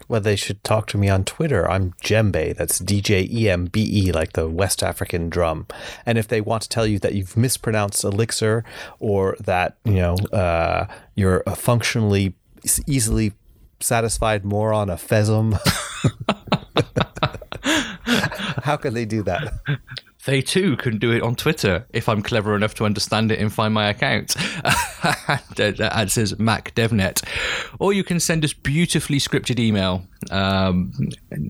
Well, 0.08 0.20
they 0.20 0.36
should 0.36 0.62
talk 0.62 0.86
to 0.88 0.98
me 0.98 1.08
on 1.08 1.24
Twitter. 1.24 1.68
I'm 1.68 1.92
Djembe. 2.02 2.56
That's 2.56 2.78
D 2.78 3.00
J 3.00 3.28
E 3.30 3.50
M 3.50 3.66
B 3.66 3.82
E, 4.06 4.12
like 4.12 4.34
the 4.34 4.48
West 4.48 4.82
African 4.82 5.28
drum. 5.28 5.66
And 6.04 6.16
if 6.16 6.28
they 6.28 6.40
want 6.40 6.62
to 6.62 6.68
tell 6.68 6.86
you 6.86 6.98
that 7.00 7.14
you've 7.14 7.36
mispronounced 7.36 8.04
elixir 8.04 8.64
or 9.00 9.36
that, 9.40 9.78
you 9.84 9.94
know, 9.94 10.14
uh, 10.32 10.86
you're 11.14 11.42
a 11.46 11.56
functionally 11.56 12.34
easily 12.86 13.32
satisfied 13.80 14.44
moron, 14.44 14.90
a 14.90 14.96
phesm, 14.96 15.52
how 18.62 18.76
can 18.76 18.94
they 18.94 19.04
do 19.04 19.22
that? 19.24 19.52
They 20.26 20.42
too 20.42 20.76
can 20.76 20.98
do 20.98 21.12
it 21.12 21.22
on 21.22 21.36
Twitter 21.36 21.86
if 21.92 22.08
I'm 22.08 22.20
clever 22.20 22.54
enough 22.54 22.74
to 22.74 22.84
understand 22.84 23.32
it 23.32 23.38
and 23.38 23.52
find 23.52 23.72
my 23.72 23.88
account. 23.88 24.36
uh, 25.58 26.06
says 26.08 26.38
Mac 26.38 26.74
DevNet. 26.74 27.24
Or 27.78 27.92
you 27.92 28.04
can 28.04 28.20
send 28.20 28.44
us 28.44 28.52
beautifully 28.52 29.18
scripted 29.18 29.58
email 29.60 30.04
um, 30.30 30.92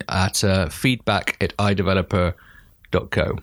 at 0.08 0.44
uh, 0.44 0.68
feedback 0.68 1.36
at 1.40 1.56
iDeveloper.co. 1.56 3.38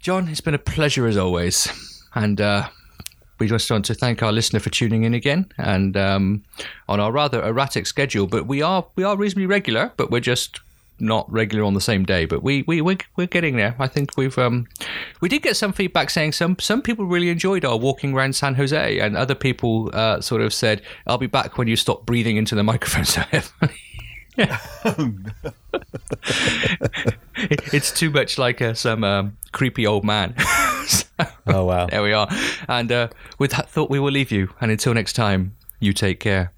John, 0.00 0.28
it's 0.28 0.40
been 0.40 0.54
a 0.54 0.58
pleasure 0.58 1.06
as 1.06 1.18
always. 1.18 1.68
And 2.14 2.40
uh, 2.40 2.68
we 3.38 3.46
just 3.46 3.70
want 3.70 3.84
to 3.86 3.94
thank 3.94 4.22
our 4.22 4.32
listener 4.32 4.60
for 4.60 4.70
tuning 4.70 5.04
in 5.04 5.12
again 5.12 5.52
and 5.58 5.98
um, 5.98 6.44
on 6.88 6.98
our 6.98 7.12
rather 7.12 7.42
erratic 7.42 7.86
schedule. 7.86 8.26
But 8.26 8.46
we 8.46 8.62
are 8.62 8.86
we 8.96 9.04
are 9.04 9.18
reasonably 9.18 9.46
regular, 9.46 9.92
but 9.98 10.10
we're 10.10 10.20
just 10.20 10.60
not 10.98 11.30
regular 11.30 11.64
on 11.64 11.74
the 11.74 11.80
same 11.80 12.04
day, 12.04 12.24
but 12.24 12.42
we 12.42 12.62
we 12.66 12.80
we're, 12.80 12.98
we're 13.16 13.26
getting 13.26 13.56
there. 13.56 13.74
I 13.78 13.86
think 13.86 14.16
we've 14.16 14.36
um 14.38 14.66
we 15.20 15.28
did 15.28 15.42
get 15.42 15.56
some 15.56 15.72
feedback 15.72 16.10
saying 16.10 16.32
some 16.32 16.58
some 16.58 16.82
people 16.82 17.04
really 17.04 17.30
enjoyed 17.30 17.64
our 17.64 17.76
walking 17.76 18.14
around 18.14 18.34
San 18.34 18.54
Jose, 18.54 18.98
and 18.98 19.16
other 19.16 19.34
people 19.34 19.90
uh, 19.92 20.20
sort 20.20 20.42
of 20.42 20.52
said, 20.52 20.82
"I'll 21.06 21.18
be 21.18 21.26
back 21.26 21.58
when 21.58 21.68
you 21.68 21.76
stop 21.76 22.06
breathing 22.06 22.36
into 22.36 22.54
the 22.54 22.62
microphone 22.62 23.04
so 23.04 23.20
heavily." 23.22 23.74
it's 27.72 27.90
too 27.90 28.10
much 28.10 28.36
like 28.36 28.60
uh, 28.60 28.74
some 28.74 29.02
um, 29.02 29.36
creepy 29.52 29.86
old 29.86 30.04
man. 30.04 30.34
so, 30.86 31.06
oh 31.46 31.64
wow! 31.64 31.86
There 31.86 32.02
we 32.02 32.12
are. 32.12 32.28
And 32.68 32.92
uh, 32.92 33.08
with 33.38 33.52
that 33.52 33.70
thought, 33.70 33.88
we 33.88 33.98
will 33.98 34.12
leave 34.12 34.30
you. 34.30 34.50
And 34.60 34.70
until 34.70 34.92
next 34.92 35.14
time, 35.14 35.56
you 35.80 35.94
take 35.94 36.20
care. 36.20 36.52